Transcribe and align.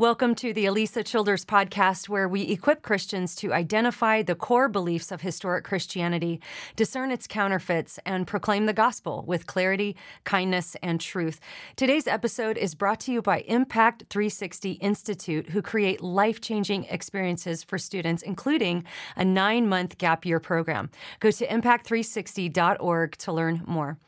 Welcome 0.00 0.34
to 0.36 0.54
the 0.54 0.64
Alisa 0.64 1.04
Childers 1.04 1.44
podcast, 1.44 2.08
where 2.08 2.26
we 2.26 2.40
equip 2.44 2.80
Christians 2.80 3.34
to 3.34 3.52
identify 3.52 4.22
the 4.22 4.34
core 4.34 4.66
beliefs 4.66 5.12
of 5.12 5.20
historic 5.20 5.62
Christianity, 5.62 6.40
discern 6.74 7.10
its 7.10 7.26
counterfeits, 7.26 7.98
and 8.06 8.26
proclaim 8.26 8.64
the 8.64 8.72
gospel 8.72 9.22
with 9.26 9.46
clarity, 9.46 9.94
kindness, 10.24 10.74
and 10.82 11.02
truth. 11.02 11.38
Today's 11.76 12.06
episode 12.06 12.56
is 12.56 12.74
brought 12.74 13.00
to 13.00 13.12
you 13.12 13.20
by 13.20 13.40
Impact 13.40 14.04
360 14.08 14.72
Institute, 14.72 15.50
who 15.50 15.60
create 15.60 16.00
life 16.00 16.40
changing 16.40 16.84
experiences 16.84 17.62
for 17.62 17.76
students, 17.76 18.22
including 18.22 18.84
a 19.16 19.24
nine 19.26 19.68
month 19.68 19.98
gap 19.98 20.24
year 20.24 20.40
program. 20.40 20.88
Go 21.18 21.30
to 21.30 21.46
impact360.org 21.46 23.18
to 23.18 23.32
learn 23.32 23.62
more. 23.66 23.98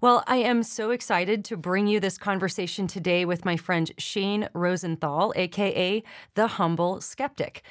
Well, 0.00 0.24
I 0.26 0.36
am 0.36 0.62
so 0.62 0.90
excited 0.90 1.44
to 1.46 1.56
bring 1.56 1.86
you 1.86 2.00
this 2.00 2.18
conversation 2.18 2.86
today 2.86 3.24
with 3.24 3.44
my 3.44 3.56
friend 3.56 3.90
Shane 3.98 4.48
Rosenthal, 4.54 5.31
aka 5.36 6.02
The 6.34 6.46
Humble 6.46 7.00
Skeptic. 7.00 7.62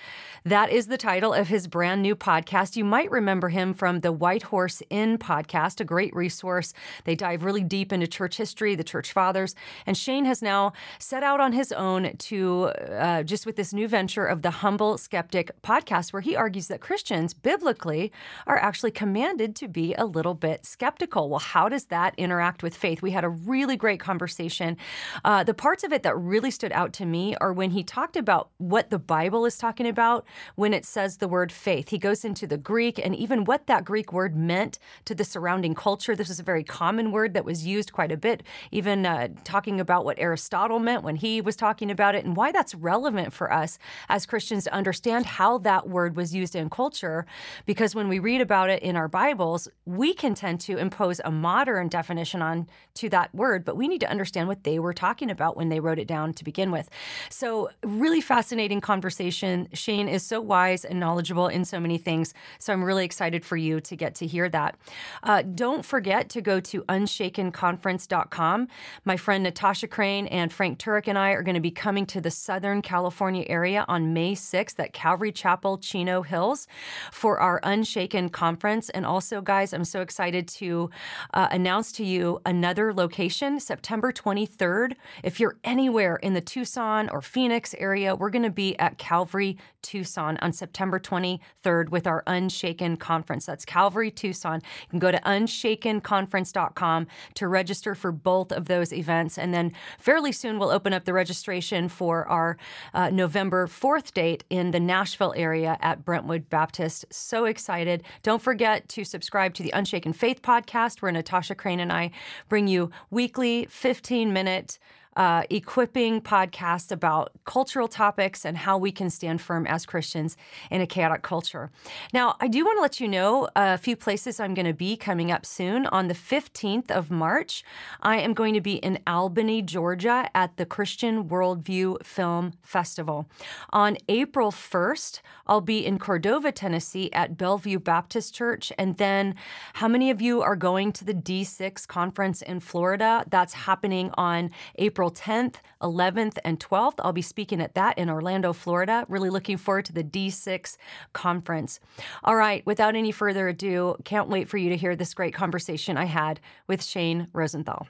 That 0.44 0.72
is 0.72 0.88
the 0.88 0.98
title 0.98 1.34
of 1.34 1.50
his 1.50 1.67
brand 1.67 2.02
new 2.02 2.16
podcast. 2.16 2.76
You 2.76 2.84
might 2.84 3.12
remember 3.12 3.50
him 3.50 3.73
from 3.73 4.00
the 4.00 4.12
White 4.12 4.44
Horse 4.44 4.81
Inn 4.90 5.17
podcast, 5.17 5.80
a 5.80 5.84
great 5.84 6.16
resource. 6.16 6.73
They 7.06 7.16
dive 7.16 7.44
really 7.44 7.64
deep 7.64 7.94
into 7.94 8.08
church 8.08 8.38
history, 8.38 8.73
the 8.73 8.84
church 8.84 9.12
fathers. 9.12 9.54
And 9.86 9.95
Shane 9.95 10.26
has 10.26 10.42
now 10.42 10.73
set 10.98 11.22
out 11.22 11.39
on 11.39 11.54
his 11.54 11.72
own 11.72 12.17
to 12.17 12.64
uh, 12.66 13.23
just 13.23 13.45
with 13.45 13.56
this 13.56 13.72
new 13.72 13.88
venture 13.88 14.26
of 14.26 14.42
the 14.42 14.50
Humble 14.50 14.98
Skeptic 14.98 15.52
podcast, 15.62 16.12
where 16.12 16.22
he 16.22 16.36
argues 16.36 16.67
that 16.67 16.82
Christians, 16.82 17.34
biblically, 17.34 18.12
are 18.48 18.58
actually 18.58 18.92
commanded 18.92 19.56
to 19.58 19.67
be 19.67 19.94
a 19.94 20.06
little 20.06 20.34
bit 20.34 20.66
skeptical. 20.66 21.30
Well, 21.30 21.39
how 21.39 21.70
does 21.70 21.86
that 21.86 22.16
interact 22.17 22.64
with 22.64 22.76
faith? 22.76 23.02
We 23.02 23.12
had 23.12 23.23
a 23.23 23.30
really 23.30 23.78
great 23.78 24.00
conversation. 24.00 24.78
Uh, 25.23 25.44
the 25.44 25.54
parts 25.54 25.84
of 25.84 25.94
it 25.94 26.04
that 26.04 26.17
really 26.17 26.52
stood 26.52 26.72
out 26.72 26.94
to 26.94 27.06
me 27.06 27.36
are 27.36 27.51
when 27.54 27.72
he 27.72 27.84
talked 27.84 28.16
about 28.16 28.50
what 28.58 28.90
the 28.90 29.00
Bible 29.00 29.46
is 29.46 29.58
talking 29.58 29.88
about 29.88 30.26
when 30.56 30.74
it 30.74 30.86
says 30.86 31.18
the 31.18 31.28
word 31.28 31.52
faith. 31.52 31.90
He 31.90 31.98
goes 31.98 32.24
into 32.24 32.48
the 32.48 32.58
Greek 32.58 33.00
and 33.04 33.16
even 33.16 33.46
what 33.46 33.68
that 33.68 33.86
Greek 33.86 34.14
word 34.14 34.36
meant 34.36 34.80
to 35.06 35.16
the 35.16 35.24
surrounding 35.24 35.76
culture. 35.76 36.16
This 36.16 36.30
is 36.30 36.40
a 36.40 36.44
very 36.44 36.64
common 36.64 37.12
word 37.12 37.34
that 37.34 37.46
was 37.46 37.66
used 37.66 37.94
quite 37.94 38.12
a 38.12 38.18
bit, 38.18 38.44
even 38.72 39.06
uh, 39.06 39.30
talking 39.44 39.80
about 39.80 40.06
what 40.06 40.20
Aristotle 40.20 40.80
meant 40.80 41.04
when 41.04 41.16
he 41.16 41.42
was 41.42 41.56
talking 41.56 41.90
about 41.90 42.16
it 42.16 42.26
and 42.26 42.36
why 42.36 42.52
that's 42.52 42.76
relevant 42.76 43.34
for 43.34 43.52
us 43.52 43.78
as 44.10 44.26
Christians 44.26 44.66
to 44.66 44.74
understand 44.74 45.26
how 45.26 45.58
that 45.60 45.90
word 45.90 46.16
was 46.16 46.36
used 46.36 46.56
in 46.56 46.70
culture. 46.70 47.26
Because 47.66 47.96
when 47.96 48.08
we 48.08 48.20
read 48.20 48.42
about 48.42 48.70
it 48.70 48.84
in 48.84 48.96
our 48.96 49.08
Bibles, 49.08 49.68
we 49.86 50.14
can 50.14 50.36
tend 50.36 50.60
to 50.62 50.78
impose 50.78 51.22
a 51.24 51.32
modern 51.32 51.88
definition 51.88 52.42
on 52.42 52.68
to 52.96 53.10
that 53.10 53.34
word, 53.34 53.66
but 53.66 53.78
we 53.78 53.88
need 53.88 54.02
to 54.02 54.10
understand 54.10 54.48
what 54.48 54.64
they 54.64 54.80
were 54.80 54.94
talking 54.94 55.30
about 55.32 55.56
when 55.58 55.70
they 55.70 55.80
wrote 55.80 56.00
it 56.00 56.08
down 56.08 56.34
to 56.34 56.44
begin 56.44 56.72
with. 56.72 56.90
So, 57.30 57.41
really 57.84 58.22
fascinating 58.22 58.82
conversation. 58.82 59.68
Shane 59.74 60.08
is 60.08 60.24
so 60.24 60.42
wise 60.42 60.86
and 60.86 61.00
knowledgeable 61.00 61.48
in 61.48 61.66
so 61.66 61.80
many 61.80 61.98
things. 61.98 62.34
So, 62.60 62.74
I'm 62.74 62.84
really 62.84 63.06
excited 63.06 63.46
for 63.46 63.58
you 63.58 63.82
to 63.82 63.96
get 63.96 64.16
to 64.16 64.28
hear 64.28 64.50
that. 64.50 64.78
Uh, 65.24 65.42
don't 65.42 65.86
forget 65.86 66.30
to 66.30 66.42
go 66.42 66.60
to 66.60 66.84
unshakenconference.com. 66.84 68.68
My 69.06 69.18
friend 69.18 69.44
Natasha 69.44 69.88
Crain 69.88 70.28
and 70.28 70.52
Frank 70.52 70.80
Turek 70.80 71.08
and 71.08 71.18
I 71.18 71.32
are 71.32 71.44
going 71.44 71.56
to 71.56 71.62
be 71.62 71.72
coming 71.72 72.06
to 72.08 72.22
the 72.22 72.32
Southern 72.32 72.82
California 72.82 73.46
area 73.48 73.86
on 73.88 74.14
May 74.14 74.34
6th 74.34 74.80
at 74.80 74.94
Calvary 74.94 75.32
Chapel, 75.32 75.78
Chino 75.78 76.22
Hills 76.22 76.68
for 77.12 77.40
our 77.40 77.60
Unshaken 77.64 78.30
conference. 78.30 78.90
And 78.90 79.06
also, 79.06 79.42
guys, 79.42 79.73
I'm 79.73 79.86
so 79.86 80.02
excited 80.02 80.48
to 80.50 80.90
uh, 81.34 81.48
announce 81.52 81.92
to 81.94 82.06
you 82.06 82.42
another 82.46 82.94
location, 82.94 83.60
September 83.60 84.12
23rd. 84.12 84.96
If 85.23 85.40
you're 85.40 85.58
anywhere 85.64 86.18
in 86.18 86.34
the 86.34 86.42
Tucson 86.42 87.10
or 87.10 87.20
Phoenix 87.21 87.73
area, 87.77 88.15
we're 88.15 88.30
going 88.30 88.43
to 88.43 88.49
be 88.49 88.77
at 88.80 88.98
Calvary 88.98 89.58
Tucson 89.82 90.37
on 90.42 90.54
September 90.54 90.99
23rd 90.99 91.89
with 91.89 92.08
our 92.08 92.23
Unshaken 92.27 92.98
conference. 92.98 93.45
That's 93.45 93.65
Calvary 93.65 94.11
Tucson. 94.11 94.61
You 94.83 94.89
can 94.89 94.99
go 94.99 95.11
to 95.11 95.20
unshakenconference.com 95.20 97.08
to 97.36 97.48
register 97.48 97.95
for 97.95 98.11
both 98.11 98.52
of 98.52 98.65
those 98.65 98.93
events. 98.93 99.37
And 99.37 99.54
then 99.54 99.73
fairly 99.99 100.31
soon, 100.31 100.60
we'll 100.60 100.70
open 100.70 100.93
up 100.93 101.05
the 101.05 101.14
registration 101.14 101.89
for 101.89 102.27
our 102.27 102.58
uh, 102.93 103.10
November 103.10 103.67
4th 103.67 104.14
date 104.14 104.43
in 104.49 104.71
the 104.71 104.80
Nashville 104.80 105.33
area 105.36 105.77
at 105.81 106.05
Brentwood 106.05 106.49
Baptist. 106.49 107.05
So 107.11 107.45
excited. 107.45 108.04
Don't 108.23 108.42
forget 108.42 108.87
to 108.89 109.04
subscribe 109.04 109.54
to 109.55 109.64
the 109.64 109.71
Unshaken 109.71 110.14
Faith 110.14 110.42
podcast, 110.42 111.02
where 111.02 111.11
Natasha 111.11 111.55
Crain 111.55 111.80
and 111.80 111.92
I 111.92 112.11
bring 112.49 112.67
you 112.67 112.92
weekly 113.10 113.67
15 113.70 114.33
minute 114.33 114.80
uh, 115.16 115.44
equipping 115.49 116.22
podcast 116.22 116.92
about 116.92 117.32
cultural 117.45 117.88
topics 117.88 118.45
and 118.45 118.58
how 118.58 118.77
we 118.77 118.92
can 118.92 119.10
stand 119.10 119.42
firm 119.42 119.67
as 119.67 119.86
Christians 119.86 120.38
in 120.70 120.82
a 120.82 120.88
chaotic 120.88 121.22
culture. 121.22 121.70
Now, 122.14 122.38
I 122.39 122.48
do 122.48 122.64
want 122.64 122.77
to 122.77 122.82
let 122.82 122.99
you 122.99 123.08
know 123.08 123.49
a 123.55 123.77
few 123.77 123.95
places 123.95 124.39
I'm 124.39 124.54
going 124.54 124.66
to 124.66 124.73
be 124.73 124.95
coming 124.95 125.32
up 125.32 125.45
soon. 125.45 125.86
On 125.88 126.08
the 126.08 126.14
15th 126.14 126.89
of 126.89 127.11
March, 127.11 127.64
I 128.01 128.18
am 128.19 128.33
going 128.33 128.54
to 128.54 128.62
be 128.62 128.75
in 128.75 129.00
Albany, 129.06 129.62
Georgia 129.62 130.30
at 130.33 130.56
the 130.57 130.66
Christian 130.66 131.25
Worldview 131.25 132.06
Film 132.06 132.54
Festival. 132.62 133.28
On 133.72 133.98
April 134.07 134.51
1st, 134.51 135.22
I'll 135.48 135.62
be 135.62 135.86
in 135.86 136.00
Cordova, 136.00 136.51
Tennessee 136.51 137.12
at 137.12 137.38
Bellevue 137.38 137.80
Baptist 137.80 138.33
Church. 138.33 138.72
And 138.78 138.98
then, 138.98 139.36
how 139.74 139.88
many 139.88 140.10
of 140.10 140.22
you 140.22 140.42
are 140.42 140.56
going 140.56 140.92
to 140.94 141.04
the 141.04 141.13
D6 141.13 141.86
conference 141.88 142.42
in 142.42 142.60
Florida? 142.60 143.25
That's 143.30 143.54
happening 143.54 144.12
on 144.13 144.51
April 144.75 145.00
April 145.01 145.10
10th, 145.10 145.56
11th, 145.81 146.38
and 146.45 146.60
12th. 146.60 147.00
I'll 147.00 147.12
be 147.12 147.24
speaking 147.24 147.60
at 147.60 147.74
that 147.74 147.98
in 147.98 148.07
Orlando, 148.07 148.54
Florida. 148.54 149.04
Really 149.10 149.31
looking 149.31 149.57
forward 149.57 149.86
to 149.86 149.94
the 149.94 150.04
D6 150.04 150.78
conference. 151.13 151.80
All 152.24 152.36
right, 152.36 152.63
without 152.68 152.95
any 152.95 153.12
further 153.12 153.48
ado, 153.48 153.95
can't 154.06 154.30
wait 154.30 154.48
for 154.48 154.57
you 154.57 154.69
to 154.69 154.78
hear 154.78 154.95
this 154.95 155.16
great 155.16 155.34
conversation 155.34 155.98
I 155.98 156.06
had 156.06 156.40
with 156.68 156.84
Shane 156.84 157.30
Rosenthal. 157.34 157.88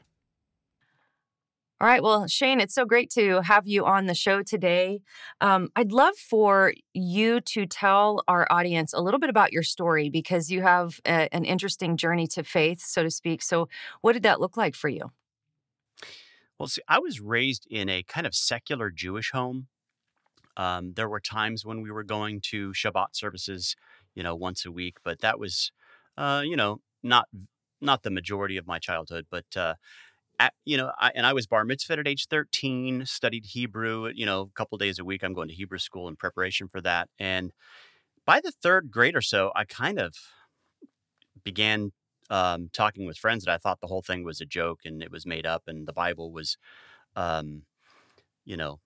All 1.82 1.88
right. 1.88 2.02
Well, 2.02 2.28
Shane, 2.28 2.62
it's 2.62 2.76
so 2.76 2.86
great 2.86 3.10
to 3.16 3.42
have 3.42 3.68
you 3.68 3.86
on 3.86 4.06
the 4.06 4.14
show 4.14 4.42
today. 4.42 5.02
Um, 5.42 5.68
I'd 5.76 5.92
love 5.92 6.16
for 6.16 6.74
you 6.94 7.42
to 7.42 7.66
tell 7.66 8.24
our 8.30 8.48
audience 8.50 8.94
a 8.94 9.02
little 9.02 9.20
bit 9.20 9.32
about 9.32 9.52
your 9.52 9.64
story 9.64 10.10
because 10.10 10.50
you 10.50 10.62
have 10.62 11.02
a, 11.06 11.28
an 11.36 11.44
interesting 11.44 11.98
journey 11.98 12.28
to 12.28 12.44
faith, 12.44 12.80
so 12.80 13.04
to 13.04 13.12
speak. 13.12 13.42
So, 13.42 13.68
what 14.00 14.14
did 14.14 14.24
that 14.24 14.40
look 14.40 14.56
like 14.56 14.76
for 14.76 14.88
you? 14.88 15.12
Well, 16.62 16.68
see, 16.68 16.84
I 16.88 17.00
was 17.00 17.20
raised 17.20 17.66
in 17.72 17.90
a 17.90 18.04
kind 18.04 18.28
of 18.28 18.36
secular 18.36 18.92
Jewish 18.92 19.32
home. 19.32 19.66
Um, 20.56 20.94
there 20.94 21.10
were 21.10 21.20
times 21.20 21.66
when 21.66 21.82
we 21.82 21.90
were 21.90 22.04
going 22.04 22.40
to 22.52 22.72
Shabbat 22.72 23.08
services, 23.14 23.76
you 24.14 24.22
know, 24.22 24.36
once 24.36 24.64
a 24.64 24.72
week, 24.72 24.98
but 25.04 25.22
that 25.22 25.40
was, 25.40 25.72
uh, 26.20 26.44
you 26.46 26.56
know, 26.56 26.82
not 27.02 27.28
not 27.82 28.04
the 28.04 28.12
majority 28.12 28.58
of 28.58 28.68
my 28.68 28.78
childhood. 28.78 29.26
But 29.32 29.46
uh, 29.56 29.74
at, 30.38 30.54
you 30.64 30.78
know, 30.78 30.92
I, 31.00 31.12
and 31.16 31.26
I 31.26 31.34
was 31.34 31.48
bar 31.48 31.66
mitzvah 31.66 31.98
at 31.98 32.08
age 32.08 32.28
thirteen. 32.30 33.08
Studied 33.08 33.46
Hebrew, 33.48 34.12
you 34.14 34.28
know, 34.28 34.42
a 34.42 34.54
couple 34.54 34.78
days 34.78 35.00
a 35.00 35.04
week. 35.04 35.24
I'm 35.24 35.34
going 35.34 35.48
to 35.48 35.56
Hebrew 35.56 35.80
school 35.80 36.08
in 36.08 36.16
preparation 36.16 36.68
for 36.68 36.80
that. 36.82 37.10
And 37.18 37.54
by 38.24 38.40
the 38.40 38.52
third 38.52 38.92
grade 38.92 39.16
or 39.16 39.22
so, 39.24 39.52
I 39.56 39.66
kind 39.66 39.98
of 39.98 40.14
began 41.44 41.92
um, 42.32 42.70
talking 42.74 43.06
with 43.06 43.18
friends 43.18 43.44
that 43.46 43.54
I 43.54 43.58
thought 43.58 43.82
the 43.82 43.88
whole 43.88 44.02
thing 44.02 44.24
was 44.24 44.42
a 44.42 44.46
joke 44.46 44.80
and 44.86 45.04
it 45.04 45.12
was 45.12 45.26
made 45.26 45.46
up 45.46 45.64
and 45.68 45.88
the 45.88 45.94
Bible 45.94 46.32
was, 46.32 46.58
um, 47.16 47.64
you 48.46 48.58
know, 48.58 48.80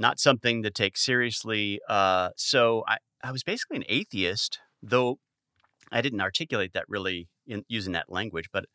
not 0.00 0.20
something 0.20 0.62
to 0.64 0.70
take 0.70 0.96
seriously. 0.96 1.80
Uh, 1.88 2.30
so 2.36 2.84
I, 2.86 2.98
I 3.22 3.32
was 3.32 3.44
basically 3.44 3.78
an 3.78 3.84
atheist, 3.88 4.58
though 4.82 5.18
I 5.90 6.02
didn't 6.02 6.20
articulate 6.20 6.72
that 6.74 6.84
really 6.88 7.28
in 7.46 7.64
using 7.68 7.92
that 7.94 8.10
language, 8.10 8.50
but 8.52 8.66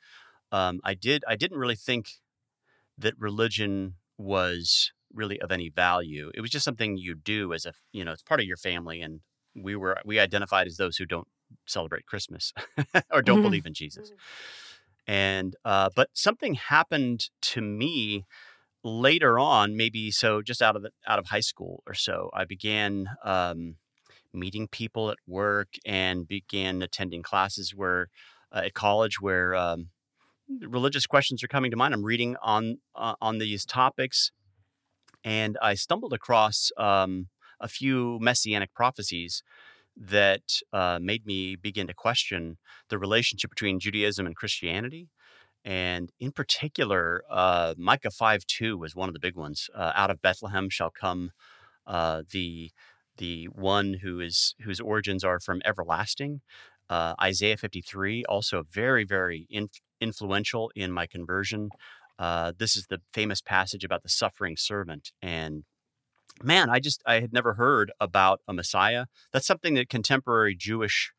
um, 0.52 0.80
I 0.84 0.94
did. 0.94 1.24
I 1.28 1.36
didn't 1.36 1.58
really 1.58 1.76
think 1.76 2.08
that 2.98 3.14
religion 3.18 3.96
was 4.18 4.92
really 5.14 5.40
of 5.42 5.52
any 5.52 5.70
value. 5.70 6.32
It 6.34 6.42
was 6.42 6.50
just 6.50 6.66
something 6.66 6.98
you 6.98 7.16
do 7.16 7.54
as 7.54 7.66
a 7.66 7.74
you 7.92 8.06
know 8.06 8.12
it's 8.12 8.24
part 8.24 8.40
of 8.40 8.46
your 8.46 8.58
family, 8.58 9.02
and 9.02 9.22
we 9.56 9.76
were 9.76 9.98
we 10.06 10.20
identified 10.20 10.68
as 10.68 10.78
those 10.78 10.98
who 10.98 11.06
don't 11.06 11.28
celebrate 11.66 12.06
Christmas 12.06 12.54
or 13.12 13.22
don't 13.22 13.40
Mhm. 13.40 13.44
believe 13.44 13.66
in 13.66 13.74
Jesus. 13.74 14.12
And 15.08 15.56
uh, 15.66 15.90
but 15.96 16.10
something 16.14 16.54
happened 16.54 17.30
to 17.42 17.62
me 17.62 18.26
later 18.84 19.40
on, 19.40 19.76
maybe 19.76 20.12
so 20.12 20.42
just 20.42 20.62
out 20.62 20.76
of 20.76 20.82
the, 20.84 20.92
out 21.08 21.20
of 21.20 21.28
high 21.28 21.40
school 21.42 21.84
or 21.88 21.94
so. 21.94 22.30
I 22.34 22.46
began 22.46 23.10
um, 23.24 23.76
meeting 24.34 24.68
people 24.68 25.12
at 25.12 25.18
work 25.28 25.70
and 25.86 26.28
began 26.28 26.82
attending 26.82 27.22
classes 27.22 27.74
where 27.76 28.10
uh, 28.54 28.64
at 28.66 28.74
college 28.74 29.20
where 29.22 29.56
um, 29.56 29.90
religious 30.62 31.06
questions 31.06 31.44
are 31.44 31.48
coming 31.50 31.72
to 31.72 31.78
mind. 31.78 31.94
I'm 31.94 32.04
reading 32.04 32.36
on 32.42 32.78
uh, 32.96 33.16
on 33.22 33.40
these 33.40 33.66
topics, 33.66 34.32
and 35.24 35.58
I 35.62 35.74
stumbled 35.74 36.14
across 36.14 36.72
um, 36.78 37.28
a 37.60 37.68
few 37.68 38.20
messianic 38.22 38.74
prophecies 38.74 39.44
that 39.96 40.44
uh, 40.72 41.00
made 41.02 41.26
me 41.26 41.56
begin 41.56 41.88
to 41.88 41.94
question 41.94 42.58
the 42.90 42.98
relationship 42.98 43.50
between 43.50 43.80
Judaism 43.80 44.26
and 44.26 44.36
Christianity. 44.36 45.10
And 45.66 46.12
in 46.20 46.32
particular, 46.32 47.24
uh, 47.30 47.74
Micah 47.78 48.12
5 48.12 48.46
2 48.46 48.78
was 48.78 48.96
one 48.96 49.08
of 49.08 49.14
the 49.14 49.20
big 49.20 49.36
ones. 49.36 49.70
Uh, 49.74 49.92
out 49.96 50.12
of 50.12 50.22
Bethlehem 50.22 50.70
shall 50.70 50.90
come 50.90 51.32
uh, 51.88 52.24
the 52.32 52.72
the 53.18 53.46
one 53.46 54.00
who 54.02 54.20
is 54.20 54.56
whose 54.64 54.80
origins 54.80 55.24
are 55.24 55.40
from 55.40 55.62
everlasting. 55.64 56.42
Uh, 56.90 57.14
Isaiah 57.22 57.58
53, 57.58 58.26
also 58.26 58.64
very, 58.70 59.04
very 59.04 59.48
in, 59.50 59.70
influential 60.02 60.72
in 60.76 60.92
my 60.92 61.08
conversion. 61.08 61.70
Uh, 62.20 62.52
this 62.58 62.76
is 62.76 62.88
the 62.88 63.02
famous 63.14 63.42
passage 63.42 63.84
about 63.84 64.04
the 64.04 64.10
suffering 64.10 64.58
servant. 64.58 65.12
And 65.22 65.64
man, 66.42 66.70
I 66.70 66.80
just 66.80 67.02
I 67.06 67.20
had 67.20 67.34
never 67.34 67.54
heard 67.54 67.92
about 68.00 68.42
a 68.48 68.54
Messiah. 68.54 69.06
That's 69.32 69.48
something 69.48 69.74
that 69.76 69.90
contemporary 69.90 70.56
Jewish 70.56 71.12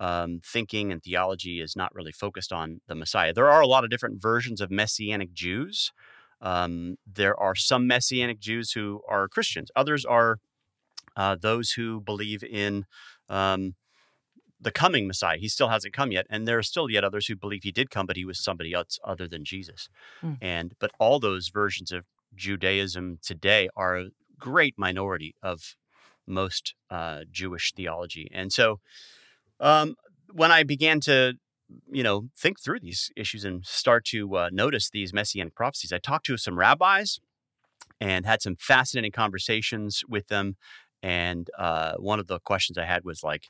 um, 0.00 0.40
thinking 0.44 0.92
and 0.92 1.02
theology 1.02 1.60
is 1.60 1.76
not 1.76 1.94
really 1.94 2.12
focused 2.12 2.52
on 2.52 2.80
the 2.86 2.94
Messiah. 2.94 3.32
There 3.32 3.50
are 3.50 3.60
a 3.60 3.66
lot 3.66 3.84
of 3.84 3.90
different 3.90 4.22
versions 4.22 4.60
of 4.60 4.70
Messianic 4.70 5.32
Jews. 5.32 5.92
Um, 6.40 6.96
there 7.06 7.38
are 7.38 7.54
some 7.54 7.86
Messianic 7.86 8.38
Jews 8.38 8.72
who 8.72 9.00
are 9.08 9.28
Christians. 9.28 9.70
Others 9.74 10.04
are 10.04 10.38
uh, 11.16 11.36
those 11.40 11.72
who 11.72 12.00
believe 12.00 12.44
in 12.44 12.86
um, 13.28 13.74
the 14.60 14.70
coming 14.70 15.06
Messiah. 15.08 15.38
He 15.38 15.48
still 15.48 15.68
hasn't 15.68 15.94
come 15.94 16.12
yet, 16.12 16.26
and 16.30 16.46
there 16.46 16.58
are 16.58 16.62
still 16.62 16.88
yet 16.88 17.02
others 17.02 17.26
who 17.26 17.34
believe 17.34 17.64
he 17.64 17.72
did 17.72 17.90
come, 17.90 18.06
but 18.06 18.16
he 18.16 18.24
was 18.24 18.42
somebody 18.42 18.72
else 18.72 18.98
other 19.04 19.26
than 19.26 19.44
Jesus. 19.44 19.88
Mm. 20.22 20.38
And 20.40 20.74
but 20.78 20.92
all 21.00 21.18
those 21.18 21.48
versions 21.48 21.90
of 21.90 22.04
Judaism 22.36 23.18
today 23.22 23.68
are 23.76 24.04
great 24.38 24.74
minority 24.78 25.34
of 25.42 25.74
most 26.26 26.74
uh, 26.90 27.22
Jewish 27.30 27.72
theology, 27.74 28.28
and 28.32 28.52
so 28.52 28.80
um, 29.60 29.96
when 30.32 30.50
I 30.52 30.62
began 30.62 31.00
to 31.00 31.34
you 31.90 32.02
know 32.02 32.28
think 32.36 32.60
through 32.60 32.80
these 32.80 33.10
issues 33.16 33.44
and 33.44 33.64
start 33.64 34.04
to 34.06 34.36
uh, 34.36 34.48
notice 34.52 34.90
these 34.90 35.12
messianic 35.12 35.54
prophecies, 35.54 35.92
I 35.92 35.98
talked 35.98 36.26
to 36.26 36.36
some 36.36 36.58
rabbis 36.58 37.18
and 38.00 38.26
had 38.26 38.42
some 38.42 38.56
fascinating 38.56 39.12
conversations 39.12 40.02
with 40.08 40.28
them. 40.28 40.56
And 41.02 41.48
uh, 41.58 41.94
one 41.98 42.18
of 42.18 42.26
the 42.26 42.40
questions 42.40 42.76
I 42.78 42.84
had 42.84 43.04
was 43.04 43.22
like, 43.22 43.44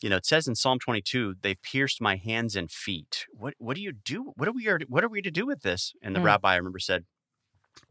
you 0.00 0.08
know, 0.08 0.16
it 0.16 0.26
says 0.26 0.46
in 0.46 0.54
Psalm 0.54 0.78
22, 0.78 1.36
they've 1.42 1.60
pierced 1.62 2.00
my 2.00 2.16
hands 2.16 2.56
and 2.56 2.70
feet. 2.70 3.26
What 3.32 3.54
what 3.58 3.76
do 3.76 3.82
you 3.82 3.92
do? 3.92 4.32
What 4.36 4.48
are 4.48 4.52
we 4.52 4.66
what 4.88 5.02
are 5.04 5.08
we 5.08 5.22
to 5.22 5.30
do 5.30 5.46
with 5.46 5.62
this? 5.62 5.92
And 6.02 6.14
the 6.14 6.20
Mm. 6.20 6.24
rabbi 6.24 6.52
I 6.52 6.56
remember 6.56 6.78
said, 6.78 7.04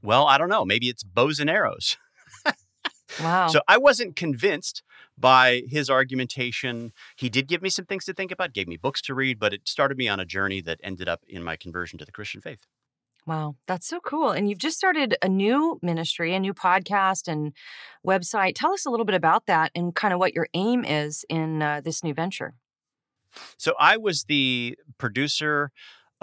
well, 0.01 0.27
I 0.27 0.37
don't 0.37 0.49
know. 0.49 0.65
Maybe 0.65 0.89
it's 0.89 1.03
bows 1.03 1.39
and 1.39 1.49
arrows. 1.49 1.97
Wow. 3.21 3.47
So 3.47 3.61
I 3.67 3.77
wasn't 3.77 4.15
convinced 4.15 4.81
by 5.17 5.63
his 5.67 5.89
argumentation. 5.89 6.93
He 7.15 7.29
did 7.29 7.47
give 7.47 7.61
me 7.61 7.69
some 7.69 7.85
things 7.85 8.05
to 8.05 8.13
think 8.13 8.31
about, 8.31 8.53
gave 8.53 8.67
me 8.67 8.77
books 8.77 9.01
to 9.03 9.13
read, 9.13 9.39
but 9.39 9.53
it 9.53 9.67
started 9.67 9.97
me 9.97 10.07
on 10.07 10.19
a 10.19 10.25
journey 10.25 10.61
that 10.61 10.79
ended 10.83 11.07
up 11.07 11.21
in 11.27 11.43
my 11.43 11.55
conversion 11.55 11.99
to 11.99 12.05
the 12.05 12.11
Christian 12.11 12.41
faith. 12.41 12.65
Wow, 13.25 13.55
that's 13.67 13.87
so 13.87 13.99
cool. 14.01 14.31
And 14.31 14.49
you've 14.49 14.59
just 14.59 14.75
started 14.75 15.15
a 15.21 15.29
new 15.29 15.79
ministry, 15.81 16.35
a 16.35 16.39
new 16.39 16.53
podcast 16.53 17.27
and 17.29 17.53
website. 18.05 18.53
Tell 18.55 18.73
us 18.73 18.85
a 18.85 18.89
little 18.89 19.05
bit 19.05 19.15
about 19.15 19.45
that 19.45 19.71
and 19.73 19.95
kind 19.95 20.13
of 20.13 20.19
what 20.19 20.33
your 20.33 20.47
aim 20.53 20.83
is 20.83 21.23
in 21.29 21.61
uh, 21.61 21.79
this 21.81 22.03
new 22.03 22.13
venture. 22.13 22.53
So 23.57 23.75
I 23.79 23.95
was 23.95 24.25
the 24.25 24.77
producer 24.97 25.71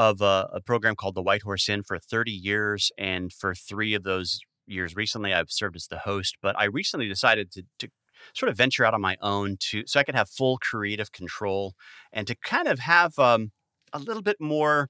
of 0.00 0.22
a, 0.22 0.48
a 0.54 0.60
program 0.62 0.96
called 0.96 1.14
The 1.14 1.22
White 1.22 1.42
Horse 1.42 1.68
Inn 1.68 1.82
for 1.82 1.98
30 1.98 2.32
years. 2.32 2.90
And 2.96 3.30
for 3.30 3.54
three 3.54 3.92
of 3.92 4.02
those 4.02 4.40
years 4.66 4.96
recently, 4.96 5.34
I've 5.34 5.50
served 5.50 5.76
as 5.76 5.88
the 5.88 5.98
host. 5.98 6.36
But 6.40 6.58
I 6.58 6.64
recently 6.64 7.06
decided 7.06 7.50
to, 7.52 7.64
to 7.80 7.88
sort 8.34 8.48
of 8.48 8.56
venture 8.56 8.84
out 8.86 8.94
on 8.94 9.02
my 9.02 9.16
own 9.20 9.58
to 9.68 9.82
so 9.86 10.00
I 10.00 10.04
could 10.04 10.14
have 10.14 10.30
full 10.30 10.56
creative 10.56 11.12
control 11.12 11.74
and 12.14 12.26
to 12.28 12.34
kind 12.34 12.66
of 12.66 12.78
have 12.78 13.18
um, 13.18 13.52
a 13.92 13.98
little 13.98 14.22
bit 14.22 14.40
more 14.40 14.88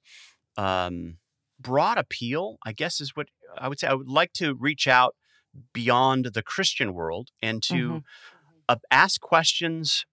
um, 0.57 1.17
broad 1.59 1.99
appeal, 1.99 2.59
I 2.65 2.73
guess 2.73 3.01
is 3.01 3.17
what 3.17 3.27
I 3.59 3.67
would 3.67 3.81
say. 3.81 3.89
I 3.89 3.95
would 3.95 4.09
like 4.09 4.33
to 4.35 4.55
reach 4.55 4.87
out 4.87 5.17
beyond 5.73 6.27
the 6.35 6.43
Christian 6.43 6.95
world 6.95 7.31
and 7.43 7.61
to 7.65 7.75
Mhm. 7.75 8.03
uh, 8.69 8.77
ask 8.93 9.21
questions 9.21 10.05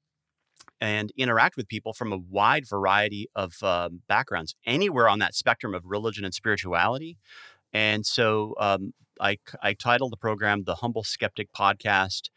and 0.80 1.12
interact 1.18 1.58
with 1.58 1.68
people 1.68 1.94
from 1.94 2.14
a 2.14 2.18
wide 2.18 2.68
variety 2.68 3.30
of 3.36 3.62
um, 3.64 4.02
backgrounds, 4.08 4.56
anywhere 4.66 5.10
on 5.10 5.20
that 5.20 5.36
spectrum 5.36 5.74
of 5.74 5.84
religion 5.86 6.24
and 6.24 6.34
spirituality. 6.34 7.18
And 7.74 8.06
so 8.06 8.54
um, 8.60 8.94
I, 9.20 9.38
I 9.62 9.74
titled 9.74 10.12
the 10.12 10.18
program 10.18 10.64
The 10.64 10.76
Humble 10.76 11.04
Skeptic 11.04 11.52
Podcast. 11.52 12.30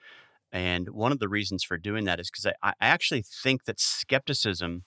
And 0.52 0.88
one 0.90 1.12
of 1.12 1.18
the 1.18 1.28
reasons 1.28 1.62
for 1.62 1.76
doing 1.76 2.04
that 2.04 2.18
is 2.18 2.30
because 2.30 2.46
I, 2.46 2.70
I 2.70 2.74
actually 2.80 3.22
think 3.22 3.64
that 3.64 3.78
skepticism 3.78 4.84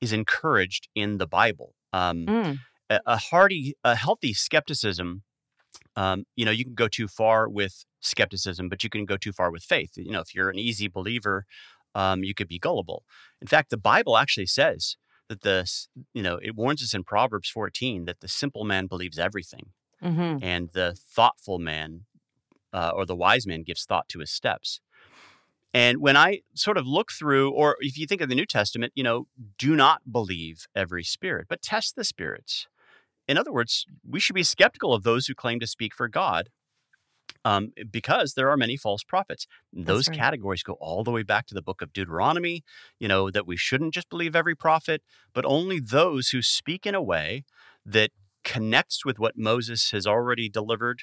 is 0.00 0.12
encouraged 0.12 0.88
in 0.94 1.18
the 1.18 1.26
Bible. 1.26 1.74
Um, 1.92 2.26
Mm, 2.26 2.58
a, 2.90 3.00
a 3.06 3.16
hearty, 3.16 3.74
a 3.84 3.94
healthy 3.94 4.32
skepticism. 4.32 5.22
Um, 5.96 6.24
you 6.36 6.44
know, 6.44 6.50
you 6.50 6.64
can 6.64 6.74
go 6.74 6.88
too 6.88 7.08
far 7.08 7.48
with 7.48 7.84
skepticism, 8.00 8.68
but 8.68 8.82
you 8.82 8.90
can 8.90 9.04
go 9.04 9.16
too 9.16 9.32
far 9.32 9.50
with 9.50 9.62
faith. 9.62 9.90
You 9.96 10.12
know, 10.12 10.20
if 10.20 10.34
you're 10.34 10.50
an 10.50 10.58
easy 10.58 10.88
believer, 10.88 11.44
um, 11.94 12.24
you 12.24 12.34
could 12.34 12.48
be 12.48 12.58
gullible. 12.58 13.04
In 13.40 13.46
fact, 13.46 13.70
the 13.70 13.76
Bible 13.76 14.16
actually 14.16 14.46
says 14.46 14.96
that 15.28 15.42
the, 15.42 15.70
you 16.12 16.22
know, 16.22 16.38
it 16.42 16.54
warns 16.56 16.82
us 16.82 16.94
in 16.94 17.04
Proverbs 17.04 17.48
14 17.48 18.04
that 18.04 18.20
the 18.20 18.28
simple 18.28 18.64
man 18.64 18.86
believes 18.86 19.18
everything, 19.18 19.70
hmm 20.00 20.38
and 20.42 20.70
the 20.72 20.96
thoughtful 21.14 21.58
man 21.58 22.06
uh, 22.72 22.92
or 22.94 23.06
the 23.06 23.16
wise 23.16 23.46
man 23.46 23.62
gives 23.62 23.84
thought 23.84 24.08
to 24.08 24.20
his 24.20 24.30
steps. 24.30 24.80
And 25.74 25.98
when 25.98 26.16
I 26.16 26.40
sort 26.54 26.76
of 26.76 26.86
look 26.86 27.10
through, 27.12 27.50
or 27.50 27.76
if 27.80 27.96
you 27.96 28.06
think 28.06 28.20
of 28.20 28.28
the 28.28 28.34
New 28.34 28.46
Testament, 28.46 28.92
you 28.94 29.02
know, 29.02 29.26
do 29.58 29.74
not 29.74 30.10
believe 30.10 30.66
every 30.74 31.02
spirit, 31.02 31.46
but 31.48 31.62
test 31.62 31.96
the 31.96 32.04
spirits. 32.04 32.66
In 33.26 33.38
other 33.38 33.52
words, 33.52 33.86
we 34.06 34.20
should 34.20 34.34
be 34.34 34.42
skeptical 34.42 34.92
of 34.92 35.02
those 35.02 35.26
who 35.26 35.34
claim 35.34 35.60
to 35.60 35.66
speak 35.66 35.94
for 35.94 36.08
God 36.08 36.50
um, 37.44 37.72
because 37.90 38.34
there 38.34 38.50
are 38.50 38.56
many 38.56 38.76
false 38.76 39.02
prophets. 39.02 39.46
Those 39.72 40.08
right. 40.08 40.16
categories 40.16 40.62
go 40.62 40.74
all 40.74 41.04
the 41.04 41.10
way 41.10 41.22
back 41.22 41.46
to 41.46 41.54
the 41.54 41.62
book 41.62 41.82
of 41.82 41.92
Deuteronomy, 41.92 42.62
you 42.98 43.08
know, 43.08 43.30
that 43.30 43.46
we 43.46 43.56
shouldn't 43.56 43.94
just 43.94 44.08
believe 44.08 44.36
every 44.36 44.54
prophet, 44.54 45.02
but 45.32 45.44
only 45.44 45.80
those 45.80 46.28
who 46.28 46.42
speak 46.42 46.86
in 46.86 46.94
a 46.94 47.02
way 47.02 47.44
that 47.84 48.10
connects 48.44 49.04
with 49.04 49.18
what 49.18 49.36
Moses 49.36 49.90
has 49.90 50.06
already 50.06 50.48
delivered 50.48 51.02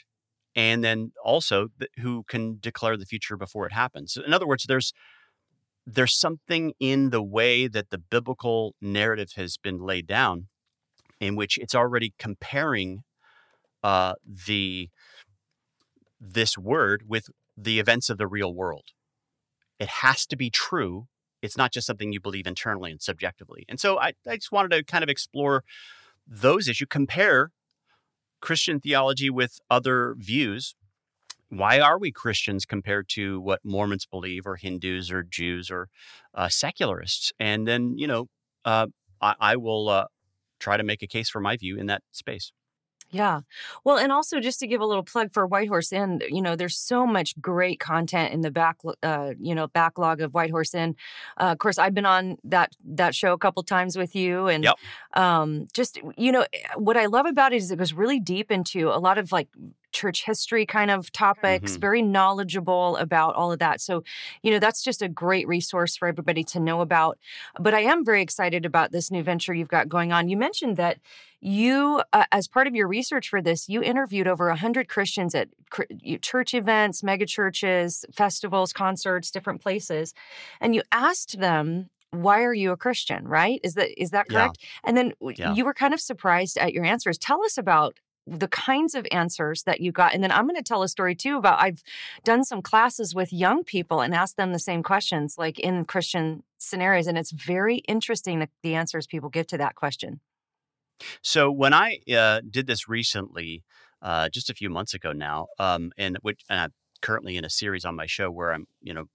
and 0.56 0.84
then 0.84 1.12
also 1.24 1.68
th- 1.80 1.92
who 2.00 2.24
can 2.28 2.58
declare 2.60 2.98
the 2.98 3.06
future 3.06 3.38
before 3.38 3.66
it 3.66 3.74
happens. 3.74 4.18
In 4.18 4.34
other 4.34 4.48
words, 4.48 4.66
there's 4.68 4.94
there's 5.86 6.16
something 6.16 6.74
in 6.80 7.10
the 7.10 7.24
way 7.24 7.68
that 7.68 7.90
the 7.90 7.98
biblical 7.98 8.76
narrative 8.80 9.32
has 9.36 9.58
been 9.58 9.80
laid 9.80 10.06
down 10.06 10.48
in 11.20 11.36
which 11.36 11.58
it's 11.58 11.74
already 11.74 12.14
comparing 12.20 13.04
uh, 13.84 14.14
the 14.26 14.90
this 16.20 16.58
word 16.58 17.04
with 17.08 17.30
the 17.58 17.80
events 17.80 18.10
of 18.10 18.18
the 18.18 18.28
real 18.28 18.54
world. 18.54 18.86
It 19.80 19.88
has 19.88 20.26
to 20.28 20.36
be 20.36 20.50
true. 20.50 21.08
It's 21.42 21.58
not 21.58 21.72
just 21.72 21.88
something 21.88 22.12
you 22.12 22.20
believe 22.20 22.48
internally 22.48 22.92
and 22.92 23.02
subjectively. 23.02 23.66
And 23.70 23.80
so 23.80 23.98
I, 24.00 24.14
I 24.28 24.36
just 24.36 24.52
wanted 24.52 24.72
to 24.72 24.84
kind 24.84 25.04
of 25.04 25.10
explore 25.10 25.64
those 26.28 26.68
issues, 26.68 26.88
compare 26.90 27.52
Christian 28.42 28.80
theology 28.80 29.30
with 29.30 29.60
other 29.70 30.16
views. 30.18 30.76
Why 31.50 31.80
are 31.80 31.98
we 31.98 32.12
Christians 32.12 32.66
compared 32.66 33.10
to 33.10 33.40
what 33.42 33.62
Mormons 33.64 34.06
believe, 34.06 34.46
or 34.46 34.58
Hindus, 34.58 35.12
or 35.12 35.24
Jews, 35.24 35.72
or 35.72 35.88
uh, 36.36 36.48
secularists? 36.50 37.32
And 37.40 37.68
then, 37.68 37.98
you 37.98 38.06
know, 38.06 38.28
uh, 38.66 38.88
I, 39.20 39.36
I 39.40 39.56
will 39.56 39.90
uh, 39.90 40.06
try 40.60 40.78
to 40.78 40.84
make 40.84 41.02
a 41.02 41.08
case 41.08 41.30
for 41.30 41.40
my 41.40 41.58
view 41.58 41.78
in 41.78 41.88
that 41.88 42.04
space. 42.12 42.52
Yeah. 43.12 43.42
Well, 43.84 43.98
and 43.98 44.12
also 44.12 44.40
just 44.40 44.60
to 44.60 44.68
give 44.68 44.82
a 44.82 44.86
little 44.86 45.04
plug 45.04 45.32
for 45.32 45.48
White 45.48 45.68
Horse 45.68 45.92
Inn, 45.92 46.22
you 46.30 46.42
know, 46.42 46.56
there's 46.56 46.78
so 46.78 47.08
much 47.08 47.40
great 47.42 47.80
content 47.80 48.34
in 48.34 48.42
the 48.42 48.52
back, 48.52 48.78
uh, 49.02 49.32
you 49.40 49.56
know, 49.56 49.68
backlog 49.68 50.22
of 50.22 50.34
White 50.36 50.52
Horse 50.52 50.76
Inn. 50.76 50.96
Uh, 51.40 51.46
of 51.46 51.58
course, 51.58 51.80
I've 51.80 51.96
been 51.96 52.06
on 52.06 52.38
that 52.44 52.74
that 52.86 53.16
show 53.16 53.34
a 53.34 53.38
couple 53.38 53.64
times 53.64 53.98
with 53.98 54.16
you, 54.16 54.48
and 54.48 54.64
Yep. 54.64 54.76
um, 55.16 55.68
just 55.74 56.00
you 56.18 56.32
know, 56.32 56.46
what 56.76 56.98
I 56.98 57.08
love 57.08 57.26
about 57.26 57.52
it 57.52 57.58
is 57.58 57.72
it 57.72 57.78
goes 57.78 57.94
really 57.94 58.20
deep 58.20 58.52
into 58.52 58.90
a 58.90 59.00
lot 59.00 59.18
of 59.18 59.32
like 59.32 59.48
church 59.92 60.26
history 60.26 60.66
kind 60.66 60.92
of 60.92 61.12
topics, 61.12 61.78
Mhm. 61.78 61.82
very 61.82 62.02
knowledgeable 62.02 62.98
about 62.98 63.36
all 63.36 63.52
of 63.52 63.60
that. 63.60 63.82
So, 63.82 64.04
you 64.44 64.52
know, 64.52 64.60
that's 64.60 64.84
just 64.84 65.02
a 65.02 65.10
great 65.10 65.48
resource 65.48 65.96
for 65.98 66.08
everybody 66.08 66.44
to 66.46 66.60
know 66.60 66.82
about. 66.82 67.18
But 67.60 67.74
I 67.74 67.82
am 67.82 68.06
very 68.06 68.22
excited 68.22 68.66
about 68.66 68.92
this 68.92 69.12
new 69.12 69.24
venture 69.24 69.54
you've 69.54 69.68
got 69.68 69.90
going 69.90 70.12
on. 70.12 70.30
You 70.30 70.38
mentioned 70.38 70.78
that 70.78 71.00
you, 71.42 72.04
uh, 72.14 72.26
as 72.32 72.48
part 72.48 72.68
of 72.68 72.76
your 72.76 72.88
research 72.88 73.30
for 73.30 73.42
this, 73.42 73.70
you 73.70 73.82
interviewed 73.82 74.28
over 74.28 74.50
100 74.50 74.90
Christians 74.90 75.34
at 75.34 75.48
cr- 75.70 75.84
church 76.22 76.54
events, 76.54 77.02
mega 77.04 77.26
churches, 77.26 78.06
festivals, 78.14 78.74
concerts, 78.74 79.32
different 79.32 79.62
places, 79.62 80.14
and 80.62 80.76
you 80.76 80.82
asked 80.92 81.40
them, 81.40 81.90
why 82.12 82.42
are 82.44 82.54
you 82.56 82.72
a 82.72 82.78
Christian, 82.78 83.28
right? 83.28 83.62
Is 83.64 83.76
that 83.76 83.90
is 84.02 84.10
that 84.10 84.28
Yeah. 84.28 84.50
correct? 84.50 84.58
And 84.84 84.98
then 84.98 85.14
Yeah. 85.38 85.54
you 85.54 85.64
were 85.64 85.76
kind 85.76 85.94
of 85.94 86.02
surprised 86.02 86.58
at 86.58 86.74
your 86.74 86.84
answers. 86.84 87.18
Tell 87.20 87.44
us 87.46 87.56
about 87.58 87.98
the 88.28 88.48
kinds 88.48 88.94
of 88.96 89.08
answers 89.12 89.64
that 89.64 89.82
you 89.82 89.92
got. 89.92 90.14
And 90.14 90.24
then 90.24 90.32
I'm 90.32 90.46
going 90.46 90.56
to 90.56 90.64
tell 90.64 90.84
a 90.84 90.88
story 90.88 91.16
too 91.16 91.38
about 91.38 91.62
I've 91.62 91.82
done 92.24 92.44
some 92.44 92.62
classes 92.62 93.16
with 93.16 93.34
young 93.34 93.64
people 93.64 94.02
and 94.02 94.14
asked 94.14 94.38
them 94.38 94.54
the 94.54 94.60
same 94.60 94.84
questions, 94.84 95.36
like 95.38 95.60
in 95.60 95.86
Christian 95.86 96.44
scenarios. 96.58 97.08
And 97.08 97.18
it's 97.18 97.32
very 97.32 97.78
interesting 97.88 98.40
the, 98.40 98.50
the 98.62 98.76
answers 98.76 99.08
people 99.08 99.30
give 99.30 99.48
to 99.48 99.58
that 99.58 99.76
question. 99.76 100.20
So 101.22 101.50
when 101.50 101.74
I 101.74 102.00
uh, 102.14 102.42
did 102.48 102.68
this 102.68 102.90
recently, 102.90 103.64
uh, 104.02 104.30
just 104.30 104.50
a 104.50 104.54
few 104.54 104.70
months 104.70 104.94
ago 104.94 105.12
now, 105.12 105.48
um, 105.58 105.92
and 105.98 106.18
which 106.22 106.42
and 106.50 106.60
I'm 106.60 106.74
currently 107.02 107.38
in 107.38 107.46
a 107.46 107.50
series 107.50 107.86
on 107.86 107.96
my 107.96 108.06
show 108.06 108.30
where 108.30 108.54
I'm, 108.54 108.68
you 108.82 108.94
know, 108.94 109.06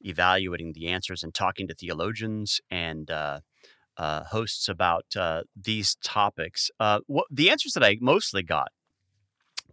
evaluating 0.00 0.72
the 0.72 0.88
answers 0.88 1.22
and 1.22 1.34
talking 1.34 1.66
to 1.68 1.74
theologians 1.74 2.60
and 2.70 3.10
uh, 3.10 3.40
uh, 3.96 4.24
hosts 4.24 4.68
about 4.68 5.06
uh, 5.16 5.42
these 5.60 5.96
topics. 6.02 6.70
Uh, 6.78 7.00
the 7.30 7.50
answers 7.50 7.72
that 7.72 7.84
I 7.84 7.96
mostly 8.00 8.42
got 8.42 8.68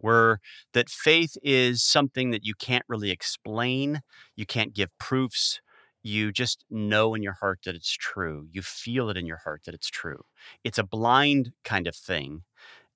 were 0.00 0.40
that 0.72 0.88
faith 0.88 1.36
is 1.42 1.82
something 1.82 2.30
that 2.30 2.44
you 2.44 2.54
can't 2.54 2.84
really 2.88 3.10
explain, 3.10 4.00
you 4.36 4.46
can't 4.46 4.74
give 4.74 4.96
proofs. 4.98 5.60
You 6.02 6.32
just 6.32 6.66
know 6.68 7.14
in 7.14 7.22
your 7.22 7.32
heart 7.32 7.60
that 7.64 7.74
it's 7.74 7.92
true. 7.92 8.46
You 8.50 8.60
feel 8.60 9.08
it 9.08 9.16
in 9.16 9.24
your 9.24 9.38
heart 9.38 9.62
that 9.64 9.74
it's 9.74 9.88
true. 9.88 10.20
It's 10.62 10.76
a 10.76 10.84
blind 10.84 11.52
kind 11.64 11.86
of 11.86 11.96
thing, 11.96 12.42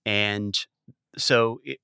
and 0.04 0.54
so 1.16 1.60
it, 1.64 1.78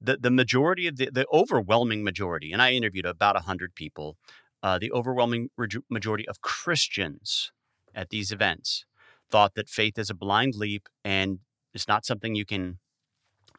the 0.00 0.18
the 0.18 0.30
majority 0.30 0.86
of 0.86 0.96
the 0.98 1.10
the 1.10 1.26
overwhelming 1.32 2.04
majority, 2.04 2.52
and 2.52 2.60
I 2.60 2.72
interviewed 2.72 3.06
about 3.06 3.40
hundred 3.42 3.74
people, 3.74 4.18
uh, 4.62 4.78
the 4.78 4.92
overwhelming 4.92 5.48
majority 5.88 6.28
of 6.28 6.42
Christians 6.42 7.52
at 7.96 8.10
these 8.10 8.30
events 8.32 8.84
thought 9.30 9.54
that 9.56 9.68
faith 9.68 9.98
is 9.98 10.10
a 10.10 10.14
blind 10.14 10.54
leap 10.54 10.88
and 11.04 11.40
it's 11.74 11.88
not 11.88 12.06
something 12.06 12.36
you 12.36 12.46
can 12.46 12.78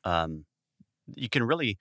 um, 0.05 0.45
you 1.15 1.29
can 1.29 1.43
really 1.43 1.77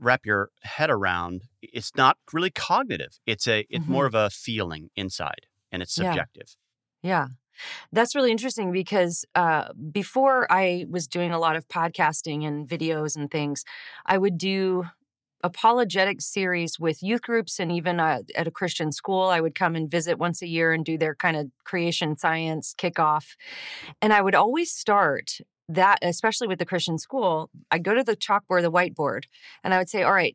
wrap 0.00 0.24
your 0.26 0.50
head 0.62 0.90
around. 0.90 1.42
It's 1.62 1.92
not 1.96 2.16
really 2.32 2.50
cognitive. 2.50 3.18
It's 3.26 3.46
a 3.46 3.66
it's 3.70 3.86
more 3.86 4.06
of 4.06 4.14
a 4.14 4.30
feeling 4.30 4.90
inside, 4.96 5.46
and 5.70 5.82
it's 5.82 5.96
Yeah. 5.96 6.06
subjective. 6.06 6.56
Yeah. 7.02 7.28
That's 7.92 8.14
really 8.14 8.30
interesting 8.30 8.72
because 8.72 9.24
uh, 9.34 9.72
before 9.92 10.50
I 10.50 10.86
was 10.88 11.06
doing 11.06 11.32
a 11.32 11.38
lot 11.38 11.56
of 11.56 11.68
podcasting 11.68 12.46
and 12.46 12.66
videos 12.66 13.16
and 13.16 13.30
things, 13.30 13.64
I 14.06 14.16
would 14.16 14.38
do 14.38 14.86
apologetic 15.42 16.20
series 16.20 16.78
with 16.78 17.02
youth 17.02 17.22
groups 17.22 17.58
and 17.58 17.72
even 17.72 17.98
uh, 18.00 18.20
at 18.34 18.46
a 18.46 18.50
Christian 18.50 18.92
school. 18.92 19.24
I 19.24 19.40
would 19.40 19.54
come 19.54 19.74
and 19.74 19.90
visit 19.90 20.18
once 20.18 20.42
a 20.42 20.48
year 20.48 20.72
and 20.72 20.84
do 20.84 20.98
their 20.98 21.14
kind 21.14 21.36
of 21.36 21.50
creation 21.64 22.16
science 22.16 22.74
kickoff. 22.76 23.36
And 24.02 24.12
I 24.12 24.20
would 24.20 24.34
always 24.34 24.72
start 24.72 25.38
that, 25.68 25.98
especially 26.02 26.48
with 26.48 26.58
the 26.58 26.66
Christian 26.66 26.98
school, 26.98 27.50
I'd 27.70 27.84
go 27.84 27.94
to 27.94 28.04
the 28.04 28.16
chalkboard, 28.16 28.62
the 28.62 28.72
whiteboard, 28.72 29.24
and 29.62 29.72
I 29.72 29.78
would 29.78 29.88
say, 29.88 30.02
All 30.02 30.12
right, 30.12 30.34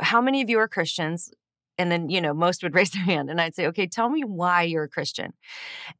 how 0.00 0.20
many 0.20 0.42
of 0.42 0.50
you 0.50 0.58
are 0.58 0.68
Christians? 0.68 1.30
And 1.78 1.90
then, 1.90 2.10
you 2.10 2.20
know, 2.20 2.34
most 2.34 2.62
would 2.62 2.74
raise 2.76 2.90
their 2.90 3.02
hand. 3.02 3.30
And 3.30 3.40
I'd 3.40 3.54
say, 3.54 3.66
Okay, 3.66 3.86
tell 3.86 4.10
me 4.10 4.22
why 4.22 4.62
you're 4.62 4.84
a 4.84 4.88
Christian. 4.88 5.32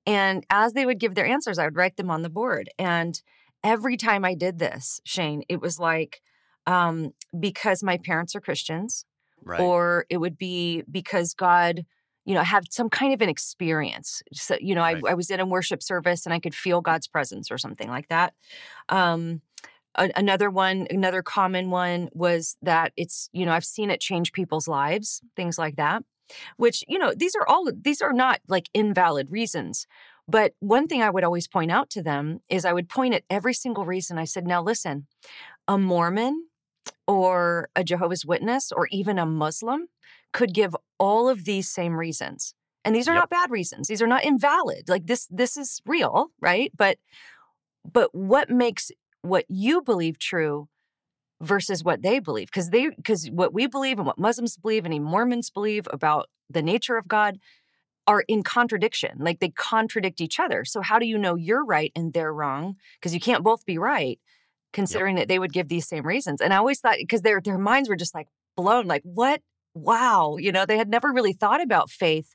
And 0.07 0.45
as 0.51 0.75
they 0.75 0.87
would 0.87 1.01
give 1.01 1.15
their 1.15 1.27
answers, 1.27 1.59
I 1.59 1.65
would 1.65 1.77
write 1.77 1.97
them 1.97 2.11
on 2.11 2.23
the 2.23 2.31
board. 2.31 2.69
And 2.79 3.21
every 3.65 3.97
time 3.97 4.25
I 4.25 4.35
did 4.35 4.59
this, 4.59 5.01
Shane, 5.05 5.43
it 5.49 5.61
was 5.61 5.79
like, 5.79 6.21
um, 6.67 7.13
because 7.39 7.83
my 7.83 7.99
parents 7.99 8.35
are 8.35 8.41
Christians, 8.41 9.05
Right. 9.43 9.61
or 9.61 10.07
it 10.11 10.19
would 10.19 10.37
be 10.37 10.83
because 10.91 11.35
God, 11.35 11.85
you 12.25 12.35
know, 12.35 12.43
had 12.43 12.73
some 12.73 12.91
kind 12.91 13.13
of 13.15 13.21
an 13.21 13.29
experience. 13.29 14.23
So, 14.33 14.57
you 14.61 14.75
know, 14.75 14.83
Right. 14.83 15.03
I, 15.07 15.13
I 15.13 15.15
was 15.15 15.31
in 15.31 15.41
a 15.41 15.47
worship 15.47 15.83
service 15.83 16.27
and 16.27 16.33
I 16.35 16.39
could 16.39 16.55
feel 16.55 16.81
God's 16.81 17.09
presence 17.09 17.51
or 17.51 17.59
something 17.59 17.89
like 17.89 18.09
that. 18.09 18.35
Um, 18.89 19.43
a- 19.97 20.13
another 20.17 20.51
one, 20.51 20.87
another 20.91 21.23
common 21.23 21.71
one 21.71 22.09
was 22.13 22.57
that 22.63 22.93
it's, 22.97 23.29
you 23.33 23.45
know, 23.47 23.53
I've 23.53 23.65
seen 23.65 23.91
it 23.91 24.01
change 24.01 24.33
people's 24.33 24.69
lives, 24.69 25.21
things 25.37 25.59
like 25.59 25.77
that, 25.77 26.05
which, 26.57 26.85
you 26.87 26.99
know, 26.99 27.13
these 27.17 27.35
are 27.35 27.49
all, 27.49 27.69
these 27.75 28.01
are 28.01 28.13
not 28.13 28.41
like 28.49 28.69
invalid 28.75 29.31
reasons. 29.31 29.87
But 30.29 30.53
one 30.61 30.87
thing 30.87 31.03
I 31.03 31.11
would 31.11 31.25
always 31.25 31.49
point 31.49 31.73
out 31.73 31.91
to 31.91 32.03
them 32.03 32.39
is 32.49 32.65
I 32.65 32.73
would 32.73 32.89
point 32.89 33.15
at 33.15 33.25
every 33.29 33.55
single 33.55 33.85
reason. 33.85 34.17
I 34.17 34.25
said, 34.25 34.47
now 34.47 34.63
listen, 34.63 35.09
a 35.67 35.77
Mormon 35.77 36.47
or 37.07 37.69
a 37.77 37.85
Jehovah's 37.85 38.25
Witness 38.27 38.73
or 38.73 38.89
even 38.91 39.19
a 39.19 39.27
Muslim 39.27 39.89
could 40.33 40.55
give 40.55 40.77
all 40.99 41.29
of 41.29 41.45
these 41.45 41.69
same 41.69 41.95
reasons. 41.95 42.55
And 42.85 42.95
these 42.95 43.09
are 43.09 43.15
Yep. 43.15 43.23
not 43.23 43.31
bad 43.31 43.51
reasons. 43.51 43.89
These 43.89 44.01
are 44.03 44.07
not 44.07 44.25
invalid. 44.25 44.89
Like 44.89 45.07
this 45.07 45.27
this 45.31 45.57
is 45.57 45.81
real, 45.87 46.29
right? 46.41 46.73
But 46.77 46.99
but 47.91 48.15
what 48.15 48.51
makes 48.51 48.91
what 49.23 49.45
you 49.49 49.83
believe 49.83 50.19
true 50.19 50.69
versus 51.41 51.83
what 51.83 52.03
they 52.03 52.19
believe 52.19 52.49
because 52.49 52.71
they 52.71 52.91
because 52.91 53.31
what 53.31 53.53
we 53.53 53.67
believe 53.67 53.99
and 53.99 54.07
what 54.07 54.19
Muslims 54.19 54.57
believe 54.57 54.85
and 54.85 55.05
Mormons 55.05 55.51
believe 55.51 55.89
about 55.93 56.29
the 56.49 56.63
nature 56.63 56.97
of 56.97 57.09
God 57.09 57.39
are 58.07 58.25
in 58.29 58.43
contradiction. 58.43 59.19
Like 59.19 59.41
they 59.41 59.51
contradict 59.51 60.21
each 60.21 60.41
other. 60.41 60.65
So 60.65 60.81
how 60.81 60.99
do 60.99 61.07
you 61.07 61.17
know 61.17 61.37
you're 61.37 61.65
right 61.65 61.93
and 61.95 62.13
they're 62.13 62.33
wrong? 62.33 62.77
Because 62.99 63.15
you 63.15 63.21
can't 63.21 63.45
both 63.45 63.65
be 63.65 63.79
right, 63.79 64.19
considering 64.73 65.17
that 65.17 65.29
they 65.29 65.39
would 65.39 65.53
give 65.53 65.69
these 65.69 65.89
same 65.89 66.07
reasons. 66.07 66.41
And 66.41 66.53
I 66.53 66.57
always 66.57 66.81
thought 66.81 66.97
because 66.99 67.23
their 67.23 67.41
their 67.41 67.59
minds 67.59 67.89
were 67.89 67.97
just 67.97 68.15
like 68.15 68.29
blown, 68.57 68.87
like 68.87 69.03
what? 69.05 69.41
Wow, 69.73 70.37
you 70.37 70.51
know, 70.51 70.67
they 70.67 70.77
had 70.77 70.89
never 70.89 71.13
really 71.13 71.33
thought 71.33 71.63
about 71.63 71.91
faith 71.91 72.35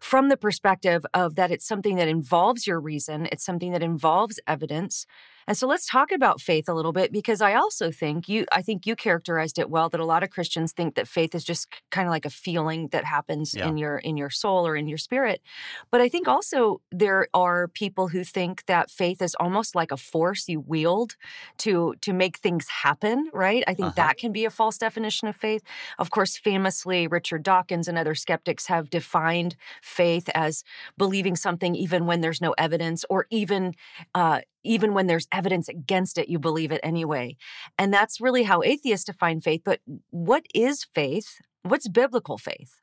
from 0.00 0.28
the 0.28 0.36
perspective 0.36 1.06
of 1.14 1.34
that 1.36 1.50
it's 1.50 1.66
something 1.66 1.96
that 1.96 2.08
involves 2.08 2.66
your 2.66 2.78
reason, 2.78 3.26
it's 3.32 3.44
something 3.44 3.72
that 3.72 3.82
involves 3.82 4.38
evidence. 4.46 5.06
And 5.48 5.56
so 5.56 5.66
let's 5.66 5.86
talk 5.86 6.12
about 6.12 6.40
faith 6.40 6.68
a 6.68 6.74
little 6.74 6.92
bit 6.92 7.10
because 7.10 7.40
I 7.40 7.54
also 7.54 7.90
think 7.90 8.28
you 8.28 8.46
I 8.52 8.62
think 8.62 8.86
you 8.86 8.94
characterized 8.94 9.58
it 9.58 9.70
well 9.70 9.88
that 9.88 10.00
a 10.00 10.04
lot 10.04 10.22
of 10.22 10.30
Christians 10.30 10.72
think 10.72 10.94
that 10.94 11.08
faith 11.08 11.34
is 11.34 11.42
just 11.44 11.68
kind 11.90 12.06
of 12.06 12.12
like 12.12 12.26
a 12.26 12.30
feeling 12.30 12.88
that 12.92 13.04
happens 13.04 13.56
Yeah. 13.56 13.68
in 13.68 13.78
your 13.78 13.98
in 13.98 14.16
your 14.16 14.30
soul 14.30 14.66
or 14.66 14.76
in 14.76 14.86
your 14.88 14.98
spirit. 14.98 15.42
But 15.90 16.02
I 16.02 16.08
think 16.10 16.28
also 16.28 16.82
there 16.92 17.28
are 17.34 17.68
people 17.68 18.08
who 18.08 18.24
think 18.24 18.66
that 18.66 18.90
faith 18.90 19.22
is 19.22 19.34
almost 19.40 19.74
like 19.74 19.90
a 19.90 19.96
force 19.96 20.48
you 20.48 20.60
wield 20.60 21.16
to 21.58 21.94
to 22.02 22.12
make 22.12 22.38
things 22.38 22.68
happen, 22.68 23.30
right? 23.32 23.64
I 23.66 23.74
think 23.74 23.88
Uh-huh. 23.88 23.94
that 23.96 24.18
can 24.18 24.32
be 24.32 24.44
a 24.44 24.50
false 24.50 24.78
definition 24.78 25.28
of 25.28 25.36
faith. 25.36 25.62
Of 25.98 26.10
course, 26.10 26.36
famously 26.36 27.06
Richard 27.08 27.42
Dawkins 27.42 27.88
and 27.88 27.98
other 27.98 28.14
skeptics 28.14 28.66
have 28.66 28.90
defined 28.90 29.56
faith 29.82 30.28
as 30.34 30.62
believing 30.98 31.36
something 31.36 31.74
even 31.74 32.06
when 32.06 32.20
there's 32.20 32.40
no 32.40 32.54
evidence 32.58 33.04
or 33.10 33.26
even 33.30 33.74
uh, 34.14 34.40
even 34.64 34.94
when 34.94 35.06
there's 35.06 35.26
evidence 35.32 35.68
against 35.68 36.18
it, 36.18 36.28
you 36.28 36.38
believe 36.38 36.72
it 36.72 36.80
anyway. 36.82 37.36
And 37.78 37.92
that's 37.92 38.20
really 38.20 38.44
how 38.44 38.62
atheists 38.62 39.06
define 39.06 39.40
faith. 39.40 39.62
But 39.64 39.80
what 40.10 40.44
is 40.54 40.84
faith? 40.94 41.36
What's 41.62 41.88
biblical 41.88 42.38
faith? 42.38 42.80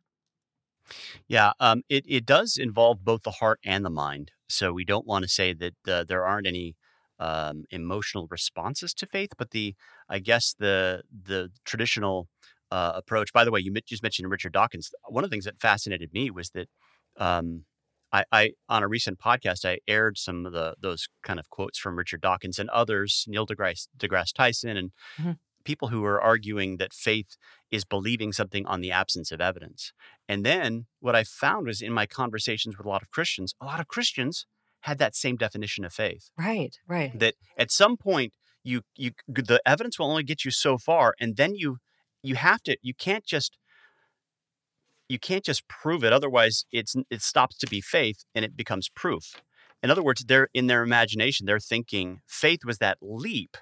Yeah, 1.28 1.54
um, 1.60 1.82
it 1.90 2.06
it 2.08 2.26
does 2.26 2.58
involve 2.58 3.04
both 3.04 3.24
the 3.24 3.32
heart 3.32 3.60
and 3.66 3.84
the 3.84 3.90
mind. 3.90 4.32
So 4.48 4.72
we 4.72 4.86
don't 4.86 5.08
want 5.08 5.24
to 5.24 5.30
say 5.30 5.54
that 5.54 5.74
uh, 5.88 6.04
there 6.04 6.26
aren't 6.26 6.48
any 6.48 6.76
um, 7.20 7.64
emotional 7.72 8.28
responses 8.30 8.94
to 8.96 9.08
faith, 9.08 9.32
but 9.38 9.52
the 9.52 9.76
I 10.10 10.20
guess 10.20 10.54
the 10.58 11.04
the 11.12 11.50
traditional 11.66 12.28
uh, 12.72 12.94
approach. 12.96 13.34
By 13.34 13.44
the 13.44 13.52
way, 13.52 13.60
you 13.60 13.74
just 13.88 14.04
mentioned 14.04 14.30
Richard 14.30 14.54
Dawkins. 14.54 14.92
One 15.08 15.24
of 15.24 15.30
the 15.30 15.34
things 15.34 15.46
that 15.46 15.60
fascinated 15.60 16.14
me 16.14 16.30
was 16.30 16.52
that 16.52 16.68
um, 17.18 17.66
I, 18.12 18.24
I 18.32 18.52
on 18.70 18.84
a 18.84 18.88
recent 18.88 19.20
podcast 19.20 19.66
I 19.66 19.80
aired 19.88 20.18
some 20.18 20.46
of 20.46 20.54
the 20.54 20.76
those 20.80 21.08
kind 21.24 21.40
of 21.40 21.50
quotes 21.50 21.78
from 21.78 21.98
Richard 21.98 22.22
Dawkins 22.22 22.60
and 22.60 22.70
others, 22.70 23.26
Neil 23.28 23.46
deGrasse, 23.46 23.88
deGrasse 23.98 24.34
Tyson, 24.34 24.78
and 24.78 24.92
Mhm. 25.20 25.38
people 25.64 25.88
who 25.90 26.04
are 26.06 26.22
arguing 26.22 26.78
that 26.78 26.94
faith 26.94 27.36
is 27.72 27.84
believing 27.86 28.32
something 28.32 28.66
on 28.68 28.82
the 28.82 28.92
absence 28.92 29.32
of 29.32 29.42
evidence. 29.42 29.92
And 30.30 30.46
then 30.46 30.86
what 31.00 31.16
I 31.16 31.24
found 31.24 31.66
was 31.68 31.82
in 31.82 31.92
my 31.92 32.06
conversations 32.06 32.78
with 32.78 32.86
a 32.86 32.90
lot 32.90 33.02
of 33.02 33.10
Christians, 33.10 33.54
a 33.60 33.66
lot 33.66 33.80
of 33.80 33.88
Christians 33.88 34.46
had 34.82 35.00
that 35.00 35.16
same 35.16 35.36
definition 35.36 35.84
of 35.84 35.92
faith. 35.94 36.30
Right, 36.38 36.78
right. 36.88 37.18
That 37.20 37.34
at 37.58 37.72
some 37.72 37.98
point 37.98 38.34
you 38.64 38.82
you 38.96 39.12
the 39.28 39.62
evidence 39.66 39.98
will 40.00 40.10
only 40.10 40.24
get 40.24 40.46
you 40.46 40.52
so 40.52 40.78
far, 40.78 41.16
and 41.20 41.36
then 41.38 41.56
you 41.56 41.78
you 42.24 42.36
have 42.36 42.62
to 42.64 42.78
you 42.82 42.94
can't 42.94 43.26
just 43.26 43.58
you 45.10 45.20
can't 45.20 45.44
just 45.44 45.68
prove 45.68 46.04
it. 46.04 46.14
Otherwise, 46.14 46.66
it's 46.72 46.96
it 47.10 47.22
stops 47.22 47.58
to 47.58 47.68
be 47.68 47.82
faith 47.82 48.24
and 48.34 48.44
it 48.46 48.56
becomes 48.58 48.90
proof. 48.90 49.42
In 49.84 49.92
other 49.92 50.04
words, 50.04 50.24
they're 50.28 50.48
in 50.54 50.68
their 50.68 50.82
imagination, 50.84 51.46
they're 51.46 51.60
thinking 51.60 52.22
faith 52.28 52.60
was 52.66 52.80
that 52.80 52.98
leap 53.02 53.58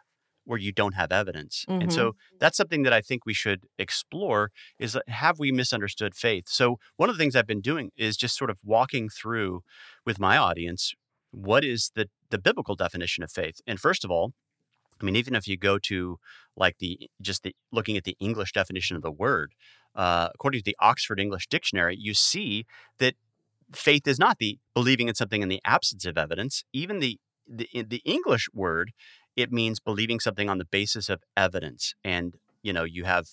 where 0.45 0.59
you 0.59 0.71
don't 0.73 0.93
have 0.95 1.11
evidence. 1.11 1.65
And 1.79 1.89
Mm-hmm. 1.89 1.95
so 1.95 2.15
that's 2.39 2.57
something 2.57 2.83
that 2.83 2.91
I 2.93 3.01
think 3.01 3.25
we 3.25 3.33
should 3.33 3.63
explore 3.79 4.51
is 4.77 4.97
have 5.07 5.39
we 5.39 5.51
misunderstood 5.51 6.15
faith? 6.15 6.45
So 6.47 6.79
one 6.97 7.09
of 7.09 7.15
the 7.15 7.21
things 7.21 7.35
I've 7.35 7.47
been 7.47 7.61
doing 7.61 7.91
is 7.95 8.17
just 8.17 8.37
sort 8.37 8.49
of 8.49 8.59
walking 8.63 9.09
through 9.09 9.61
with 10.05 10.19
my 10.19 10.37
audience 10.37 10.93
what 11.31 11.63
is 11.63 11.91
the 11.95 12.09
the 12.29 12.37
biblical 12.37 12.75
definition 12.75 13.23
of 13.23 13.31
faith. 13.31 13.55
And 13.65 13.79
first 13.79 14.03
of 14.05 14.11
all, 14.11 14.33
I 15.01 15.05
mean 15.05 15.15
even 15.15 15.35
if 15.35 15.47
you 15.47 15.57
go 15.57 15.79
to 15.79 16.17
like 16.55 16.77
the 16.79 17.09
just 17.21 17.43
the 17.43 17.55
looking 17.71 17.97
at 17.97 18.03
the 18.03 18.15
English 18.19 18.51
definition 18.53 18.95
of 18.95 19.01
the 19.01 19.11
word, 19.11 19.53
uh, 19.95 20.29
according 20.33 20.61
to 20.61 20.65
the 20.65 20.77
Oxford 20.79 21.19
English 21.19 21.47
Dictionary, 21.47 21.95
you 21.99 22.13
see 22.13 22.65
that 22.99 23.15
faith 23.73 24.07
is 24.07 24.19
not 24.19 24.37
the 24.39 24.59
believing 24.73 25.07
in 25.07 25.15
something 25.15 25.41
in 25.41 25.49
the 25.49 25.61
absence 25.65 26.05
of 26.05 26.17
evidence. 26.17 26.63
Even 26.73 26.99
the 26.99 27.19
the, 27.47 27.67
the 27.73 28.01
English 28.05 28.47
word, 28.53 28.91
it 29.35 29.51
means 29.51 29.79
believing 29.79 30.19
something 30.19 30.49
on 30.49 30.59
the 30.59 30.65
basis 30.65 31.09
of 31.09 31.21
evidence. 31.35 31.93
And 32.03 32.35
you 32.61 32.71
know, 32.71 32.85
you 32.85 33.03
have 33.03 33.25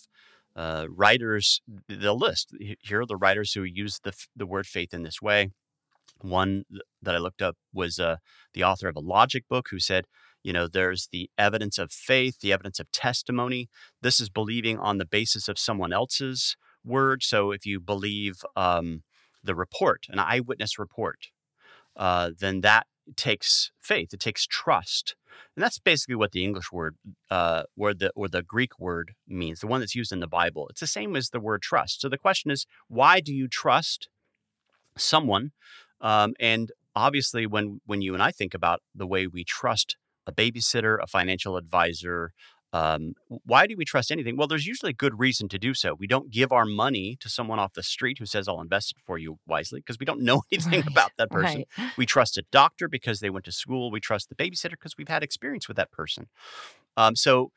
uh, 0.57 0.87
writers. 0.89 1.61
The 1.89 2.13
list 2.13 2.55
here 2.81 3.03
are 3.03 3.07
the 3.07 3.17
writers 3.17 3.53
who 3.53 3.63
use 3.63 4.01
the 4.03 4.13
the 4.35 4.47
word 4.47 4.67
faith 4.67 4.93
in 4.93 5.03
this 5.03 5.23
way. 5.23 5.51
One 6.21 6.65
that 7.01 7.15
I 7.15 7.19
looked 7.19 7.41
up 7.41 7.57
was 7.73 7.99
uh, 7.99 8.17
the 8.53 8.65
author 8.65 8.89
of 8.89 8.97
a 8.97 9.01
logic 9.01 9.45
book 9.49 9.69
who 9.71 9.79
said, 9.79 10.05
you 10.43 10.53
know, 10.53 10.67
there's 10.67 11.09
the 11.13 11.31
evidence 11.37 11.79
of 11.79 11.93
faith, 11.93 12.41
the 12.41 12.53
evidence 12.53 12.81
of 12.81 12.91
testimony. 12.93 13.69
This 14.03 14.21
is 14.21 14.29
believing 14.31 14.79
on 14.79 14.99
the 14.99 15.05
basis 15.05 15.49
of 15.49 15.59
someone 15.59 15.93
else's 15.93 16.57
word. 16.85 17.23
So 17.23 17.51
if 17.51 17.67
you 17.67 17.81
believe 17.81 18.43
um, 18.57 19.03
the 19.45 19.55
report, 19.55 20.07
an 20.09 20.19
eyewitness 20.19 20.79
report, 20.79 21.29
uh, 21.97 22.31
then 22.39 22.63
that 22.63 22.87
takes 23.17 23.71
faith. 23.81 24.15
It 24.15 24.21
takes 24.21 24.47
trust, 24.47 25.17
and 25.57 25.63
that's 25.63 25.79
basically 25.79 26.15
what 26.15 26.33
the 26.33 26.45
English 26.45 26.73
word, 26.73 26.97
uh, 27.31 27.65
or 27.77 27.93
the 27.93 28.11
or 28.15 28.29
the 28.29 28.43
Greek 28.43 28.79
word 28.79 29.15
means. 29.27 29.61
The 29.61 29.67
one 29.67 29.81
that's 29.81 29.95
used 29.95 30.13
in 30.13 30.21
the 30.21 30.27
Bible. 30.29 30.69
It's 30.69 30.81
the 30.81 30.87
same 30.87 31.17
as 31.17 31.31
the 31.31 31.41
word 31.41 31.63
trust. 31.63 32.01
So 32.01 32.09
the 32.09 32.19
question 32.19 32.51
is, 32.51 32.67
why 32.89 33.21
do 33.21 33.35
you 33.35 33.49
trust 33.49 34.09
someone? 34.97 35.51
Um, 36.01 36.35
and 36.39 36.73
obviously, 36.95 37.47
when 37.47 37.81
when 37.85 38.01
you 38.01 38.15
and 38.15 38.23
I 38.23 38.31
think 38.31 38.55
about 38.55 38.81
the 38.95 39.07
way 39.07 39.27
we 39.27 39.45
trust 39.45 39.97
a 40.31 40.33
babysitter, 40.33 40.99
a 41.03 41.07
financial 41.07 41.57
advisor, 41.57 42.33
um, 42.73 43.15
why 43.45 43.67
do 43.67 43.75
we 43.77 43.85
trust 43.85 44.13
anything? 44.13 44.37
Well, 44.37 44.47
there's 44.47 44.67
usually 44.67 44.91
a 44.91 44.95
good 44.95 45.19
reason 45.19 45.49
to 45.49 45.59
do 45.59 45.75
so. 45.75 45.95
We 45.95 46.07
don't 46.07 46.31
give 46.31 46.53
our 46.53 46.65
money 46.65 47.17
to 47.21 47.29
someone 47.29 47.59
off 47.59 47.73
the 47.73 47.83
street 47.83 48.19
who 48.19 48.27
says, 48.27 48.47
I'll 48.47 48.61
invest 48.61 48.93
it 48.93 48.99
for 49.05 49.19
you 49.19 49.39
wisely 49.47 49.81
because 49.81 49.99
we 49.99 50.07
don't 50.07 50.23
know 50.23 50.43
anything 50.53 50.83
Right, 50.83 50.87
about 50.87 51.11
that 51.19 51.31
person. 51.31 51.65
Right. 51.77 51.93
We 51.97 52.07
trust 52.07 52.39
a 52.39 52.45
doctor 52.53 52.89
because 52.89 53.21
they 53.21 53.31
went 53.31 53.45
to 53.47 53.53
school. 53.53 53.91
We 53.91 54.01
trust 54.01 54.29
the 54.29 54.37
babysitter 54.37 54.73
because 54.73 54.97
we've 54.97 55.09
had 55.09 55.23
experience 55.25 55.67
with 55.67 55.77
that 55.79 55.91
person. 55.91 56.29
Um, 56.97 57.17
so 57.17 57.51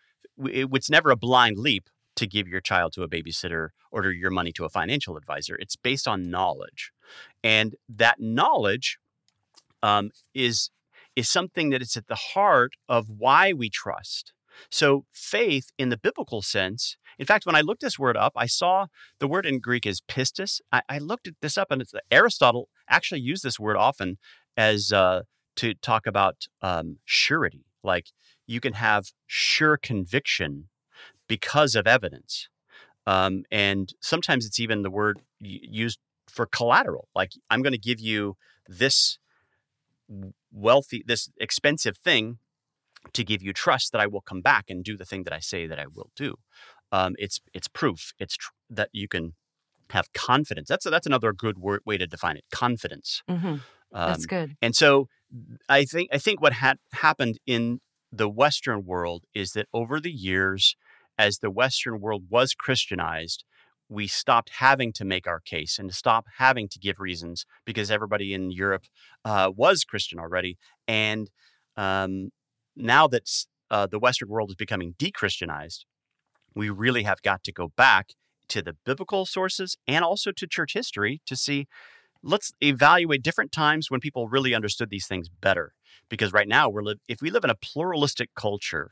it, 0.45 0.67
it's 0.73 0.89
never 0.89 1.11
a 1.11 1.15
blind 1.15 1.59
leap 1.59 1.89
to 2.15 2.27
give 2.27 2.47
your 2.47 2.61
child 2.61 2.93
to 2.93 3.03
a 3.03 3.07
babysitter 3.07 3.69
or 3.91 4.01
to 4.01 4.11
your 4.11 4.31
money 4.31 4.51
to 4.53 4.65
a 4.65 4.69
financial 4.69 5.15
advisor. 5.17 5.55
It's 5.55 5.75
based 5.75 6.07
on 6.07 6.29
knowledge. 6.29 6.91
And 7.43 7.75
that 7.89 8.19
knowledge 8.19 8.97
um, 9.83 10.11
is, 10.33 10.71
is 11.15 11.29
something 11.29 11.69
that 11.69 11.81
is 11.81 11.95
at 11.95 12.07
the 12.07 12.15
heart 12.33 12.73
of 12.87 13.09
why 13.09 13.53
we 13.53 13.69
trust. 13.69 14.33
So, 14.69 15.05
faith 15.11 15.71
in 15.77 15.89
the 15.89 15.97
biblical 15.97 16.41
sense, 16.41 16.95
in 17.17 17.25
fact, 17.25 17.45
when 17.45 17.55
I 17.55 17.61
looked 17.61 17.81
this 17.81 17.97
word 17.97 18.15
up, 18.15 18.33
I 18.35 18.45
saw 18.45 18.87
the 19.19 19.27
word 19.27 19.45
in 19.45 19.59
Greek 19.59 19.85
is 19.85 20.01
pistis. 20.01 20.61
I, 20.71 20.81
I 20.87 20.97
looked 20.99 21.29
this 21.41 21.57
up, 21.57 21.71
and 21.71 21.81
it's, 21.81 21.93
Aristotle 22.11 22.69
actually 22.89 23.21
used 23.21 23.43
this 23.43 23.59
word 23.59 23.77
often 23.77 24.17
as 24.55 24.91
uh, 24.91 25.23
to 25.55 25.73
talk 25.75 26.05
about 26.05 26.47
um, 26.61 26.97
surety. 27.05 27.65
Like 27.83 28.07
you 28.47 28.59
can 28.59 28.73
have 28.73 29.11
sure 29.27 29.77
conviction 29.77 30.69
because 31.27 31.75
of 31.75 31.87
evidence. 31.87 32.49
Um, 33.05 33.43
and 33.51 33.93
sometimes 34.01 34.45
it's 34.45 34.59
even 34.59 34.81
the 34.81 34.91
word 34.91 35.21
used 35.39 35.99
for 36.27 36.45
collateral. 36.45 37.09
Like 37.13 37.31
I'm 37.49 37.61
going 37.61 37.73
to 37.73 37.79
give 37.79 37.99
you 37.99 38.37
this 38.67 39.17
wealthy, 40.53 41.03
this 41.05 41.29
expensive 41.39 41.97
thing 41.97 42.37
to 43.11 43.23
give 43.23 43.41
you 43.41 43.51
trust 43.51 43.91
that 43.91 43.99
I 43.99 44.07
will 44.07 44.21
come 44.21 44.41
back 44.41 44.65
and 44.69 44.83
do 44.83 44.95
the 44.95 45.05
thing 45.05 45.23
that 45.23 45.33
I 45.33 45.39
say 45.39 45.67
that 45.67 45.79
I 45.79 45.87
will 45.87 46.11
do. 46.15 46.35
Um, 46.91 47.15
it's 47.17 47.41
it's 47.53 47.67
proof. 47.67 48.13
It's 48.19 48.37
tr- 48.37 48.51
that 48.69 48.89
you 48.93 49.07
can 49.07 49.33
have 49.89 50.13
confidence. 50.13 50.69
That's 50.69 50.85
that's 50.89 51.07
another 51.07 51.33
good 51.33 51.57
word, 51.57 51.81
way 51.85 51.97
to 51.97 52.07
define 52.07 52.37
it. 52.37 52.45
Confidence. 52.51 53.23
hmm 53.27 53.35
Um, 53.35 53.61
That's 53.91 54.25
good. 54.25 54.55
and 54.61 54.75
so 54.75 55.07
I 55.67 55.85
think 55.85 56.09
I 56.13 56.17
think 56.17 56.41
what 56.41 56.53
had 56.53 56.77
happened 56.93 57.39
in 57.45 57.79
the 58.11 58.29
Western 58.29 58.85
world 58.85 59.23
is 59.33 59.51
that 59.53 59.67
over 59.73 59.99
the 59.99 60.11
years, 60.11 60.75
as 61.17 61.39
the 61.39 61.51
Western 61.51 61.99
world 61.99 62.25
was 62.29 62.53
Christianized, 62.53 63.43
we 63.89 64.07
stopped 64.07 64.49
having 64.57 64.91
to 64.93 65.05
make 65.05 65.27
our 65.27 65.39
case 65.39 65.77
and 65.77 65.89
to 65.89 65.95
stop 65.95 66.25
having 66.37 66.67
to 66.69 66.79
give 66.79 66.99
reasons 66.99 67.45
because 67.65 67.91
everybody 67.91 68.33
in 68.33 68.51
Europe 68.51 68.85
uh, 69.25 69.51
was 69.55 69.83
Christian 69.83 70.19
already. 70.19 70.57
And 70.87 71.29
um, 71.75 72.29
now 72.75 73.07
that 73.07 73.29
uh, 73.69 73.87
the 73.87 73.99
Western 73.99 74.29
world 74.29 74.49
is 74.49 74.55
becoming 74.55 74.95
de-Christianized, 74.97 75.85
we 76.55 76.69
really 76.69 77.03
have 77.03 77.21
got 77.21 77.43
to 77.43 77.51
go 77.51 77.71
back 77.75 78.13
to 78.49 78.61
the 78.61 78.75
biblical 78.85 79.25
sources 79.25 79.77
and 79.87 80.03
also 80.03 80.31
to 80.31 80.47
church 80.47 80.73
history 80.73 81.21
to 81.25 81.35
see 81.35 81.67
let's 82.21 82.53
evaluate 82.61 83.21
different 83.21 83.51
times 83.51 83.91
when 83.91 83.99
people 83.99 84.27
really 84.27 84.53
understood 84.55 84.89
these 84.89 85.07
things 85.07 85.27
better 85.29 85.73
because 86.09 86.31
right 86.31 86.47
now 86.47 86.69
we're 86.69 86.83
li- 86.83 86.99
if 87.07 87.21
we 87.21 87.29
live 87.29 87.43
in 87.43 87.49
a 87.49 87.55
pluralistic 87.55 88.29
culture 88.35 88.91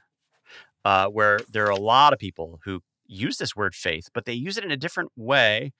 uh, 0.83 1.07
where 1.07 1.39
there 1.49 1.65
are 1.65 1.71
a 1.71 1.75
lot 1.79 2.13
of 2.13 2.19
people 2.19 2.59
who 2.65 2.81
use 3.11 3.37
this 3.37 3.55
word 3.55 3.75
faith 3.75 4.07
but 4.13 4.25
they 4.25 4.33
use 4.33 4.57
it 4.57 4.63
in 4.63 4.71
a 4.71 4.77
different 4.77 5.11
way. 5.15 5.71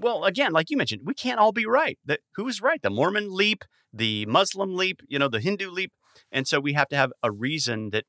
Well 0.00 0.24
again 0.24 0.52
like 0.52 0.70
you 0.70 0.76
mentioned 0.76 1.02
we 1.04 1.14
can't 1.14 1.38
all 1.38 1.52
be 1.52 1.66
right. 1.66 1.98
That 2.04 2.20
who's 2.36 2.60
right? 2.60 2.80
The 2.82 2.90
mormon 2.90 3.34
leap 3.34 3.64
the 3.92 4.26
muslim 4.26 4.74
leap 4.74 5.00
you 5.08 5.18
know 5.18 5.28
the 5.28 5.40
hindu 5.40 5.70
leap. 5.70 5.92
And 6.32 6.48
so 6.48 6.60
we 6.60 6.72
have 6.72 6.88
to 6.88 6.96
have 6.96 7.12
a 7.22 7.30
reason 7.30 7.90
that 7.90 8.04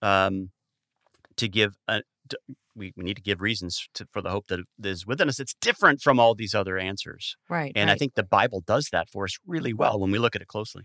um, 0.00 0.50
to 1.36 1.48
give 1.48 1.74
a, 1.88 2.02
to, 2.28 2.38
we, 2.74 2.92
we 2.96 3.04
need 3.04 3.16
to 3.16 3.22
give 3.22 3.40
reasons 3.40 3.86
to, 3.94 4.06
for 4.12 4.22
the 4.22 4.30
hope 4.30 4.46
that 4.48 4.60
is 4.82 5.06
within 5.06 5.28
us. 5.28 5.38
It's 5.38 5.54
different 5.60 6.00
from 6.00 6.18
all 6.18 6.34
these 6.34 6.54
other 6.54 6.78
answers. 6.78 7.36
Right. 7.48 7.72
and 7.74 7.90
I 7.90 7.96
think 7.96 8.14
the 8.14 8.24
Bible 8.24 8.62
does 8.66 8.88
that 8.92 9.08
for 9.10 9.24
us 9.24 9.36
really 9.46 9.72
well 9.72 9.98
when 10.00 10.10
we 10.10 10.18
look 10.18 10.34
at 10.34 10.42
it 10.42 10.48
closely. 10.48 10.84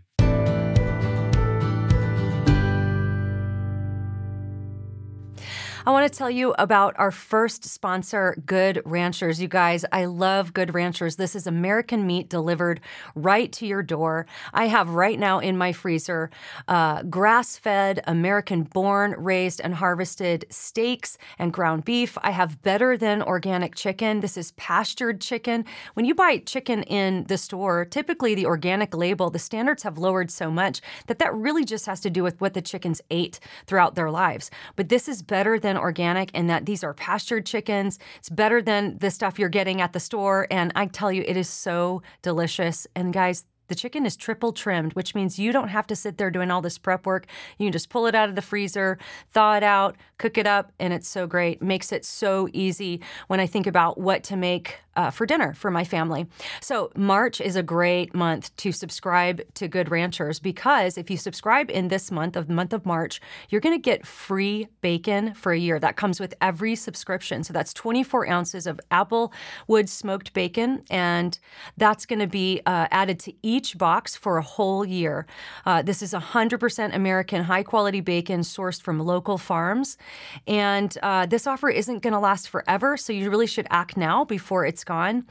I 5.85 5.91
want 5.91 6.11
to 6.11 6.17
tell 6.17 6.29
you 6.29 6.53
about 6.57 6.93
our 6.97 7.09
first 7.09 7.63
sponsor, 7.63 8.35
Good 8.45 8.81
Ranchers. 8.83 9.41
You 9.41 9.47
guys, 9.47 9.85
I 9.93 10.05
love 10.05 10.53
Good 10.53 10.73
Ranchers. 10.73 11.15
This 11.15 11.37
is 11.37 11.47
American 11.47 12.05
meat 12.05 12.27
delivered 12.27 12.81
right 13.15 13.49
to 13.53 13.65
your 13.65 13.81
door. 13.81 14.25
I 14.53 14.65
have 14.65 14.89
right 14.89 15.17
now 15.17 15.39
in 15.39 15.57
my 15.57 15.71
freezer 15.71 16.31
uh, 16.67 17.03
grass 17.03 17.55
fed, 17.55 18.01
American 18.05 18.63
born, 18.63 19.15
raised, 19.17 19.61
and 19.61 19.73
harvested 19.75 20.45
steaks 20.49 21.17
and 21.37 21.53
ground 21.53 21.85
beef. 21.85 22.17
I 22.23 22.31
have 22.31 22.61
better 22.61 22.97
than 22.97 23.23
organic 23.23 23.75
chicken. 23.75 24.19
This 24.19 24.35
is 24.35 24.51
pastured 24.53 25.21
chicken. 25.21 25.63
When 25.93 26.05
you 26.05 26.13
buy 26.13 26.39
chicken 26.39 26.83
in 26.83 27.23
the 27.25 27.37
store, 27.37 27.85
typically 27.85 28.35
the 28.35 28.45
organic 28.47 28.93
label, 28.93 29.29
the 29.29 29.39
standards 29.39 29.83
have 29.83 29.97
lowered 29.97 30.29
so 30.29 30.51
much 30.51 30.81
that 31.07 31.19
that 31.19 31.33
really 31.33 31.63
just 31.63 31.85
has 31.85 32.01
to 32.01 32.09
do 32.09 32.21
with 32.21 32.39
what 32.41 32.53
the 32.53 32.61
chickens 32.61 33.01
ate 33.09 33.39
throughout 33.65 33.95
their 33.95 34.11
lives. 34.11 34.51
But 34.75 34.89
this 34.89 35.07
is 35.07 35.21
better 35.21 35.57
than 35.57 35.68
organic 35.77 36.31
in 36.33 36.47
that 36.47 36.65
these 36.65 36.83
are 36.83 36.93
pastured 36.93 37.45
chickens. 37.45 37.99
It's 38.17 38.29
better 38.29 38.61
than 38.61 38.97
the 38.97 39.11
stuff 39.11 39.39
you're 39.39 39.49
getting 39.49 39.81
at 39.81 39.93
the 39.93 39.99
store. 39.99 40.47
And 40.51 40.71
I 40.75 40.85
tell 40.85 41.11
you, 41.11 41.23
it 41.27 41.37
is 41.37 41.49
so 41.49 42.01
delicious. 42.21 42.87
And 42.95 43.13
guys, 43.13 43.45
the 43.69 43.75
chicken 43.75 44.05
is 44.05 44.17
triple 44.17 44.51
trimmed, 44.51 44.93
which 44.93 45.15
means 45.15 45.39
you 45.39 45.51
don't 45.51 45.69
have 45.69 45.87
to 45.87 45.95
sit 45.95 46.17
there 46.17 46.31
doing 46.31 46.51
all 46.51 46.61
this 46.61 46.77
prep 46.77 47.05
work. 47.05 47.27
You 47.57 47.67
can 47.67 47.71
just 47.71 47.89
pull 47.89 48.07
it 48.07 48.15
out 48.15 48.27
of 48.27 48.35
the 48.35 48.41
freezer, 48.41 48.97
thaw 49.31 49.55
it 49.55 49.63
out, 49.63 49.95
cook 50.17 50.37
it 50.37 50.47
up, 50.47 50.73
and 50.79 50.91
it's 50.91 51.07
so 51.07 51.27
great. 51.27 51.61
Makes 51.61 51.91
it 51.91 52.03
so 52.03 52.49
easy 52.51 52.99
when 53.27 53.39
I 53.39 53.45
think 53.45 53.67
about 53.67 53.99
what 53.99 54.23
to 54.25 54.35
make 54.35 54.79
uh, 54.99 55.09
for 55.09 55.25
dinner 55.25 55.53
for 55.53 55.71
my 55.71 55.85
family. 55.85 56.27
So, 56.59 56.91
March 56.93 57.39
is 57.39 57.55
a 57.55 57.63
great 57.63 58.13
month 58.13 58.53
to 58.57 58.73
subscribe 58.73 59.41
to 59.53 59.69
Good 59.69 59.89
Ranchers 59.89 60.41
because 60.41 60.97
if 60.97 61.09
you 61.09 61.15
subscribe 61.15 61.71
in 61.71 61.87
this 61.87 62.11
month, 62.11 62.35
of 62.35 62.47
the 62.47 62.53
month 62.53 62.73
of 62.73 62.85
March, 62.85 63.21
you're 63.47 63.61
going 63.61 63.77
to 63.77 63.81
get 63.81 64.05
free 64.05 64.67
bacon 64.81 65.33
for 65.35 65.53
a 65.53 65.57
year. 65.57 65.79
That 65.79 65.95
comes 65.95 66.19
with 66.19 66.33
every 66.41 66.75
subscription. 66.75 67.45
So, 67.45 67.53
that's 67.53 67.73
24 67.73 68.27
ounces 68.27 68.67
of 68.67 68.77
apple 68.91 69.31
wood 69.67 69.87
smoked 69.87 70.33
bacon, 70.33 70.83
and 70.89 71.39
that's 71.77 72.05
going 72.05 72.19
to 72.19 72.27
be 72.27 72.59
uh, 72.65 72.87
added 72.91 73.19
to 73.19 73.33
each 73.41 73.77
box 73.77 74.17
for 74.17 74.37
a 74.37 74.41
whole 74.41 74.83
year. 74.83 75.25
Uh, 75.65 75.81
this 75.81 76.01
is 76.01 76.11
100% 76.11 76.93
American 76.93 77.43
high 77.43 77.63
quality 77.63 78.01
bacon 78.01 78.41
sourced 78.41 78.81
from 78.81 78.99
local 78.99 79.37
farms. 79.37 79.97
And 80.45 80.97
uh, 81.01 81.25
this 81.25 81.47
offer 81.47 81.69
isn't 81.69 81.99
going 81.99 82.11
to 82.11 82.19
last 82.19 82.49
forever, 82.49 82.97
so 82.97 83.13
you 83.13 83.29
really 83.29 83.47
should 83.47 83.67
act 83.69 83.95
now 83.95 84.25
before 84.25 84.65
it's 84.65 84.83
gone. 84.89 85.23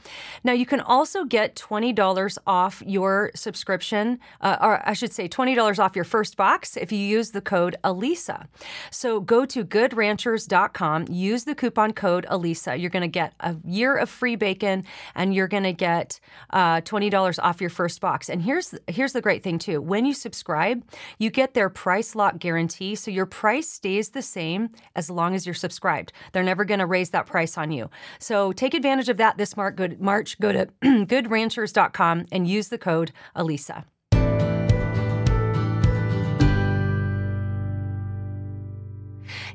Now, 0.45 0.53
you 0.53 0.65
can 0.65 0.79
also 0.79 1.25
get 1.25 1.53
$20 1.55 2.37
off 2.47 2.81
your 2.85 3.31
subscription, 3.35 4.19
uh, 4.39 4.55
or 4.61 4.81
I 4.87 4.93
should 4.93 5.11
say 5.11 5.27
$20 5.27 5.77
off 5.83 5.97
your 5.97 6.05
first 6.05 6.37
box 6.37 6.77
if 6.77 6.93
you 6.93 6.99
use 6.99 7.31
the 7.31 7.41
code 7.41 7.75
ALISA. 7.83 8.47
So 8.89 9.19
go 9.19 9.45
to 9.45 9.65
goodranchers.com, 9.65 11.07
use 11.09 11.43
the 11.43 11.55
coupon 11.55 11.91
code 11.91 12.25
ALISA. 12.29 12.79
You're 12.79 12.89
going 12.89 13.09
to 13.11 13.19
get 13.21 13.33
a 13.41 13.57
year 13.65 13.97
of 13.97 14.09
free 14.09 14.37
bacon 14.37 14.85
and 15.13 15.35
you're 15.35 15.49
going 15.49 15.63
to 15.63 15.73
get 15.73 16.21
uh, 16.51 16.79
$20 16.79 17.39
off 17.43 17.59
your 17.59 17.69
first 17.69 17.99
box. 17.99 18.29
And 18.29 18.41
here's, 18.41 18.73
here's 18.87 19.11
the 19.11 19.21
great 19.21 19.43
thing, 19.43 19.59
too. 19.59 19.81
When 19.81 20.05
you 20.05 20.13
subscribe, 20.13 20.85
you 21.17 21.29
get 21.29 21.53
their 21.53 21.69
price 21.69 22.15
lock 22.15 22.39
guarantee. 22.39 22.95
So 22.95 23.11
your 23.11 23.25
price 23.25 23.69
stays 23.69 24.09
the 24.11 24.21
same 24.21 24.69
as 24.95 25.09
long 25.09 25.35
as 25.35 25.45
you're 25.45 25.53
subscribed. 25.53 26.13
They're 26.31 26.43
never 26.43 26.63
going 26.63 26.79
to 26.79 26.85
raise 26.85 27.09
that 27.09 27.25
price 27.25 27.57
on 27.57 27.71
you. 27.71 27.89
So 28.19 28.53
take 28.53 28.73
advantage 28.73 29.09
of 29.09 29.17
that 29.17 29.37
this 29.39 29.57
March. 29.57 30.39
Go 30.39 30.51
to 30.51 30.67
goodranchers.com 30.83 32.27
and 32.31 32.47
use 32.47 32.67
the 32.67 32.77
code 32.77 33.11
ALISA. 33.35 33.85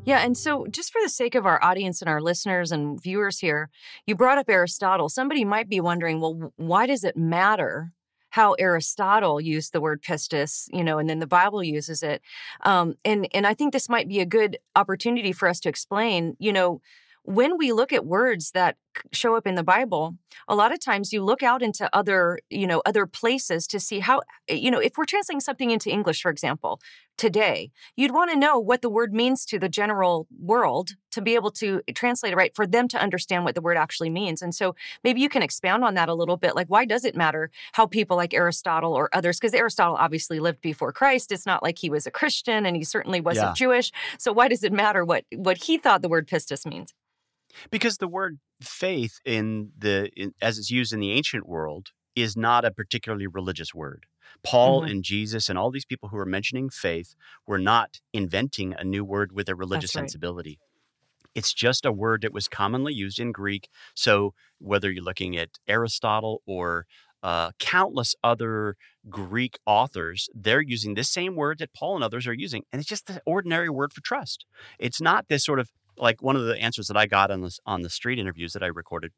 Yeah, 0.06 0.18
and 0.18 0.36
so 0.36 0.66
just 0.66 0.92
for 0.92 1.00
the 1.02 1.08
sake 1.08 1.34
of 1.34 1.46
our 1.46 1.62
audience 1.64 2.02
and 2.02 2.08
our 2.10 2.20
listeners 2.20 2.72
and 2.72 3.00
viewers 3.00 3.38
here, 3.38 3.70
you 4.06 4.14
brought 4.14 4.36
up 4.36 4.50
Aristotle. 4.50 5.08
Somebody 5.08 5.44
might 5.44 5.68
be 5.68 5.80
wondering, 5.80 6.20
well, 6.20 6.52
why 6.56 6.86
does 6.86 7.04
it 7.04 7.16
matter 7.16 7.92
how 8.34 8.54
Aristotle 8.54 9.40
used 9.40 9.72
the 9.72 9.80
word 9.80 10.02
pistis, 10.02 10.66
you 10.72 10.82
know, 10.82 10.98
and 10.98 11.08
then 11.08 11.20
the 11.20 11.26
Bible 11.26 11.62
uses 11.62 12.02
it. 12.02 12.20
Um, 12.64 12.96
and 13.04 13.28
and 13.32 13.46
I 13.46 13.54
think 13.54 13.72
this 13.72 13.88
might 13.88 14.08
be 14.08 14.18
a 14.18 14.26
good 14.26 14.58
opportunity 14.74 15.30
for 15.30 15.48
us 15.48 15.60
to 15.60 15.68
explain, 15.68 16.36
you 16.40 16.52
know, 16.52 16.80
when 17.24 17.56
we 17.56 17.72
look 17.72 17.92
at 17.92 18.04
words 18.04 18.50
that 18.50 18.76
show 19.10 19.34
up 19.34 19.46
in 19.46 19.54
the 19.56 19.64
bible 19.64 20.14
a 20.46 20.54
lot 20.54 20.72
of 20.72 20.78
times 20.78 21.12
you 21.12 21.22
look 21.24 21.42
out 21.42 21.62
into 21.62 21.88
other 21.96 22.38
you 22.50 22.66
know 22.66 22.82
other 22.87 23.06
places 23.06 23.66
to 23.66 23.80
see 23.80 23.98
how 23.98 24.20
eh, 24.48 24.54
you 24.54 24.70
know 24.70 24.78
if 24.78 24.96
we're 24.96 25.04
translating 25.04 25.40
something 25.40 25.70
into 25.70 25.90
english 25.90 26.20
for 26.22 26.30
example 26.30 26.80
today 27.16 27.70
you'd 27.96 28.12
want 28.12 28.30
to 28.30 28.38
know 28.38 28.58
what 28.58 28.82
the 28.82 28.90
word 28.90 29.12
means 29.12 29.44
to 29.46 29.58
the 29.58 29.68
general 29.68 30.28
world 30.38 30.90
to 31.10 31.22
be 31.22 31.34
able 31.34 31.50
to 31.50 31.80
translate 31.94 32.32
it 32.32 32.37
right 32.37 32.54
for 32.54 32.66
them 32.66 32.87
to 32.87 33.00
understand 33.00 33.44
what 33.44 33.54
the 33.54 33.60
word 33.62 33.76
actually 33.76 34.10
means 34.10 34.42
and 34.42 34.54
so 34.54 34.76
maybe 35.02 35.20
you 35.20 35.28
can 35.28 35.42
expound 35.42 35.82
on 35.82 35.94
that 35.94 36.08
a 36.10 36.14
little 36.14 36.37
bit 36.37 36.54
like 36.54 36.68
why 36.68 36.84
does 36.84 37.04
it 37.04 37.16
matter 37.16 37.50
how 37.72 37.87
people 37.87 38.16
like 38.16 38.34
aristotle 38.34 38.92
or 38.92 39.08
others 39.12 39.40
because 39.40 39.54
aristotle 39.54 39.96
obviously 39.96 40.38
lived 40.38 40.60
before 40.60 40.92
christ 40.92 41.32
it's 41.32 41.46
not 41.46 41.62
like 41.62 41.78
he 41.78 41.88
was 41.88 42.06
a 42.06 42.10
christian 42.10 42.66
and 42.66 42.76
he 42.76 42.84
certainly 42.84 43.20
wasn't 43.20 43.48
yeah. 43.48 43.54
jewish 43.54 43.90
so 44.18 44.32
why 44.32 44.46
does 44.46 44.62
it 44.62 44.72
matter 44.72 45.04
what 45.04 45.24
what 45.34 45.56
he 45.56 45.78
thought 45.78 46.02
the 46.02 46.08
word 46.08 46.28
pistis 46.28 46.66
means 46.66 46.92
because 47.70 47.98
the 47.98 48.08
word 48.08 48.38
faith 48.60 49.18
in 49.24 49.70
the 49.76 50.10
in, 50.16 50.32
as 50.40 50.58
it's 50.58 50.70
used 50.70 50.92
in 50.92 51.00
the 51.00 51.12
ancient 51.12 51.48
world 51.48 51.88
is 52.16 52.36
not 52.36 52.64
a 52.64 52.70
particularly 52.70 53.26
religious 53.26 53.74
word. 53.74 54.06
Paul 54.42 54.82
mm-hmm. 54.82 54.90
and 54.90 55.04
Jesus 55.04 55.48
and 55.48 55.58
all 55.58 55.70
these 55.70 55.84
people 55.84 56.08
who 56.10 56.16
are 56.16 56.26
mentioning 56.26 56.70
faith 56.70 57.14
were 57.46 57.58
not 57.58 58.00
inventing 58.12 58.74
a 58.78 58.84
new 58.84 59.04
word 59.04 59.32
with 59.32 59.48
a 59.48 59.54
religious 59.54 59.92
sensibility. 59.92 60.58
It's 61.34 61.52
just 61.52 61.84
a 61.84 61.92
word 61.92 62.22
that 62.22 62.32
was 62.32 62.46
commonly 62.46 62.94
used 62.94 63.18
in 63.18 63.32
Greek. 63.32 63.68
So 63.94 64.34
whether 64.58 64.90
you're 64.90 65.02
looking 65.02 65.36
at 65.36 65.50
Aristotle 65.66 66.42
or 66.46 66.86
uh, 67.24 67.50
countless 67.58 68.14
other 68.22 68.76
Greek 69.08 69.58
authors, 69.66 70.28
they're 70.34 70.60
using 70.60 70.94
this 70.94 71.10
same 71.10 71.34
word 71.34 71.58
that 71.58 71.72
Paul 71.74 71.96
and 71.96 72.04
others 72.04 72.26
are 72.26 72.34
using. 72.34 72.62
And 72.70 72.80
it's 72.80 72.88
just 72.88 73.06
the 73.06 73.20
ordinary 73.26 73.70
word 73.70 73.92
for 73.92 74.00
trust. 74.02 74.44
It's 74.78 75.00
not 75.00 75.28
this 75.28 75.44
sort 75.44 75.58
of 75.58 75.70
like 75.96 76.22
one 76.22 76.37
of 76.37 76.44
the 76.44 76.61
answers 76.61 76.88
that 76.88 76.96
I 76.96 77.07
got 77.07 77.30
on 77.30 77.42
this 77.42 77.61
on 77.66 77.83
the 77.83 77.90
street 77.90 78.18
interviews 78.18 78.52
that 78.52 78.62
I 78.62 78.66
recorded 78.66 79.12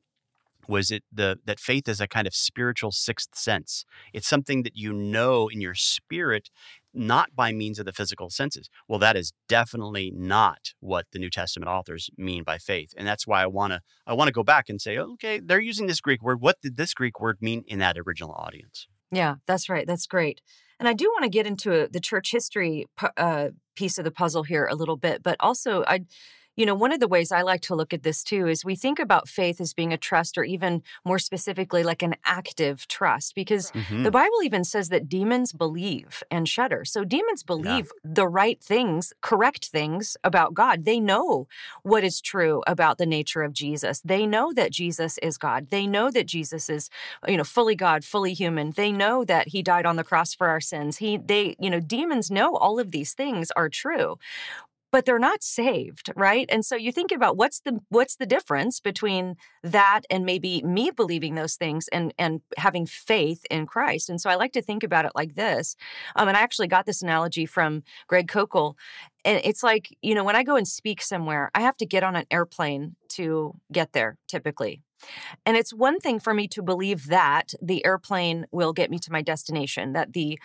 was 0.69 0.91
it 0.91 1.05
the 1.12 1.39
that 1.45 1.61
faith 1.61 1.89
is 1.89 2.01
a 2.01 2.09
kind 2.09 2.27
of 2.27 2.35
spiritual 2.35 2.91
sixth 2.91 3.37
sense. 3.37 3.85
It's 4.12 4.29
something 4.29 4.62
that 4.62 4.77
you 4.77 4.93
know 4.93 5.49
in 5.49 5.61
your 5.61 5.75
spirit 5.75 6.51
not 6.93 7.37
by 7.37 7.53
means 7.53 7.79
of 7.79 7.85
the 7.85 7.93
physical 7.93 8.31
senses. 8.31 8.71
Well, 8.89 8.99
that 9.01 9.17
is 9.17 9.33
definitely 9.49 10.11
not 10.15 10.73
what 10.81 11.07
the 11.12 11.19
New 11.19 11.31
Testament 11.31 11.69
authors 11.69 12.09
mean 12.17 12.43
by 12.43 12.59
faith. 12.59 12.93
And 12.97 13.07
that's 13.07 13.27
why 13.27 13.43
I 13.43 13.47
want 13.47 13.75
to 13.75 13.81
I 14.07 14.15
want 14.15 14.29
to 14.29 14.33
go 14.33 14.43
back 14.43 14.69
and 14.69 14.81
say, 14.81 14.99
okay, 14.99 15.41
they're 15.41 15.61
using 15.61 15.87
this 15.87 16.01
Greek 16.01 16.23
word. 16.23 16.41
What 16.41 16.57
did 16.62 16.77
this 16.77 16.95
Greek 16.95 17.21
word 17.21 17.39
mean 17.41 17.65
in 17.67 17.79
that 17.81 17.97
original 17.99 18.33
audience? 18.33 18.89
Yeah, 19.12 19.37
that's 19.47 19.69
right. 19.69 19.87
That's 19.87 20.07
great. 20.07 20.41
And 20.79 20.89
I 20.89 20.93
do 20.93 21.07
want 21.07 21.23
to 21.23 21.31
get 21.31 21.47
into 21.47 21.85
a, 21.85 21.89
the 21.89 22.01
church 22.01 22.33
history 22.33 22.87
uh, 23.17 23.49
piece 23.77 23.99
of 23.99 24.05
the 24.05 24.11
puzzle 24.11 24.43
here 24.43 24.67
a 24.67 24.75
little 24.75 24.97
bit, 24.97 25.23
but 25.23 25.37
also 25.41 25.85
I 25.87 26.01
you 26.57 26.64
know, 26.64 26.75
one 26.75 26.92
of 26.92 27.01
the 27.01 27.09
ways 27.09 27.31
I 27.31 27.42
like 27.42 27.61
to 27.62 27.75
look 27.75 27.92
at 27.92 28.03
this 28.03 28.25
too 28.25 28.47
is 28.49 28.64
we 28.64 28.77
think 28.77 28.99
about 28.99 29.29
faith 29.29 29.61
as 29.61 29.75
being 29.75 29.92
a 29.92 29.99
trust 29.99 30.38
or 30.38 30.45
even 30.45 30.83
more 31.05 31.19
specifically 31.19 31.83
like 31.83 32.03
an 32.03 32.16
active 32.25 32.88
trust 32.88 33.35
because 33.35 33.71
mm-hmm. 33.73 34.03
the 34.03 34.11
Bible 34.11 34.42
even 34.42 34.64
says 34.64 34.88
that 34.88 35.09
demons 35.09 35.53
believe 35.53 36.23
and 36.31 36.49
shudder. 36.49 36.85
So 36.85 37.05
demons 37.05 37.42
believe 37.42 37.90
yeah. 38.05 38.12
the 38.14 38.27
right 38.27 38.61
things, 38.62 39.12
correct 39.21 39.66
things 39.66 40.16
about 40.25 40.55
God. 40.55 40.85
They 40.85 40.99
know 40.99 41.47
what 41.83 42.05
is 42.05 42.21
true 42.21 42.62
about 42.66 42.99
the 42.99 43.07
nature 43.07 43.42
of 43.42 43.53
Jesus. 43.53 44.01
They 44.01 44.27
know 44.27 44.53
that 44.55 44.73
Jesus 44.73 45.19
is 45.19 45.37
God. 45.37 45.69
They 45.71 45.87
know 45.87 46.11
that 46.11 46.27
Jesus 46.27 46.71
is, 46.71 46.88
you 47.29 47.37
know, 47.37 47.45
fully 47.45 47.75
God, 47.77 48.05
fully 48.05 48.33
human. 48.33 48.73
They 48.73 48.92
know 48.92 49.25
that 49.25 49.49
he 49.49 49.62
died 49.62 49.87
on 49.87 49.97
the 49.97 50.05
cross 50.05 50.35
for 50.35 50.49
our 50.49 50.61
sins. 50.61 50.99
He 50.99 51.19
they, 51.19 51.57
you 51.59 51.69
know, 51.69 51.81
demons 51.81 52.31
know 52.31 52.57
all 52.57 52.79
of 52.79 52.90
these 52.90 53.12
things 53.12 53.51
are 53.57 53.69
true 53.69 54.19
but 54.97 55.05
they're 55.05 55.19
not 55.19 55.43
saved 55.43 56.11
right? 56.17 56.49
And 56.49 56.65
so 56.65 56.75
you 56.75 56.91
think 56.91 57.13
about 57.13 57.37
what's 57.37 57.61
the 57.61 57.81
what's 57.91 58.17
the 58.17 58.25
difference 58.25 58.81
between 58.81 59.37
that 59.63 60.05
and 60.09 60.25
maybe 60.25 60.63
me 60.63 60.91
believing 60.91 61.35
those 61.35 61.57
things 61.57 61.87
and 61.89 62.15
and 62.17 62.41
having 62.57 62.87
faith 62.87 63.45
in 63.51 63.67
christ? 63.67 64.09
And 64.09 64.19
so 64.19 64.31
i 64.31 64.37
like 64.37 64.53
to 64.53 64.63
think 64.63 64.83
about 64.83 65.05
it 65.05 65.13
like 65.15 65.35
this 65.35 65.77
um, 66.17 66.29
and 66.29 66.37
i 66.37 66.41
actually 66.41 66.69
got 66.69 66.87
this 66.87 67.03
analogy 67.03 67.45
from 67.45 67.83
greg 68.09 68.27
koukl 68.27 68.75
and 69.27 69.41
it's 69.45 69.62
like 69.62 69.95
you 70.01 70.15
know 70.15 70.25
when 70.25 70.37
i 70.37 70.43
go 70.43 70.57
and 70.57 70.67
speak 70.67 71.03
somewhere 71.03 71.51
i 71.55 71.61
have 71.61 71.77
to 71.77 71.85
get 71.85 72.03
on 72.03 72.17
an 72.17 72.25
airplane 72.31 72.97
to 73.09 73.55
get 73.73 73.93
there 73.93 74.17
typically 74.29 74.81
and 75.45 75.57
it's 75.57 75.73
one 75.73 76.01
thing 76.01 76.19
for 76.19 76.35
me 76.35 76.49
to 76.49 76.62
believe 76.62 77.07
that 77.07 77.55
the 77.61 77.85
airplane 77.85 78.47
will 78.51 78.73
get 78.73 78.91
me 78.91 78.99
to 79.01 79.12
my 79.12 79.23
destination, 79.23 79.93
that 79.93 80.12
the 80.12 80.39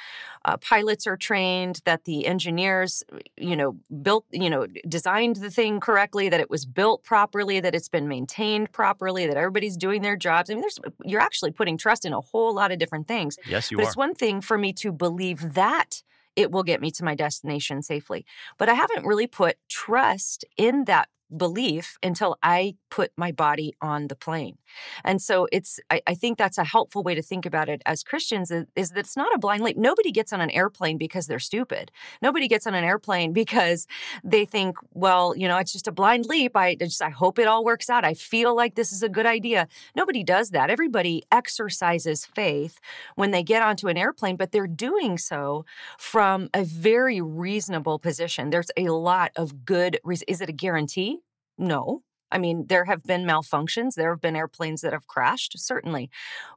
uh, 0.46 0.58
pilots 0.58 1.08
are 1.08 1.18
trained, 1.18 1.82
that 1.86 2.04
the 2.06 2.26
engineers, 2.28 3.04
you 3.38 3.56
know, 3.56 3.78
built, 4.02 4.26
you 4.32 4.50
know, 4.50 4.68
designed 4.88 5.38
the 5.38 5.50
thing 5.50 5.80
correctly, 5.80 6.30
that 6.30 6.40
it 6.40 6.50
was 6.50 6.66
built 6.66 7.04
properly, 7.04 7.60
that 7.60 7.76
it's 7.76 7.90
been 7.90 8.08
maintained 8.08 8.72
properly, 8.72 9.26
that 9.26 9.38
everybody's 9.38 9.78
doing 9.78 10.02
their 10.02 10.18
jobs. 10.18 10.50
I 10.50 10.54
mean, 10.54 10.62
there's 10.62 10.80
you're 11.04 11.22
actually 11.22 11.52
putting 11.52 11.78
trust 11.78 12.06
in 12.06 12.14
a 12.14 12.22
whole 12.22 12.54
lot 12.54 12.72
of 12.72 12.80
different 12.80 13.08
things. 13.08 13.38
Yes, 13.46 13.72
you 13.72 13.78
but 13.78 13.84
are. 13.84 13.88
It's 13.88 13.98
one 13.98 14.14
thing 14.14 14.42
for 14.42 14.58
me 14.58 14.74
to 14.74 14.92
believe 14.92 15.54
that 15.54 16.04
it 16.36 16.52
will 16.52 16.64
get 16.64 16.82
me 16.82 16.92
to 16.92 17.04
my 17.04 17.16
destination 17.16 17.82
safely. 17.82 18.26
But 18.58 18.70
I 18.70 18.74
haven't 18.74 19.06
really 19.06 19.28
put 19.28 19.58
trust 19.70 20.46
in 20.58 20.86
that 20.86 21.10
belief 21.36 21.98
until 22.04 22.38
I 22.44 22.76
put 22.90 23.12
my 23.16 23.32
body 23.32 23.74
on 23.82 24.08
the 24.08 24.16
plane. 24.16 24.58
And 25.04 25.22
so 25.22 25.48
it's, 25.52 25.80
I, 25.90 26.02
I, 26.06 26.14
think 26.14 26.38
that's 26.38 26.58
a 26.58 26.64
helpful 26.64 27.04
way 27.04 27.16
to 27.16 27.22
think 27.22 27.46
about 27.46 27.70
it 27.70 27.82
as 27.86 28.04
Christians 28.04 28.52
is, 28.52 28.66
is, 28.76 28.90
that 28.92 29.00
it's 29.00 29.18
not 29.18 29.34
a 29.34 29.40
blind 29.40 29.64
leap. 29.64 29.78
Nobody 29.78 30.12
gets 30.12 30.34
on 30.34 30.42
an 30.42 30.50
airplane 30.52 30.98
because 30.98 31.28
they're 31.28 31.40
stupid. 31.40 31.92
Nobody 32.22 32.48
gets 32.48 32.68
on 32.68 32.74
an 32.74 32.84
airplane 32.84 33.32
because 33.42 33.88
they 34.24 34.46
think, 34.46 34.78
well, 34.94 35.36
you 35.36 35.48
know, 35.48 35.58
it's 35.58 35.72
just 35.72 35.88
a 35.88 35.92
blind 35.92 36.26
leap. 36.26 36.56
I 36.56 36.76
just, 36.76 37.02
I 37.02 37.10
hope 37.10 37.40
it 37.40 37.48
all 37.48 37.64
works 37.64 37.90
out. 37.90 38.04
I 38.04 38.14
feel 38.14 38.56
like 38.56 38.76
this 38.76 38.92
is 38.92 39.02
a 39.02 39.10
good 39.10 39.26
idea. 39.26 39.68
Nobody 39.96 40.24
does 40.24 40.50
that. 40.50 40.70
Everybody 40.70 41.24
exercises 41.32 42.26
faith 42.26 42.80
when 43.16 43.32
they 43.32 43.44
get 43.44 43.62
onto 43.62 43.88
an 43.88 43.98
airplane, 43.98 44.36
but 44.36 44.52
they're 44.52 44.68
doing 44.68 45.18
so 45.18 45.66
from 45.98 46.50
a 46.54 46.64
very 46.64 47.22
reasonable 47.22 48.00
position. 48.00 48.50
There's 48.50 48.72
a 48.76 48.90
lot 48.90 49.32
of 49.36 49.66
good, 49.66 50.00
is 50.28 50.42
it 50.42 50.50
a 50.50 50.54
guarantee? 50.54 51.21
No. 51.58 52.04
I 52.32 52.38
mean, 52.38 52.66
there 52.68 52.86
have 52.86 53.04
been 53.04 53.26
malfunctions. 53.26 53.96
There 53.96 54.10
have 54.12 54.22
been 54.22 54.38
airplanes 54.38 54.82
that 54.82 54.94
have 54.94 55.08
crashed, 55.08 55.60
certainly. 55.60 56.10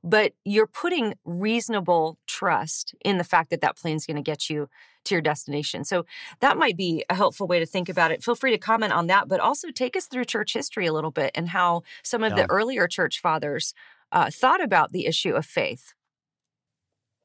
But 0.05 0.33
you're 0.45 0.69
putting 0.69 1.15
reasonable 1.25 2.19
trust 2.27 2.95
in 3.05 3.19
the 3.19 3.25
fact 3.25 3.51
that 3.51 3.61
that 3.61 3.77
plane's 3.77 4.07
going 4.07 4.17
to 4.17 4.23
get 4.23 4.49
you 4.49 4.69
to 5.07 5.15
your 5.15 5.23
destination. 5.23 5.85
So 5.85 6.07
that 6.41 6.57
might 6.57 6.77
be 6.77 7.05
a 7.11 7.15
helpful 7.15 7.47
way 7.47 7.59
to 7.59 7.67
think 7.67 7.89
about 7.89 8.11
it. 8.11 8.23
Feel 8.23 8.37
free 8.37 8.53
to 8.53 8.59
comment 8.59 8.93
on 8.93 9.09
that, 9.09 9.29
but 9.29 9.41
also 9.41 9.71
take 9.71 9.97
us 9.97 10.07
through 10.07 10.25
church 10.25 10.55
history 10.55 10.87
a 10.87 10.93
little 10.93 11.11
bit 11.11 11.31
and 11.35 11.49
how 11.49 11.83
some 12.03 12.23
of 12.23 12.31
yeah. 12.31 12.43
the 12.43 12.51
earlier 12.51 12.87
church 12.87 13.21
fathers 13.21 13.75
uh, 14.13 14.31
thought 14.31 14.63
about 14.63 14.93
the 14.93 15.07
issue 15.07 15.35
of 15.35 15.45
faith. 15.45 15.93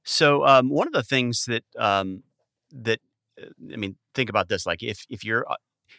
So 0.03 0.45
um, 0.45 0.69
one 0.69 0.87
of 0.87 0.93
the 0.93 1.03
things 1.03 1.45
that 1.45 1.63
um, 1.77 2.23
that 2.71 2.99
uh, 3.41 3.45
I 3.71 3.75
mean, 3.75 3.95
think 4.15 4.29
about 4.29 4.49
this: 4.49 4.65
like 4.65 4.81
if 4.81 5.05
if 5.09 5.23
you're 5.23 5.49
uh, 5.49 5.55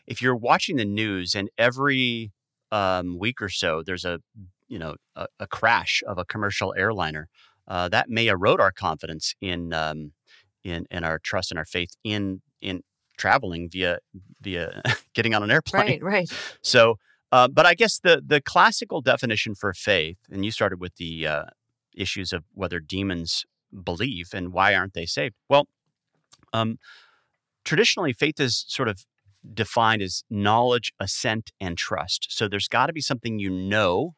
if 0.06 0.20
you're 0.22 0.36
watching 0.36 0.76
the 0.76 0.84
news 0.84 1.34
and 1.34 1.50
every 1.58 2.32
um, 2.72 3.18
week 3.18 3.42
or 3.42 3.48
so 3.48 3.82
there's 3.82 4.04
a 4.04 4.20
you 4.68 4.78
know 4.78 4.94
a, 5.16 5.26
a 5.38 5.46
crash 5.46 6.02
of 6.06 6.18
a 6.18 6.24
commercial 6.24 6.74
airliner, 6.76 7.28
uh, 7.68 7.88
that 7.88 8.08
may 8.08 8.26
erode 8.28 8.60
our 8.60 8.72
confidence 8.72 9.34
in 9.40 9.72
um, 9.72 10.12
in 10.64 10.86
in 10.90 11.04
our 11.04 11.18
trust 11.18 11.50
and 11.50 11.58
our 11.58 11.64
faith 11.64 11.90
in 12.04 12.42
in 12.60 12.82
traveling 13.16 13.68
via 13.70 13.98
via 14.40 14.82
getting 15.14 15.34
on 15.34 15.42
an 15.42 15.50
airplane. 15.50 15.86
Right, 15.86 16.02
right. 16.02 16.30
So 16.62 16.96
Uh, 17.32 17.48
but 17.48 17.64
I 17.66 17.74
guess 17.74 17.98
the 18.00 18.22
the 18.26 18.40
classical 18.40 19.00
definition 19.00 19.54
for 19.54 19.72
faith, 19.72 20.18
and 20.30 20.44
you 20.44 20.50
started 20.50 20.80
with 20.80 20.96
the 20.96 21.26
uh, 21.26 21.44
issues 21.94 22.32
of 22.32 22.44
whether 22.54 22.80
demons 22.80 23.44
believe 23.84 24.30
and 24.34 24.52
why 24.52 24.74
aren't 24.74 24.94
they 24.94 25.06
saved. 25.06 25.36
Well, 25.48 25.68
um, 26.52 26.78
traditionally, 27.64 28.12
faith 28.12 28.40
is 28.40 28.64
sort 28.68 28.88
of 28.88 29.04
defined 29.54 30.02
as 30.02 30.22
knowledge, 30.30 30.92
assent, 31.00 31.50
and 31.60 31.78
trust. 31.78 32.26
So 32.30 32.48
there's 32.48 32.68
got 32.68 32.86
to 32.86 32.92
be 32.92 33.00
something 33.00 33.38
you 33.38 33.50
know, 33.50 34.14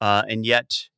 uh, 0.00 0.22
and 0.28 0.44
yet 0.44 0.88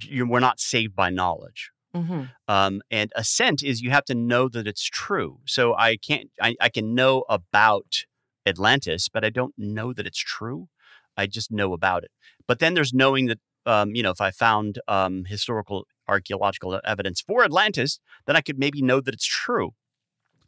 you, 0.00 0.26
we're 0.26 0.40
not 0.40 0.60
saved 0.60 0.94
by 0.94 1.10
knowledge. 1.10 1.70
Mm-hmm. 1.94 2.22
Um, 2.48 2.80
and 2.90 3.12
assent 3.14 3.62
is 3.62 3.82
you 3.82 3.90
have 3.90 4.04
to 4.06 4.14
know 4.14 4.48
that 4.48 4.66
it's 4.66 4.84
true. 4.84 5.40
So 5.46 5.74
I 5.74 5.96
can't, 5.96 6.30
I, 6.40 6.56
I 6.60 6.68
can 6.68 6.94
know 6.94 7.24
about 7.28 8.04
Atlantis, 8.46 9.08
but 9.08 9.24
I 9.24 9.30
don't 9.30 9.54
know 9.58 9.92
that 9.92 10.06
it's 10.06 10.18
true. 10.18 10.68
I 11.16 11.26
just 11.26 11.50
know 11.50 11.72
about 11.74 12.04
it. 12.04 12.10
But 12.46 12.58
then 12.58 12.74
there's 12.74 12.94
knowing 12.94 13.26
that, 13.26 13.38
um, 13.66 13.94
you 13.94 14.02
know, 14.02 14.10
if 14.10 14.20
I 14.20 14.30
found 14.30 14.80
um, 14.88 15.24
historical 15.26 15.86
archaeological 16.08 16.80
evidence 16.84 17.20
for 17.20 17.44
Atlantis, 17.44 18.00
then 18.26 18.36
I 18.36 18.40
could 18.40 18.58
maybe 18.58 18.82
know 18.82 19.00
that 19.00 19.14
it's 19.14 19.26
true. 19.26 19.74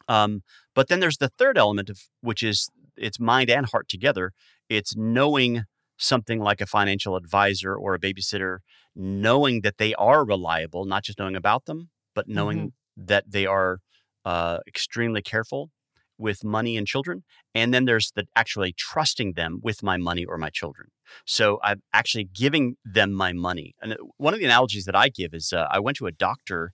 Um, 0.09 0.43
but 0.75 0.89
then 0.89 1.01
there's 1.01 1.19
the 1.19 1.31
third 1.39 1.57
element 1.59 1.91
of 1.91 1.99
which 2.21 2.43
is 2.43 2.71
it's 2.97 3.19
mind 3.21 3.51
and 3.51 3.67
heart 3.67 3.89
together. 3.89 4.33
It's 4.69 4.97
knowing 4.97 5.65
something 5.97 6.41
like 6.41 6.61
a 6.61 6.67
financial 6.67 7.17
advisor 7.17 7.75
or 7.75 7.95
a 7.95 8.01
babysitter, 8.01 8.59
knowing 8.95 9.61
that 9.63 9.79
they 9.79 9.95
are 9.95 10.25
reliable, 10.25 10.85
not 10.85 11.05
just 11.05 11.19
knowing 11.19 11.37
about 11.37 11.65
them, 11.67 11.91
but 12.15 12.29
knowing 12.29 12.59
Mm-hmm. 12.59 13.07
that 13.07 13.25
they 13.31 13.47
are 13.47 13.79
uh, 14.25 14.59
extremely 14.67 15.23
careful 15.23 15.71
with 16.17 16.45
money 16.45 16.77
and 16.77 16.87
children. 16.87 17.25
And 17.55 17.75
then 17.75 17.85
there's 17.87 18.13
the 18.15 18.27
actually 18.37 18.73
trusting 18.77 19.33
them 19.33 19.59
with 19.63 19.83
my 19.83 19.97
money 19.97 20.25
or 20.25 20.39
my 20.39 20.51
children. 20.51 20.89
So 21.27 21.59
I'm 21.63 21.83
actually 21.93 22.25
giving 22.25 22.77
them 22.85 23.13
my 23.13 23.33
money. 23.33 23.75
And 23.83 23.95
uh, 23.95 23.97
one 24.17 24.33
of 24.33 24.39
the 24.41 24.47
analogies 24.47 24.85
that 24.85 24.95
I 24.95 25.09
give 25.09 25.35
is 25.35 25.53
uh, 25.53 25.67
I 25.71 25.81
went 25.81 25.97
to 25.99 26.07
a 26.07 26.13
doctor 26.13 26.71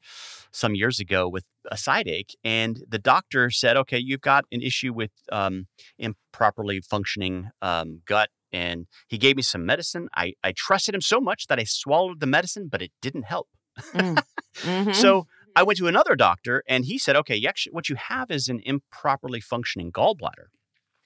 some 0.52 0.74
years 0.74 1.00
ago 1.00 1.28
with 1.28 1.44
a 1.70 1.76
side 1.76 2.08
ache, 2.08 2.36
and 2.44 2.82
the 2.88 2.98
doctor 2.98 3.50
said, 3.50 3.76
"Okay, 3.76 3.98
you've 3.98 4.20
got 4.20 4.44
an 4.52 4.62
issue 4.62 4.92
with 4.92 5.10
um, 5.32 5.66
improperly 5.98 6.80
functioning 6.80 7.50
um, 7.62 8.00
gut." 8.06 8.30
And 8.52 8.86
he 9.08 9.16
gave 9.18 9.36
me 9.36 9.42
some 9.42 9.64
medicine. 9.64 10.08
I, 10.14 10.34
I 10.42 10.52
trusted 10.52 10.94
him 10.94 11.00
so 11.00 11.20
much 11.20 11.46
that 11.46 11.60
I 11.60 11.64
swallowed 11.64 12.18
the 12.18 12.26
medicine, 12.26 12.68
but 12.70 12.82
it 12.82 12.90
didn't 13.00 13.24
help. 13.24 13.48
Mm. 13.94 14.22
Mhm. 14.64 14.92
So 14.96 15.28
I 15.54 15.62
went 15.62 15.78
to 15.78 15.86
another 15.86 16.16
doctor, 16.16 16.64
and 16.66 16.84
he 16.84 16.98
said, 16.98 17.14
"Okay, 17.14 17.36
you 17.36 17.48
actually, 17.48 17.72
what 17.72 17.88
you 17.88 17.94
have 17.94 18.30
is 18.30 18.48
an 18.48 18.60
improperly 18.64 19.40
functioning 19.40 19.92
gallbladder." 19.92 20.48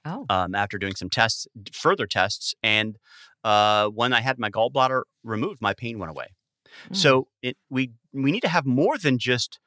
oh, 0.04 0.26
um, 0.28 0.54
after 0.54 0.78
doing 0.78 0.94
some 0.94 1.10
tests, 1.10 1.46
further 1.72 2.06
tests. 2.06 2.54
And 2.62 2.96
uh, 3.42 3.88
when 3.88 4.12
I 4.12 4.20
had 4.20 4.38
my 4.38 4.50
gallbladder 4.50 5.02
removed, 5.22 5.60
my 5.60 5.74
pain 5.74 5.98
went 5.98 6.10
away. 6.10 6.28
Mm. 6.90 6.96
So 6.96 7.28
it, 7.42 7.56
we 7.70 7.92
we 8.12 8.32
need 8.32 8.40
to 8.40 8.48
have 8.48 8.66
more 8.66 8.98
than 8.98 9.18
just 9.18 9.58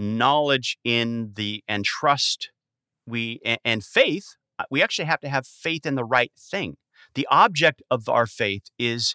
knowledge 0.00 0.78
in 0.82 1.32
the 1.34 1.62
and 1.68 1.84
trust 1.84 2.50
we 3.06 3.40
and, 3.44 3.60
and 3.64 3.84
faith. 3.84 4.36
Uh, 4.58 4.64
We 4.70 4.82
actually 4.82 5.04
have 5.04 5.20
to 5.20 5.28
have 5.28 5.46
faith 5.46 5.84
in 5.84 5.94
the 5.94 6.04
right 6.04 6.32
thing. 6.38 6.76
The 7.14 7.26
object 7.30 7.82
of 7.90 8.08
our 8.08 8.26
faith 8.26 8.64
is 8.78 9.14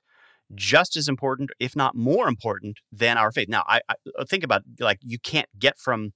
just 0.53 0.95
as 0.95 1.07
important, 1.07 1.49
if 1.59 1.75
not 1.75 1.95
more 1.95 2.27
important, 2.27 2.77
than 2.91 3.17
our 3.17 3.31
faith. 3.31 3.49
Now, 3.49 3.63
I, 3.67 3.81
I 3.89 3.95
uh, 4.17 4.25
think 4.29 4.43
about 4.43 4.61
like 4.79 4.99
you 5.01 5.17
can't 5.17 5.49
get 5.57 5.79
from 5.79 6.13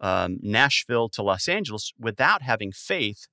um, 0.00 0.38
Nashville 0.40 1.08
to 1.10 1.22
Los 1.22 1.48
Angeles 1.48 1.92
without 1.98 2.42
having 2.42 2.70
faith 2.72 3.26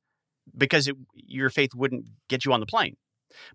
because 0.57 0.87
it, 0.87 0.95
your 1.13 1.49
faith 1.49 1.71
wouldn't 1.75 2.05
get 2.29 2.45
you 2.45 2.53
on 2.53 2.61
the 2.61 2.65
plane. 2.65 2.95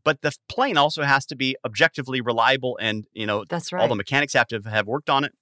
But 0.04 0.22
the 0.22 0.32
plane 0.48 0.76
also 0.76 1.02
has 1.02 1.26
to 1.26 1.36
be 1.36 1.56
objectively 1.64 2.20
reliable, 2.20 2.78
and 2.80 3.04
you 3.12 3.26
know 3.26 3.44
that's 3.48 3.72
all 3.72 3.80
right. 3.80 3.88
the 3.88 3.96
mechanics 3.96 4.34
have 4.34 4.46
to 4.48 4.60
have 4.60 4.86
worked 4.86 5.10
on 5.10 5.24
it. 5.24 5.32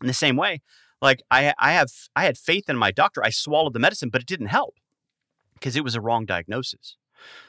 In 0.00 0.06
the 0.06 0.14
same 0.14 0.36
way, 0.36 0.60
like 1.00 1.22
I, 1.30 1.54
I 1.58 1.72
have, 1.72 1.90
I 2.14 2.24
had 2.24 2.36
faith 2.38 2.68
in 2.68 2.76
my 2.76 2.90
doctor. 2.90 3.22
I 3.24 3.30
swallowed 3.30 3.72
the 3.72 3.78
medicine, 3.78 4.10
but 4.10 4.20
it 4.20 4.26
didn't 4.26 4.46
help 4.46 4.74
because 5.54 5.76
it 5.76 5.84
was 5.84 5.94
a 5.94 6.00
wrong 6.00 6.26
diagnosis. 6.26 6.96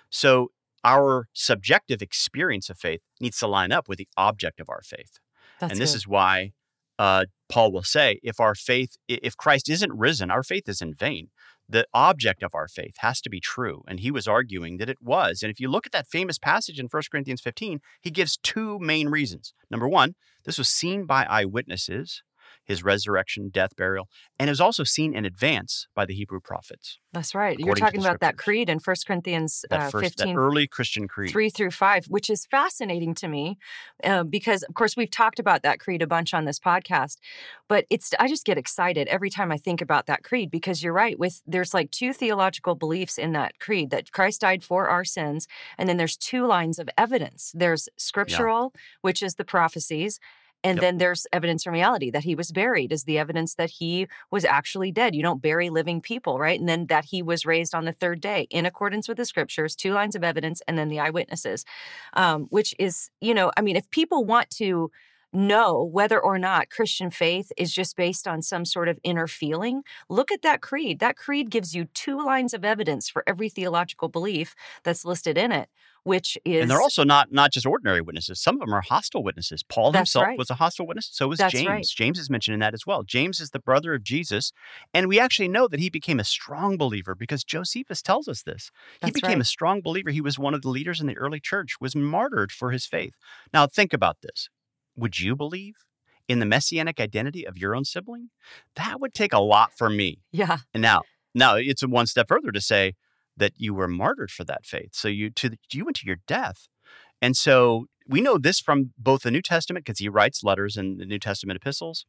So 0.09 0.51
our 0.83 1.27
subjective 1.33 2.01
experience 2.01 2.69
of 2.69 2.77
faith 2.77 3.01
needs 3.19 3.37
to 3.39 3.47
line 3.47 3.71
up 3.71 3.87
with 3.87 3.97
the 3.97 4.07
object 4.17 4.59
of 4.59 4.69
our 4.69 4.81
faith 4.81 5.19
That's 5.59 5.73
and 5.73 5.81
this 5.81 5.91
good. 5.91 5.97
is 5.97 6.07
why 6.07 6.51
uh, 6.97 7.25
Paul 7.49 7.71
will 7.71 7.83
say, 7.83 8.19
if 8.23 8.39
our 8.39 8.53
faith, 8.53 8.97
if 9.07 9.35
Christ 9.35 9.69
isn't 9.69 9.91
risen, 9.91 10.29
our 10.29 10.43
faith 10.43 10.69
is 10.69 10.81
in 10.81 10.93
vain. 10.93 11.29
The 11.67 11.87
object 11.93 12.43
of 12.43 12.53
our 12.53 12.67
faith 12.67 12.95
has 12.97 13.21
to 13.21 13.29
be 13.29 13.39
true. 13.39 13.83
And 13.87 14.01
he 14.01 14.11
was 14.11 14.27
arguing 14.27 14.77
that 14.77 14.89
it 14.89 15.01
was. 15.01 15.41
And 15.41 15.51
if 15.51 15.59
you 15.59 15.69
look 15.69 15.85
at 15.85 15.93
that 15.93 16.07
famous 16.07 16.37
passage 16.37 16.79
in 16.79 16.87
1 16.87 17.03
Corinthians 17.11 17.41
15, 17.41 17.79
he 18.01 18.11
gives 18.11 18.37
two 18.37 18.77
main 18.79 19.09
reasons. 19.09 19.53
Number 19.69 19.87
one, 19.87 20.15
this 20.43 20.57
was 20.57 20.69
seen 20.69 21.05
by 21.05 21.23
eyewitnesses, 21.23 22.21
his 22.65 22.83
resurrection, 22.83 23.49
death, 23.51 23.75
burial, 23.75 24.07
and 24.39 24.49
it 24.49 24.51
was 24.51 24.61
also 24.61 24.83
seen 24.83 25.13
in 25.13 25.25
advance 25.25 25.87
by 25.95 26.05
the 26.05 26.13
Hebrew 26.13 26.39
prophets. 26.39 26.99
That's 27.13 27.35
right. 27.35 27.59
You're 27.59 27.75
talking 27.75 27.99
about 27.99 28.21
that 28.21 28.37
creed 28.37 28.69
in 28.69 28.79
1 28.79 28.95
Corinthians 29.05 29.65
That 29.69 29.79
uh, 29.81 29.89
first, 29.89 30.19
15, 30.19 30.35
that 30.35 30.39
early 30.39 30.67
Christian 30.67 31.07
creed. 31.07 31.31
three 31.31 31.49
through 31.49 31.71
five, 31.71 32.05
which 32.05 32.29
is 32.29 32.45
fascinating 32.45 33.13
to 33.15 33.27
me, 33.27 33.57
uh, 34.03 34.23
because 34.23 34.63
of 34.63 34.73
course 34.75 34.95
we've 34.95 35.11
talked 35.11 35.39
about 35.39 35.63
that 35.63 35.79
creed 35.79 36.01
a 36.01 36.07
bunch 36.07 36.33
on 36.33 36.45
this 36.45 36.59
podcast. 36.59 37.17
But 37.67 37.85
it's 37.89 38.11
I 38.19 38.27
just 38.27 38.45
get 38.45 38.57
excited 38.57 39.07
every 39.09 39.29
time 39.29 39.51
I 39.51 39.57
think 39.57 39.81
about 39.81 40.05
that 40.05 40.23
creed 40.23 40.49
because 40.51 40.81
you're 40.83 40.93
right. 40.93 41.19
With 41.19 41.41
there's 41.45 41.73
like 41.73 41.91
two 41.91 42.13
theological 42.13 42.75
beliefs 42.75 43.17
in 43.17 43.33
that 43.33 43.59
creed 43.59 43.89
that 43.89 44.11
Christ 44.11 44.41
died 44.41 44.63
for 44.63 44.87
our 44.87 45.03
sins, 45.03 45.47
and 45.77 45.89
then 45.89 45.97
there's 45.97 46.17
two 46.17 46.45
lines 46.47 46.79
of 46.79 46.89
evidence. 46.97 47.51
There's 47.53 47.89
scriptural, 47.97 48.73
which 49.01 49.21
is 49.21 49.35
the 49.35 49.45
prophecies. 49.45 50.19
And 50.63 50.79
Yep. 50.79 50.83
then 50.83 50.97
there's 50.97 51.25
evidence 51.33 51.63
from 51.63 51.73
reality 51.73 52.11
that 52.11 52.23
he 52.23 52.35
was 52.35 52.51
buried 52.51 52.91
is 52.91 53.03
the 53.05 53.17
evidence 53.17 53.55
that 53.55 53.71
he 53.71 54.07
was 54.29 54.45
actually 54.45 54.91
dead. 54.91 55.15
You 55.15 55.23
don't 55.23 55.41
bury 55.41 55.69
living 55.71 56.01
people, 56.01 56.37
right? 56.37 56.59
And 56.59 56.69
then 56.69 56.85
that 56.87 57.05
he 57.05 57.23
was 57.23 57.45
raised 57.45 57.73
on 57.73 57.85
the 57.85 57.91
third 57.93 58.21
day 58.21 58.47
in 58.51 58.65
accordance 58.65 59.07
with 59.07 59.17
the 59.17 59.25
scriptures, 59.25 59.75
two 59.75 59.93
lines 59.93 60.15
of 60.15 60.23
evidence, 60.23 60.61
and 60.67 60.77
then 60.77 60.89
the 60.89 60.99
eyewitnesses, 60.99 61.65
um, 62.13 62.43
which 62.49 62.75
is, 62.77 63.09
you 63.21 63.33
know, 63.33 63.51
I 63.57 63.61
mean, 63.61 63.75
if 63.75 63.89
people 63.89 64.23
want 64.25 64.49
to 64.51 64.91
know 65.33 65.83
whether 65.83 66.19
or 66.19 66.37
not 66.37 66.69
Christian 66.69 67.09
faith 67.09 67.51
is 67.57 67.73
just 67.73 67.95
based 67.95 68.27
on 68.27 68.41
some 68.41 68.65
sort 68.65 68.89
of 68.89 68.99
inner 69.03 69.27
feeling, 69.27 69.81
look 70.09 70.29
at 70.31 70.41
that 70.41 70.61
creed. 70.61 70.99
That 70.99 71.15
creed 71.15 71.49
gives 71.49 71.73
you 71.73 71.85
two 71.93 72.17
lines 72.21 72.53
of 72.53 72.65
evidence 72.65 73.09
for 73.09 73.23
every 73.25 73.47
theological 73.47 74.09
belief 74.09 74.53
that's 74.83 75.05
listed 75.05 75.37
in 75.37 75.53
it, 75.53 75.69
which 76.03 76.37
is 76.45 76.61
And 76.61 76.71
they're 76.71 76.81
also 76.81 77.03
not 77.03 77.31
not 77.31 77.51
just 77.51 77.65
ordinary 77.65 78.01
witnesses. 78.01 78.41
Some 78.41 78.55
of 78.55 78.61
them 78.61 78.73
are 78.73 78.81
hostile 78.81 79.23
witnesses. 79.23 79.63
Paul 79.63 79.91
himself 79.91 80.25
right. 80.25 80.37
was 80.37 80.49
a 80.49 80.55
hostile 80.55 80.87
witness. 80.87 81.09
So 81.11 81.27
was 81.27 81.39
That's 81.39 81.53
James. 81.53 81.67
right. 81.67 81.85
James 81.85 82.19
is 82.19 82.29
mentioned 82.29 82.53
in 82.53 82.59
that 82.61 82.73
as 82.73 82.85
well. 82.85 83.03
James 83.03 83.39
is 83.39 83.51
the 83.51 83.59
brother 83.59 83.93
of 83.93 84.03
Jesus, 84.03 84.51
and 84.93 85.07
we 85.07 85.19
actually 85.19 85.47
know 85.47 85.67
that 85.67 85.79
he 85.79 85.89
became 85.89 86.19
a 86.19 86.23
strong 86.23 86.77
believer 86.77 87.15
because 87.15 87.43
Josephus 87.43 88.01
tells 88.01 88.27
us 88.27 88.43
this. 88.43 88.71
He 88.93 89.07
That's 89.07 89.13
became 89.13 89.41
a 89.41 89.45
strong 89.45 89.81
believer. 89.81 90.09
He 90.09 90.21
was 90.21 90.39
one 90.39 90.53
of 90.53 90.61
the 90.61 90.69
leaders 90.69 90.99
in 91.01 91.07
the 91.07 91.17
early 91.17 91.39
church. 91.39 91.75
Was 91.79 91.95
martyred 91.95 92.51
for 92.51 92.71
his 92.71 92.85
faith. 92.85 93.13
Now 93.53 93.67
think 93.67 93.93
about 93.93 94.17
this. 94.21 94.49
Would 94.95 95.19
you 95.19 95.35
believe 95.35 95.75
in 96.27 96.39
the 96.39 96.45
messianic 96.45 96.99
identity 96.99 97.45
of 97.45 97.57
your 97.57 97.75
own 97.75 97.85
sibling? 97.85 98.29
That 98.75 98.99
would 98.99 99.13
take 99.13 99.33
a 99.33 99.39
lot 99.39 99.71
for 99.77 99.89
me. 99.89 100.19
yeah, 100.31 100.59
And 100.73 100.81
now, 100.81 101.01
now 101.33 101.55
it's 101.55 101.85
one 101.85 102.07
step 102.07 102.27
further 102.27 102.51
to 102.51 102.61
say 102.61 102.93
that 103.37 103.53
you 103.57 103.73
were 103.73 103.87
martyred 103.87 104.31
for 104.31 104.43
that 104.43 104.65
faith. 104.65 104.89
So 104.93 105.07
you 105.07 105.29
to 105.31 105.49
the, 105.49 105.57
you 105.71 105.85
went 105.85 105.97
to 105.97 106.07
your 106.07 106.17
death, 106.27 106.67
and 107.21 107.35
so 107.35 107.85
we 108.07 108.21
know 108.21 108.37
this 108.37 108.59
from 108.59 108.93
both 108.97 109.23
the 109.23 109.31
New 109.31 109.41
Testament 109.41 109.85
because 109.85 109.99
he 109.99 110.09
writes 110.09 110.43
letters 110.43 110.77
in 110.77 110.97
the 110.97 111.05
New 111.05 111.19
Testament 111.19 111.57
epistles. 111.57 112.05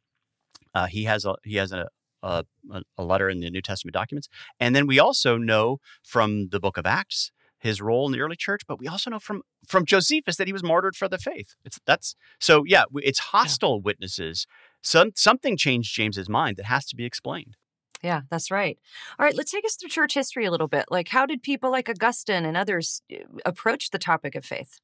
Uh, 0.73 0.87
he 0.87 1.03
has 1.05 1.25
a 1.25 1.35
he 1.43 1.55
has 1.55 1.71
a, 1.71 1.87
a 2.21 2.45
a 2.97 3.03
letter 3.03 3.29
in 3.29 3.39
the 3.39 3.49
New 3.49 3.61
Testament 3.61 3.93
documents, 3.93 4.27
and 4.59 4.75
then 4.75 4.87
we 4.87 4.99
also 4.99 5.37
know 5.37 5.77
from 6.03 6.49
the 6.49 6.59
Book 6.59 6.77
of 6.77 6.85
Acts 6.85 7.31
his 7.63 7.81
role 7.81 8.05
in 8.05 8.11
the 8.11 8.19
early 8.19 8.35
church. 8.35 8.61
But 8.67 8.77
we 8.77 8.87
also 8.87 9.09
know 9.09 9.19
from 9.19 9.41
from 9.67 9.85
Josephus 9.85 10.35
that 10.35 10.47
he 10.47 10.53
was 10.53 10.63
martyred 10.63 10.95
for 10.95 11.07
the 11.07 11.17
faith. 11.17 11.55
It's 11.63 11.79
that's 11.87 12.15
so 12.39 12.63
yeah. 12.67 12.83
It's 12.95 13.19
hostile 13.19 13.81
witnesses. 13.81 14.45
Some 14.81 15.11
something 15.15 15.57
changed 15.57 15.95
James's 15.95 16.29
mind 16.29 16.57
that 16.57 16.65
has 16.65 16.85
to 16.87 16.95
be 16.95 17.05
explained. 17.05 17.55
Yeah, 18.03 18.21
that's 18.29 18.51
right. 18.51 18.77
All 19.17 19.25
right, 19.25 19.35
let's 19.35 19.51
take 19.51 19.65
us 19.65 19.75
through 19.75 19.89
church 19.89 20.13
history 20.13 20.45
a 20.45 20.51
little 20.51 20.67
bit. 20.67 20.85
Like, 20.89 21.07
how 21.07 21.25
did 21.25 21.41
people 21.41 21.71
like 21.71 21.89
Augustine 21.89 22.45
and 22.45 22.57
others 22.57 23.01
uh, 23.11 23.23
approach 23.45 23.89
the 23.89 23.99
topic 23.99 24.35
of 24.35 24.45
faith? 24.45 24.79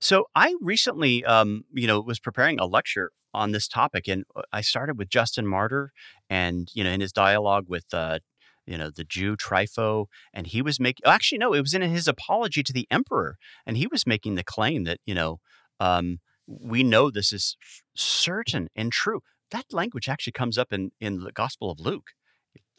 So 0.00 0.26
I 0.34 0.54
recently, 0.60 1.24
um, 1.24 1.64
you 1.72 1.86
know, 1.86 2.00
was 2.00 2.18
preparing 2.18 2.58
a 2.58 2.66
lecture 2.66 3.12
on 3.32 3.52
this 3.52 3.68
topic, 3.68 4.08
and 4.08 4.24
uh, 4.34 4.42
I 4.52 4.60
started 4.60 4.98
with 4.98 5.08
Justin 5.08 5.46
Martyr, 5.46 5.92
and 6.28 6.68
you 6.74 6.82
know, 6.82 6.90
in 6.90 7.00
his 7.00 7.12
dialogue 7.12 7.66
with, 7.68 7.86
uh, 7.92 8.18
you 8.66 8.76
know, 8.76 8.90
the 8.90 9.04
Jew 9.04 9.36
Trypho, 9.36 10.06
and 10.34 10.46
he 10.48 10.62
was 10.62 10.80
making. 10.80 11.06
Actually, 11.06 11.38
no, 11.38 11.54
it 11.54 11.60
was 11.60 11.72
in 11.74 11.82
his 11.82 12.08
apology 12.08 12.62
to 12.64 12.72
the 12.72 12.88
emperor, 12.90 13.36
and 13.64 13.76
he 13.76 13.86
was 13.86 14.06
making 14.06 14.34
the 14.34 14.44
claim 14.44 14.84
that 14.84 14.98
you 15.06 15.14
know, 15.14 15.38
um, 15.78 16.18
we 16.46 16.82
know 16.82 17.10
this 17.10 17.32
is 17.32 17.56
certain 17.94 18.68
and 18.74 18.92
true. 18.92 19.20
That 19.50 19.72
language 19.72 20.08
actually 20.08 20.32
comes 20.32 20.58
up 20.58 20.72
in 20.72 20.92
in 21.00 21.20
the 21.20 21.32
Gospel 21.32 21.70
of 21.70 21.80
Luke. 21.80 22.10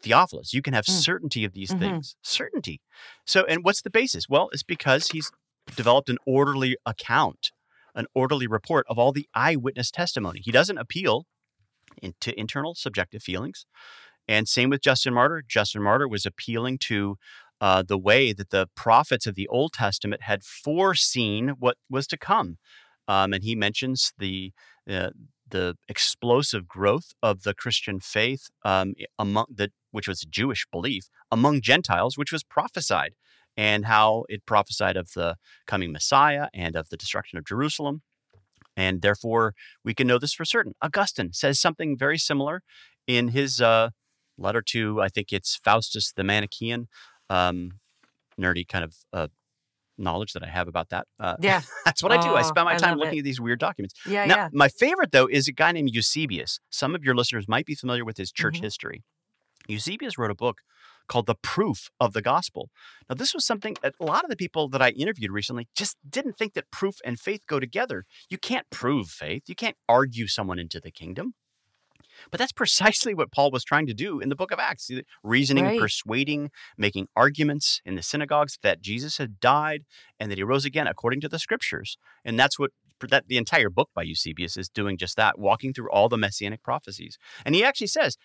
Theophilus. 0.02 0.52
You 0.54 0.62
can 0.62 0.74
have 0.74 0.84
Mm. 0.84 1.02
certainty 1.02 1.44
of 1.44 1.52
these 1.54 1.70
Mhm. 1.70 1.78
things. 1.80 2.16
Certainty. 2.22 2.80
So, 3.26 3.44
and 3.46 3.64
what's 3.64 3.82
the 3.82 3.90
basis? 3.90 4.28
Well, 4.28 4.48
it's 4.52 4.62
because 4.62 5.08
he's 5.08 5.30
developed 5.74 6.08
an 6.08 6.18
orderly 6.24 6.76
account, 6.86 7.50
an 7.94 8.06
orderly 8.14 8.46
report 8.46 8.86
of 8.88 8.98
all 8.98 9.12
the 9.12 9.28
eyewitness 9.34 9.90
testimony. 9.90 10.40
He 10.40 10.52
doesn't 10.52 10.78
appeal 10.78 11.26
into 12.00 12.38
internal 12.38 12.74
subjective 12.76 13.22
feelings. 13.24 13.66
And 14.28 14.48
same 14.48 14.70
with 14.70 14.82
Justin 14.82 15.14
Martyr. 15.14 15.42
Justin 15.46 15.82
Martyr 15.82 16.06
was 16.06 16.24
appealing 16.26 16.78
to 16.80 17.16
uh, 17.60 17.82
the 17.82 17.98
way 17.98 18.32
that 18.32 18.50
the 18.50 18.68
prophets 18.76 19.26
of 19.26 19.34
the 19.34 19.48
Old 19.48 19.72
Testament 19.72 20.22
had 20.22 20.44
foreseen 20.44 21.48
what 21.58 21.76
was 21.90 22.06
to 22.06 22.16
come. 22.16 22.58
Um, 23.08 23.32
and 23.32 23.42
he 23.42 23.56
mentions 23.56 24.12
the 24.16 24.52
uh, 24.88 25.10
the 25.50 25.76
explosive 25.88 26.66
growth 26.68 27.12
of 27.22 27.42
the 27.42 27.54
Christian 27.54 28.00
faith 28.00 28.48
um, 28.64 28.94
among 29.18 29.46
the 29.54 29.70
which 29.90 30.08
was 30.08 30.20
Jewish 30.20 30.66
belief 30.70 31.08
among 31.30 31.60
Gentiles, 31.60 32.18
which 32.18 32.32
was 32.32 32.44
prophesied, 32.44 33.14
and 33.56 33.86
how 33.86 34.24
it 34.28 34.46
prophesied 34.46 34.96
of 34.96 35.12
the 35.14 35.36
coming 35.66 35.92
Messiah 35.92 36.48
and 36.54 36.76
of 36.76 36.88
the 36.90 36.96
destruction 36.96 37.38
of 37.38 37.46
Jerusalem. 37.46 38.02
And 38.76 39.02
therefore, 39.02 39.54
we 39.84 39.94
can 39.94 40.06
know 40.06 40.18
this 40.18 40.32
for 40.34 40.44
certain. 40.44 40.74
Augustine 40.80 41.32
says 41.32 41.58
something 41.58 41.98
very 41.98 42.18
similar 42.18 42.62
in 43.06 43.28
his 43.28 43.60
uh, 43.60 43.90
letter 44.36 44.62
to, 44.62 45.00
I 45.00 45.08
think 45.08 45.32
it's 45.32 45.56
Faustus 45.56 46.12
the 46.12 46.22
Manichaean, 46.22 46.86
um, 47.28 47.80
nerdy 48.40 48.66
kind 48.66 48.84
of 48.84 48.94
uh, 49.12 49.28
knowledge 49.98 50.32
that 50.32 50.42
I 50.42 50.48
have 50.48 50.68
about 50.68 50.88
that. 50.90 51.06
Uh, 51.18 51.36
Yeah. 51.42 51.62
that's 51.84 52.02
what 52.02 52.12
I 52.12 52.16
do. 52.22 52.28
I 52.34 52.40
Oh, 52.40 52.42
spend 52.44 52.64
my 52.66 52.76
time 52.76 52.98
looking 52.98 53.16
it. 53.16 53.20
at 53.20 53.24
these 53.24 53.40
weird 53.40 53.58
documents. 53.60 53.94
Yeah, 54.06 54.24
now, 54.26 54.36
yeah. 54.36 54.48
my 54.52 54.68
favorite, 54.68 55.12
though, 55.12 55.26
is 55.26 55.48
a 55.48 55.52
guy 55.52 55.72
named 55.72 55.90
Eusebius. 55.92 56.60
Some 56.70 56.94
of 56.94 57.04
your 57.04 57.14
listeners 57.14 57.46
might 57.48 57.66
be 57.66 57.74
familiar 57.74 58.04
with 58.04 58.16
his 58.16 58.30
church 58.32 58.58
Mhm. 58.60 58.62
history. 58.64 59.02
Eusebius 59.68 60.16
wrote 60.16 60.30
a 60.30 60.34
book 60.34 60.58
called 61.08 61.26
The 61.26 61.34
Proof 61.42 61.88
of 62.00 62.12
the 62.12 62.22
Gospel. 62.22 62.70
Now, 63.08 63.14
this 63.14 63.32
was 63.34 63.44
something 63.46 63.76
that 63.82 63.94
a 64.00 64.04
lot 64.04 64.24
of 64.24 64.30
the 64.30 64.36
people 64.36 64.68
that 64.68 64.82
I 64.82 64.90
interviewed 64.90 65.30
recently 65.30 65.68
just 65.74 65.96
didn't 66.08 66.36
think 66.38 66.52
that 66.54 66.70
proof 66.70 66.96
and 67.04 67.18
faith 67.18 67.42
go 67.46 67.58
together. 67.58 68.04
You 68.28 68.38
can't 68.38 68.66
prove 68.70 69.08
faith, 69.08 69.42
you 69.46 69.54
can't 69.54 69.76
argue 69.88 70.26
someone 70.26 70.58
into 70.58 70.80
the 70.80 70.90
kingdom. 70.90 71.34
But 72.30 72.38
that's 72.38 72.52
precisely 72.52 73.14
what 73.14 73.32
Paul 73.32 73.50
was 73.50 73.64
trying 73.64 73.86
to 73.86 73.94
do 73.94 74.20
in 74.20 74.28
the 74.28 74.36
book 74.36 74.50
of 74.50 74.58
Acts 74.58 74.90
reasoning, 75.22 75.64
Right. 75.64 75.80
persuading, 75.80 76.50
making 76.76 77.08
arguments 77.16 77.80
in 77.84 77.94
the 77.94 78.02
synagogues 78.02 78.58
that 78.62 78.80
Jesus 78.80 79.18
had 79.18 79.40
died 79.40 79.84
and 80.18 80.30
that 80.30 80.38
he 80.38 80.44
rose 80.44 80.64
again 80.64 80.86
according 80.86 81.20
to 81.22 81.28
the 81.28 81.38
scriptures. 81.38 81.98
And 82.24 82.38
that's 82.38 82.58
what 82.58 82.70
that 83.00 83.28
the 83.28 83.36
entire 83.36 83.70
book 83.70 83.90
by 83.94 84.02
Eusebius 84.02 84.56
is 84.56 84.68
doing 84.68 84.96
just 84.98 85.16
that, 85.16 85.38
walking 85.38 85.72
through 85.72 85.90
all 85.90 86.08
the 86.08 86.18
messianic 86.18 86.62
prophecies. 86.62 87.16
And 87.44 87.54
he 87.54 87.64
actually 87.64 87.86
says, 87.86 88.16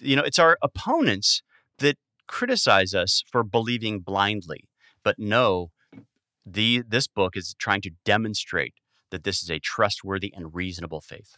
you 0.00 0.16
know, 0.16 0.22
it's 0.22 0.38
our 0.38 0.56
opponents 0.62 1.42
that 1.78 1.98
criticize 2.26 2.94
us 2.94 3.22
for 3.30 3.42
believing 3.42 4.00
blindly. 4.00 4.68
But 5.02 5.18
no, 5.18 5.70
the 6.46 6.82
this 6.86 7.06
book 7.06 7.36
is 7.36 7.54
trying 7.58 7.82
to 7.82 7.90
demonstrate 8.04 8.74
that 9.10 9.24
this 9.24 9.42
is 9.42 9.50
a 9.50 9.58
trustworthy 9.58 10.32
and 10.34 10.54
reasonable 10.54 11.00
faith. 11.00 11.36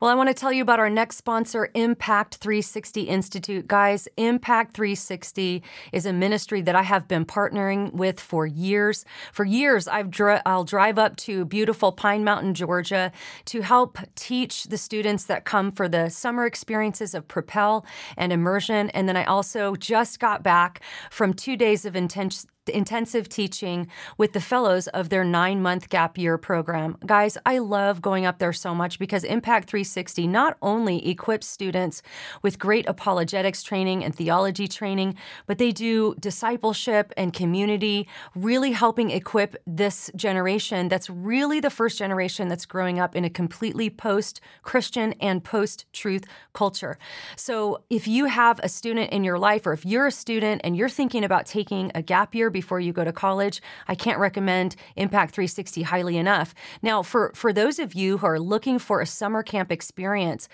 Well, 0.00 0.10
I 0.10 0.14
want 0.14 0.30
to 0.30 0.34
tell 0.34 0.50
you 0.50 0.62
about 0.62 0.78
our 0.80 0.88
next 0.88 1.18
sponsor, 1.18 1.68
Impact 1.74 2.36
360 2.36 3.02
Institute. 3.02 3.68
Guys, 3.68 4.08
Impact 4.16 4.72
360 4.72 5.62
is 5.92 6.06
a 6.06 6.12
ministry 6.14 6.62
that 6.62 6.74
I 6.74 6.80
have 6.80 7.06
been 7.06 7.26
partnering 7.26 7.92
with 7.92 8.18
for 8.18 8.46
years. 8.46 9.04
For 9.30 9.44
years, 9.44 9.86
I've 9.86 10.10
dri- 10.10 10.40
I'll 10.46 10.64
drive 10.64 10.98
up 10.98 11.16
to 11.16 11.44
beautiful 11.44 11.92
Pine 11.92 12.24
Mountain, 12.24 12.54
Georgia, 12.54 13.12
to 13.44 13.60
help 13.60 13.98
teach 14.14 14.64
the 14.64 14.78
students 14.78 15.24
that 15.24 15.44
come 15.44 15.70
for 15.70 15.86
the 15.86 16.08
summer 16.08 16.46
experiences 16.46 17.14
of 17.14 17.28
Propel 17.28 17.84
and 18.16 18.32
Immersion. 18.32 18.88
And 18.90 19.06
then 19.06 19.18
I 19.18 19.24
also 19.24 19.76
just 19.76 20.18
got 20.18 20.42
back 20.42 20.80
from 21.10 21.34
two 21.34 21.58
days 21.58 21.84
of 21.84 21.94
intense 21.94 22.46
intensive 22.68 23.28
teaching 23.28 23.86
with 24.18 24.32
the 24.32 24.40
fellows 24.40 24.86
of 24.88 25.08
their 25.08 25.24
nine 25.24 25.62
month 25.62 25.88
gap 25.88 26.18
year 26.18 26.36
program. 26.38 26.96
Guys, 27.06 27.38
I 27.46 27.58
love 27.58 28.02
going 28.02 28.26
up 28.26 28.38
there 28.38 28.52
so 28.52 28.74
much 28.74 28.98
because 28.98 29.24
Impact 29.24 29.68
360 29.68 30.26
not 30.26 30.56
only 30.60 31.08
equips 31.08 31.46
students 31.46 32.02
with 32.42 32.58
great 32.58 32.86
apologetics 32.88 33.62
training 33.62 34.04
and 34.04 34.14
theology 34.14 34.68
training, 34.68 35.14
but 35.46 35.58
they 35.58 35.72
do 35.72 36.14
discipleship 36.20 37.12
and 37.16 37.32
community, 37.32 38.06
really 38.34 38.72
helping 38.72 39.10
equip 39.10 39.56
this 39.66 40.10
generation 40.14 40.88
that's 40.88 41.08
really 41.08 41.60
the 41.60 41.70
first 41.70 41.98
generation 41.98 42.48
that's 42.48 42.66
growing 42.66 42.98
up 42.98 43.16
in 43.16 43.24
a 43.24 43.30
completely 43.30 43.88
post 43.90 44.40
Christian 44.62 45.14
and 45.20 45.42
post 45.42 45.86
truth 45.92 46.24
culture. 46.52 46.98
So 47.36 47.82
if 47.88 48.06
you 48.06 48.26
have 48.26 48.60
a 48.62 48.68
student 48.68 49.10
in 49.12 49.24
your 49.24 49.38
life, 49.38 49.66
or 49.66 49.72
if 49.72 49.86
you're 49.86 50.06
a 50.06 50.12
student 50.12 50.60
and 50.64 50.76
you're 50.76 50.88
thinking 50.88 51.24
about 51.24 51.46
taking 51.46 51.90
a 51.94 52.02
gap 52.02 52.34
year 52.34 52.50
before 52.60 52.78
you 52.78 52.92
go 52.92 53.04
to 53.04 53.12
college, 53.12 53.62
I 53.88 53.94
can't 53.94 54.18
recommend 54.18 54.76
Impact 54.94 55.34
360 55.34 55.82
highly 55.82 56.18
enough. 56.18 56.54
Now, 56.82 57.02
for, 57.02 57.32
for 57.34 57.54
those 57.54 57.78
of 57.78 57.94
you 57.94 58.18
who 58.18 58.26
are 58.26 58.38
looking 58.38 58.78
for 58.78 59.00
a 59.00 59.06
summer 59.06 59.42
camp 59.42 59.72
experience, 59.72 60.46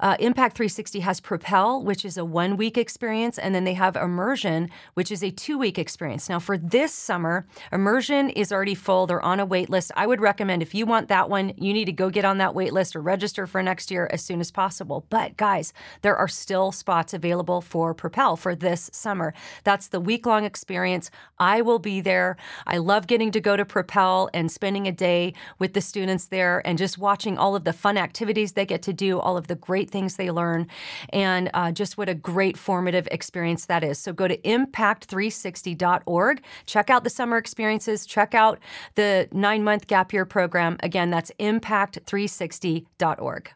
uh, 0.00 0.16
Impact 0.18 0.56
360 0.56 1.00
has 1.00 1.20
Propel, 1.20 1.84
which 1.84 2.02
is 2.02 2.16
a 2.16 2.24
one 2.24 2.56
week 2.56 2.78
experience, 2.78 3.38
and 3.38 3.54
then 3.54 3.64
they 3.64 3.74
have 3.74 3.94
Immersion, 3.94 4.70
which 4.94 5.12
is 5.12 5.22
a 5.22 5.30
two 5.30 5.58
week 5.58 5.78
experience. 5.78 6.30
Now, 6.30 6.38
for 6.38 6.56
this 6.56 6.94
summer, 6.94 7.46
Immersion 7.72 8.30
is 8.30 8.52
already 8.52 8.74
full. 8.74 9.06
They're 9.06 9.20
on 9.20 9.38
a 9.38 9.44
wait 9.44 9.68
list. 9.68 9.92
I 9.96 10.06
would 10.06 10.22
recommend 10.22 10.62
if 10.62 10.74
you 10.74 10.86
want 10.86 11.08
that 11.08 11.28
one, 11.28 11.52
you 11.58 11.74
need 11.74 11.84
to 11.84 11.92
go 11.92 12.08
get 12.08 12.24
on 12.24 12.38
that 12.38 12.54
wait 12.54 12.72
list 12.72 12.96
or 12.96 13.02
register 13.02 13.46
for 13.46 13.62
next 13.62 13.90
year 13.90 14.08
as 14.10 14.22
soon 14.24 14.40
as 14.40 14.50
possible. 14.50 15.04
But 15.10 15.36
guys, 15.36 15.74
there 16.00 16.16
are 16.16 16.28
still 16.28 16.72
spots 16.72 17.12
available 17.12 17.60
for 17.60 17.92
Propel 17.92 18.36
for 18.36 18.54
this 18.54 18.88
summer. 18.94 19.34
That's 19.64 19.88
the 19.88 20.00
week 20.00 20.24
long 20.24 20.46
experience. 20.46 21.10
I 21.40 21.62
will 21.62 21.78
be 21.78 22.02
there. 22.02 22.36
I 22.66 22.76
love 22.76 23.06
getting 23.06 23.30
to 23.32 23.40
go 23.40 23.56
to 23.56 23.64
Propel 23.64 24.28
and 24.34 24.52
spending 24.52 24.86
a 24.86 24.92
day 24.92 25.32
with 25.58 25.72
the 25.72 25.80
students 25.80 26.26
there 26.26 26.60
and 26.66 26.76
just 26.78 26.98
watching 26.98 27.38
all 27.38 27.56
of 27.56 27.64
the 27.64 27.72
fun 27.72 27.96
activities 27.96 28.52
they 28.52 28.66
get 28.66 28.82
to 28.82 28.92
do, 28.92 29.18
all 29.18 29.38
of 29.38 29.46
the 29.46 29.54
great 29.56 29.90
things 29.90 30.16
they 30.16 30.30
learn, 30.30 30.66
and 31.08 31.50
uh, 31.54 31.72
just 31.72 31.96
what 31.96 32.10
a 32.10 32.14
great 32.14 32.58
formative 32.58 33.08
experience 33.10 33.64
that 33.66 33.82
is. 33.82 33.98
So 33.98 34.12
go 34.12 34.28
to 34.28 34.36
impact360.org, 34.36 36.42
check 36.66 36.90
out 36.90 37.04
the 37.04 37.10
summer 37.10 37.38
experiences, 37.38 38.04
check 38.04 38.34
out 38.34 38.58
the 38.94 39.26
nine 39.32 39.64
month 39.64 39.86
gap 39.86 40.12
year 40.12 40.26
program. 40.26 40.76
Again, 40.82 41.08
that's 41.10 41.32
impact360.org. 41.40 43.50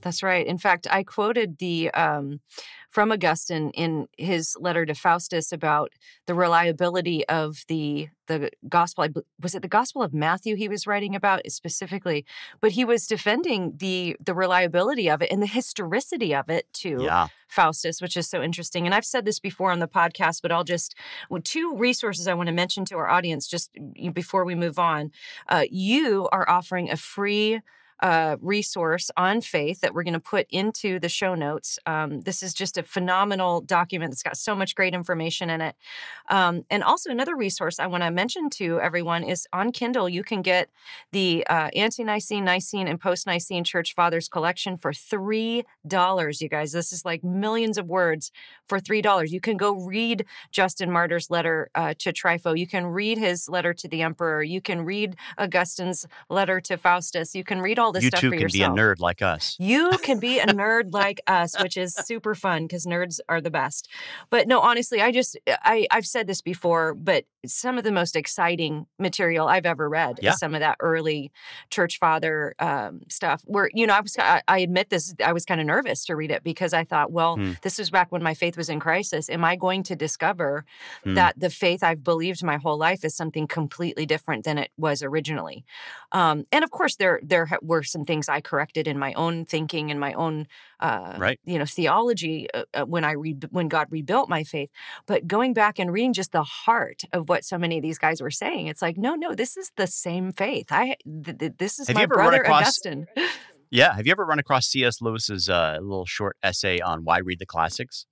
That's 0.00 0.22
right. 0.22 0.46
In 0.46 0.58
fact, 0.58 0.86
I 0.90 1.02
quoted 1.02 1.58
the 1.58 1.90
um, 1.90 2.40
from 2.90 3.12
Augustine 3.12 3.70
in 3.70 4.06
his 4.16 4.56
letter 4.58 4.86
to 4.86 4.94
Faustus 4.94 5.52
about 5.52 5.92
the 6.26 6.34
reliability 6.34 7.26
of 7.28 7.64
the 7.68 8.08
the 8.26 8.50
gospel. 8.68 9.04
I, 9.04 9.08
was 9.40 9.54
it 9.54 9.62
the 9.62 9.68
Gospel 9.68 10.02
of 10.02 10.12
Matthew 10.14 10.54
he 10.56 10.68
was 10.68 10.86
writing 10.86 11.14
about 11.14 11.50
specifically? 11.50 12.24
But 12.60 12.72
he 12.72 12.84
was 12.84 13.06
defending 13.06 13.74
the 13.76 14.16
the 14.24 14.34
reliability 14.34 15.10
of 15.10 15.22
it 15.22 15.30
and 15.30 15.42
the 15.42 15.46
historicity 15.46 16.34
of 16.34 16.48
it 16.48 16.66
too. 16.72 16.98
Yeah. 17.00 17.28
Faustus, 17.48 18.02
which 18.02 18.16
is 18.16 18.28
so 18.28 18.42
interesting. 18.42 18.84
And 18.84 18.94
I've 18.94 19.06
said 19.06 19.24
this 19.24 19.40
before 19.40 19.70
on 19.70 19.78
the 19.78 19.88
podcast, 19.88 20.42
but 20.42 20.52
I'll 20.52 20.64
just 20.64 20.94
well, 21.30 21.40
two 21.42 21.74
resources 21.76 22.28
I 22.28 22.34
want 22.34 22.48
to 22.48 22.52
mention 22.52 22.84
to 22.86 22.96
our 22.96 23.08
audience 23.08 23.46
just 23.46 23.70
before 24.12 24.44
we 24.44 24.54
move 24.54 24.78
on. 24.78 25.10
Uh, 25.48 25.64
you 25.70 26.28
are 26.30 26.48
offering 26.48 26.90
a 26.90 26.96
free 26.96 27.60
uh, 28.00 28.36
resource 28.40 29.10
on 29.16 29.40
faith 29.40 29.80
that 29.80 29.94
we're 29.94 30.02
going 30.02 30.14
to 30.14 30.20
put 30.20 30.46
into 30.50 30.98
the 30.98 31.08
show 31.08 31.34
notes. 31.34 31.78
Um, 31.86 32.20
this 32.20 32.42
is 32.42 32.54
just 32.54 32.78
a 32.78 32.82
phenomenal 32.82 33.60
document 33.60 34.12
that's 34.12 34.22
got 34.22 34.36
so 34.36 34.54
much 34.54 34.74
great 34.74 34.94
information 34.94 35.50
in 35.50 35.60
it. 35.60 35.76
Um, 36.28 36.64
and 36.70 36.82
also, 36.82 37.10
another 37.10 37.36
resource 37.36 37.80
I 37.80 37.86
want 37.86 38.04
to 38.04 38.10
mention 38.10 38.50
to 38.50 38.80
everyone 38.80 39.24
is 39.24 39.46
on 39.52 39.72
Kindle. 39.72 40.08
You 40.08 40.22
can 40.22 40.42
get 40.42 40.70
the 41.12 41.46
uh, 41.48 41.70
Ante 41.74 42.04
Nicene, 42.04 42.44
Nicene, 42.44 42.88
and 42.88 43.00
Post 43.00 43.26
Nicene 43.26 43.64
Church 43.64 43.94
Fathers 43.94 44.28
collection 44.28 44.76
for 44.76 44.92
$3. 44.92 45.64
You 46.40 46.48
guys, 46.48 46.72
this 46.72 46.92
is 46.92 47.04
like 47.04 47.24
millions 47.24 47.78
of 47.78 47.88
words 47.88 48.30
for 48.66 48.78
$3. 48.78 49.30
You 49.30 49.40
can 49.40 49.56
go 49.56 49.74
read 49.74 50.24
Justin 50.50 50.90
Martyr's 50.90 51.30
letter 51.30 51.70
uh, 51.74 51.94
to 51.98 52.12
Trypho. 52.12 52.58
You 52.58 52.66
can 52.66 52.86
read 52.86 53.18
his 53.18 53.48
letter 53.48 53.74
to 53.74 53.88
the 53.88 54.02
emperor. 54.02 54.42
You 54.42 54.60
can 54.60 54.84
read 54.84 55.16
Augustine's 55.38 56.06
letter 56.28 56.60
to 56.60 56.76
Faustus. 56.76 57.34
You 57.34 57.44
can 57.44 57.60
read 57.60 57.78
all 57.78 57.87
all 57.88 57.92
this 57.92 58.04
you 58.04 58.08
stuff 58.10 58.20
too 58.20 58.28
for 58.30 58.36
can 58.36 58.42
yourself. 58.42 58.74
be 58.74 58.80
a 58.80 58.84
nerd 58.84 59.00
like 59.00 59.22
us. 59.22 59.56
You 59.58 59.90
can 60.02 60.18
be 60.20 60.38
a 60.38 60.46
nerd 60.62 60.92
like 60.92 61.20
us, 61.26 61.60
which 61.60 61.76
is 61.76 61.94
super 61.94 62.34
fun 62.34 62.64
because 62.66 62.86
nerds 62.86 63.18
are 63.28 63.40
the 63.40 63.50
best. 63.50 63.88
But 64.30 64.46
no, 64.46 64.60
honestly, 64.60 65.00
I 65.00 65.10
just 65.10 65.36
I 65.46 65.86
I've 65.90 66.06
said 66.06 66.26
this 66.26 66.40
before, 66.42 66.94
but 66.94 67.24
some 67.46 67.78
of 67.78 67.84
the 67.84 67.92
most 67.92 68.16
exciting 68.16 68.86
material 68.98 69.46
I've 69.48 69.64
ever 69.64 69.88
read 69.88 70.18
Yeah. 70.20 70.32
is 70.32 70.38
some 70.38 70.54
of 70.54 70.60
that 70.60 70.76
early 70.80 71.30
church 71.70 71.98
father 71.98 72.54
um, 72.58 73.00
stuff. 73.08 73.42
Where 73.46 73.70
you 73.72 73.86
know 73.86 73.94
I 73.94 74.00
was 74.00 74.16
I, 74.18 74.42
I 74.48 74.58
admit 74.58 74.90
this 74.90 75.14
I 75.24 75.32
was 75.32 75.44
kind 75.44 75.60
of 75.60 75.66
nervous 75.66 76.04
to 76.06 76.16
read 76.16 76.30
it 76.30 76.42
because 76.44 76.72
I 76.72 76.84
thought, 76.84 77.10
well, 77.12 77.36
Hmm. 77.36 77.52
this 77.62 77.78
was 77.78 77.90
back 77.90 78.10
when 78.12 78.22
my 78.22 78.34
faith 78.34 78.56
was 78.56 78.68
in 78.68 78.80
crisis. 78.80 79.30
Am 79.30 79.44
I 79.44 79.56
going 79.56 79.82
to 79.84 79.96
discover 79.96 80.64
Hmm. 81.04 81.14
that 81.14 81.38
the 81.38 81.48
faith 81.50 81.82
I've 81.82 82.02
believed 82.04 82.42
my 82.44 82.56
whole 82.58 82.76
life 82.76 83.04
is 83.04 83.14
something 83.14 83.46
completely 83.46 84.04
different 84.06 84.44
than 84.44 84.58
it 84.58 84.70
was 84.76 85.02
originally? 85.02 85.64
Um, 86.12 86.44
and 86.52 86.64
of 86.64 86.70
course, 86.70 86.96
there 86.96 87.20
there 87.22 87.46
ha- 87.46 87.58
were 87.78 87.82
some 87.84 88.04
things 88.04 88.28
I 88.28 88.40
corrected 88.40 88.86
in 88.86 88.98
my 88.98 89.12
own 89.14 89.44
thinking 89.44 89.90
and 89.90 89.98
my 90.00 90.12
own, 90.12 90.46
uh, 90.80 91.14
Right. 91.18 91.40
you 91.44 91.58
know, 91.58 91.64
theology 91.64 92.48
uh, 92.52 92.64
uh, 92.74 92.84
when 92.84 93.04
I 93.04 93.12
re- 93.12 93.36
when 93.50 93.68
God 93.68 93.86
rebuilt 93.90 94.28
my 94.28 94.44
faith. 94.44 94.70
But 95.06 95.26
going 95.26 95.54
back 95.54 95.78
and 95.78 95.92
reading 95.92 96.12
just 96.12 96.32
the 96.32 96.42
heart 96.42 97.02
of 97.12 97.28
what 97.28 97.44
so 97.44 97.56
many 97.58 97.76
of 97.78 97.82
these 97.82 97.98
guys 97.98 98.20
were 98.20 98.30
saying, 98.30 98.66
it's 98.66 98.82
like, 98.82 98.96
no, 98.98 99.14
no, 99.14 99.34
this 99.34 99.56
is 99.56 99.70
the 99.76 99.86
same 99.86 100.32
faith. 100.32 100.66
I 100.70 100.96
th- 101.24 101.38
th- 101.38 101.52
this 101.58 101.78
is 101.78 101.88
Have 101.88 101.96
my 101.96 102.06
brother 102.06 102.42
across- 102.42 102.62
Augustine. 102.62 103.06
Yeah. 103.70 103.94
Have 103.94 104.06
you 104.06 104.12
ever 104.12 104.24
run 104.24 104.38
across 104.38 104.66
C.S. 104.66 105.02
Lewis's 105.02 105.48
uh, 105.50 105.76
little 105.82 106.06
short 106.06 106.38
essay 106.42 106.80
on 106.80 107.04
why 107.04 107.18
read 107.18 107.38
the 107.38 107.44
classics? 107.46 108.06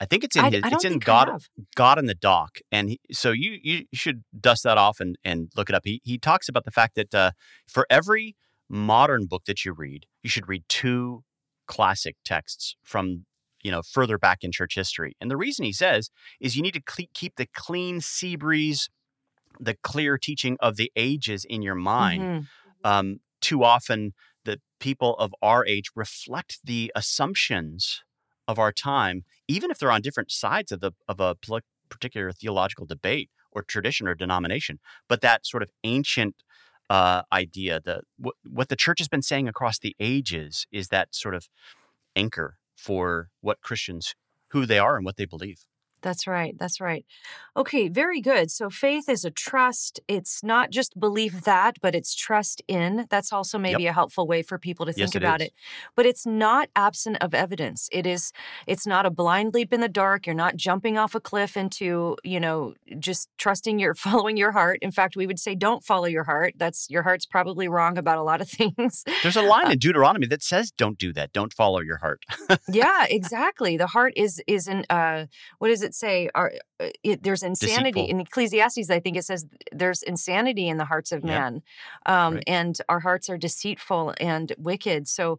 I 0.00 0.04
think 0.04 0.24
it's 0.24 0.36
in 0.36 0.44
I, 0.44 0.50
his. 0.50 0.60
I 0.64 0.68
it's 0.72 0.84
in 0.84 0.98
God. 0.98 1.42
God 1.74 1.98
in 1.98 2.04
the 2.06 2.14
Dock, 2.14 2.58
and 2.70 2.90
he, 2.90 3.00
so 3.12 3.30
you 3.32 3.58
you 3.62 3.84
should 3.94 4.24
dust 4.38 4.62
that 4.64 4.76
off 4.76 5.00
and 5.00 5.16
and 5.24 5.50
look 5.56 5.70
it 5.70 5.74
up. 5.74 5.82
He 5.84 6.02
he 6.04 6.18
talks 6.18 6.48
about 6.50 6.64
the 6.66 6.70
fact 6.70 6.96
that 6.96 7.14
uh, 7.14 7.30
for 7.66 7.86
every 7.88 8.36
modern 8.68 9.26
book 9.26 9.44
that 9.46 9.64
you 9.64 9.72
read, 9.72 10.06
you 10.22 10.30
should 10.30 10.48
read 10.48 10.64
two 10.68 11.22
classic 11.66 12.16
texts 12.24 12.76
from 12.84 13.26
you 13.62 13.70
know 13.70 13.82
further 13.82 14.18
back 14.18 14.38
in 14.42 14.52
church 14.52 14.74
history. 14.74 15.16
And 15.20 15.30
the 15.30 15.36
reason 15.36 15.64
he 15.64 15.72
says 15.72 16.10
is 16.40 16.56
you 16.56 16.62
need 16.62 16.74
to 16.74 16.82
cle- 16.82 17.06
keep 17.14 17.36
the 17.36 17.48
clean 17.54 18.00
sea 18.00 18.36
breeze, 18.36 18.88
the 19.58 19.76
clear 19.82 20.18
teaching 20.18 20.56
of 20.60 20.76
the 20.76 20.92
ages 20.96 21.44
in 21.44 21.62
your 21.62 21.74
mind. 21.74 22.22
Mhm. 22.22 22.46
Um, 22.84 23.20
too 23.40 23.64
often, 23.64 24.12
the 24.44 24.60
people 24.80 25.16
of 25.18 25.34
our 25.42 25.66
age 25.66 25.90
reflect 25.94 26.60
the 26.64 26.92
assumptions 26.94 28.02
of 28.48 28.58
our 28.58 28.72
time, 28.72 29.24
even 29.48 29.70
if 29.70 29.78
they're 29.78 29.90
on 29.90 30.02
different 30.02 30.30
sides 30.30 30.70
of 30.72 30.80
the 30.80 30.92
of 31.08 31.20
a 31.20 31.34
particular 31.88 32.32
theological 32.32 32.86
debate 32.86 33.30
or 33.52 33.62
tradition 33.62 34.06
or 34.06 34.14
denomination. 34.14 34.78
But 35.08 35.20
that 35.22 35.46
sort 35.46 35.62
of 35.62 35.70
ancient 35.84 36.36
uh, 36.90 37.22
idea, 37.32 37.80
the 37.80 38.02
what, 38.18 38.34
what 38.48 38.68
the 38.68 38.76
church 38.76 38.98
has 38.98 39.08
been 39.08 39.22
saying 39.22 39.48
across 39.48 39.78
the 39.78 39.96
ages, 40.00 40.66
is 40.70 40.88
that 40.88 41.14
sort 41.14 41.34
of 41.34 41.48
anchor 42.14 42.56
for 42.76 43.28
what 43.40 43.60
Christians 43.60 44.14
who 44.50 44.66
they 44.66 44.78
are 44.78 44.96
and 44.96 45.04
what 45.04 45.16
they 45.16 45.24
believe. 45.24 45.66
That's 46.06 46.28
right. 46.28 46.54
That's 46.56 46.80
right. 46.80 47.04
Okay, 47.56 47.88
very 47.88 48.20
good. 48.20 48.48
So 48.52 48.70
faith 48.70 49.08
is 49.08 49.24
a 49.24 49.30
trust. 49.30 49.98
It's 50.06 50.44
not 50.44 50.70
just 50.70 51.00
belief 51.00 51.42
that, 51.42 51.78
but 51.82 51.96
it's 51.96 52.14
trust 52.14 52.62
in. 52.68 53.06
That's 53.10 53.32
also 53.32 53.58
maybe 53.58 53.88
a 53.88 53.92
helpful 53.92 54.28
way 54.28 54.42
for 54.42 54.56
people 54.56 54.86
to 54.86 54.92
Yes, 54.92 55.10
think 55.10 55.16
it 55.16 55.24
about 55.24 55.40
is. 55.40 55.48
it. 55.48 55.54
But 55.96 56.06
it's 56.06 56.24
not 56.24 56.68
absent 56.76 57.16
of 57.20 57.34
evidence. 57.34 57.88
It 57.90 58.06
is 58.06 58.30
it's 58.68 58.86
not 58.86 59.04
a 59.04 59.10
blind 59.10 59.52
leap 59.52 59.72
in 59.72 59.80
the 59.80 59.88
dark. 59.88 60.26
You're 60.28 60.36
not 60.36 60.54
jumping 60.54 60.96
off 60.96 61.16
a 61.16 61.20
cliff 61.20 61.56
into, 61.56 62.16
you 62.22 62.38
know, 62.38 62.74
just 63.00 63.28
trusting 63.36 63.80
your 63.80 63.94
following 64.06 64.36
your 64.36 64.52
heart. 64.52 64.78
In 64.82 64.92
fact, 64.92 65.16
we 65.16 65.26
would 65.26 65.40
say 65.40 65.56
don't 65.56 65.82
follow 65.82 66.06
your 66.06 66.22
heart. 66.22 66.54
That's 66.56 66.88
your 66.88 67.02
heart's 67.02 67.26
probably 67.26 67.66
wrong 67.66 67.98
about 67.98 68.18
a 68.18 68.22
lot 68.22 68.40
of 68.40 68.48
things. 68.58 69.02
There's 69.24 69.34
a 69.34 69.42
line 69.42 69.72
in 69.72 69.78
Deuteronomy 69.80 70.28
that 70.28 70.44
says, 70.44 70.70
"Don't 70.70 70.98
do 70.98 71.12
that. 71.14 71.32
Don't 71.32 71.52
follow 71.52 71.80
your 71.80 71.96
heart." 71.96 72.22
yeah, 72.68 73.06
exactly. 73.10 73.76
The 73.76 73.88
heart 73.88 74.12
is 74.14 74.40
is 74.46 74.68
an 74.68 74.84
uh 74.88 75.26
what 75.58 75.68
does 75.68 75.82
it 75.82 75.95
say? 75.98 76.28
Are 76.34 76.52
uh, 76.80 76.88
it, 77.02 77.22
there's 77.22 77.42
insanity 77.42 77.92
Deceitful. 77.92 78.06
in 78.10 78.20
Ecclesiastes. 78.20 78.90
I 78.90 79.00
think 79.00 79.16
it 79.16 79.24
says 79.24 79.46
there's 79.72 80.02
insanity 80.02 80.68
in 80.68 80.76
the 80.76 80.84
hearts 80.84 81.12
of 81.12 81.22
Yeah. 81.24 81.28
man, 81.38 81.62
um, 82.06 82.34
Right. 82.34 82.44
and 82.46 82.78
our 82.88 83.00
hearts 83.00 83.28
are 83.30 83.38
deceitful 83.38 84.14
and 84.20 84.52
wicked. 84.58 85.08
So 85.08 85.38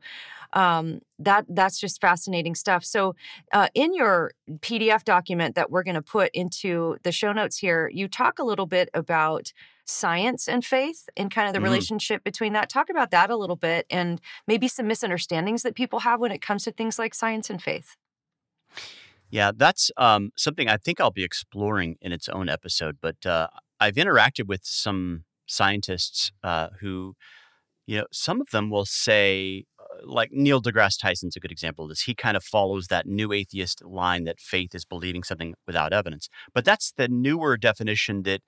um, 0.54 1.02
that 1.20 1.46
that's 1.50 1.80
just 1.80 2.00
fascinating 2.02 2.56
stuff. 2.56 2.84
So 2.86 3.16
uh, 3.54 3.68
in 3.74 3.94
your 3.94 4.32
PDF 4.60 5.04
document 5.04 5.56
that 5.56 5.70
we're 5.70 5.84
going 5.84 5.96
to 5.96 6.02
put 6.02 6.32
into 6.34 6.98
the 7.04 7.12
show 7.12 7.34
notes 7.34 7.58
here, 7.58 7.90
you 7.94 8.08
talk 8.08 8.40
a 8.40 8.44
little 8.44 8.66
bit 8.66 8.90
about 8.94 9.52
science 9.86 10.48
and 10.50 10.66
faith 10.66 11.08
and 11.16 11.30
kind 11.32 11.48
of 11.48 11.54
the 11.54 11.60
Mhm. 11.60 11.64
relationship 11.72 12.24
between 12.24 12.54
that. 12.54 12.70
Talk 12.70 12.90
about 12.90 13.12
that 13.12 13.30
a 13.30 13.36
little 13.38 13.56
bit 13.56 13.86
and 13.90 14.20
maybe 14.48 14.68
some 14.68 14.88
misunderstandings 14.88 15.64
that 15.64 15.76
people 15.76 16.00
have 16.00 16.20
when 16.20 16.32
it 16.32 16.42
comes 16.42 16.64
to 16.66 16.72
things 16.72 16.98
like 17.00 17.14
science 17.14 17.50
and 17.50 17.62
faith. 17.62 17.96
Yeah, 19.30 19.52
that's 19.56 19.92
um, 19.98 20.32
something 20.38 20.70
I 20.70 20.78
think 20.78 21.00
I'll 21.02 21.12
be 21.12 21.24
exploring 21.24 21.98
in 22.02 22.12
its 22.12 22.30
own 22.30 22.50
episode. 22.50 22.98
But 23.02 23.26
uh, 23.26 23.48
I've 23.80 23.96
interacted 23.96 24.48
with 24.48 24.62
some 24.64 25.24
scientists 25.48 26.32
uh, 26.44 26.70
who, 26.80 27.16
you 27.88 28.00
know, 28.00 28.06
some 28.12 28.42
of 28.42 28.50
them 28.52 28.70
will 28.70 28.86
say, 28.86 29.66
uh, 29.80 29.84
like 30.06 30.32
Neil 30.32 30.62
deGrasse 30.62 31.00
Tyson's 31.02 31.36
a 31.36 31.40
good 31.42 31.52
example 31.52 31.86
of 31.86 31.90
this. 31.90 32.02
He 32.04 32.16
kind 32.16 32.38
of 32.38 32.44
follows 32.44 32.88
that 32.88 33.08
new 33.08 33.34
atheist 33.34 33.84
line 33.86 34.26
that 34.26 34.40
faith 34.40 34.76
is 34.76 34.86
believing 34.86 35.24
something 35.24 35.56
without 35.68 35.94
evidence. 35.94 36.30
But 36.54 36.66
that's 36.66 36.94
the 36.98 37.08
newer 37.10 37.58
definition 37.58 38.24
that, 38.24 38.42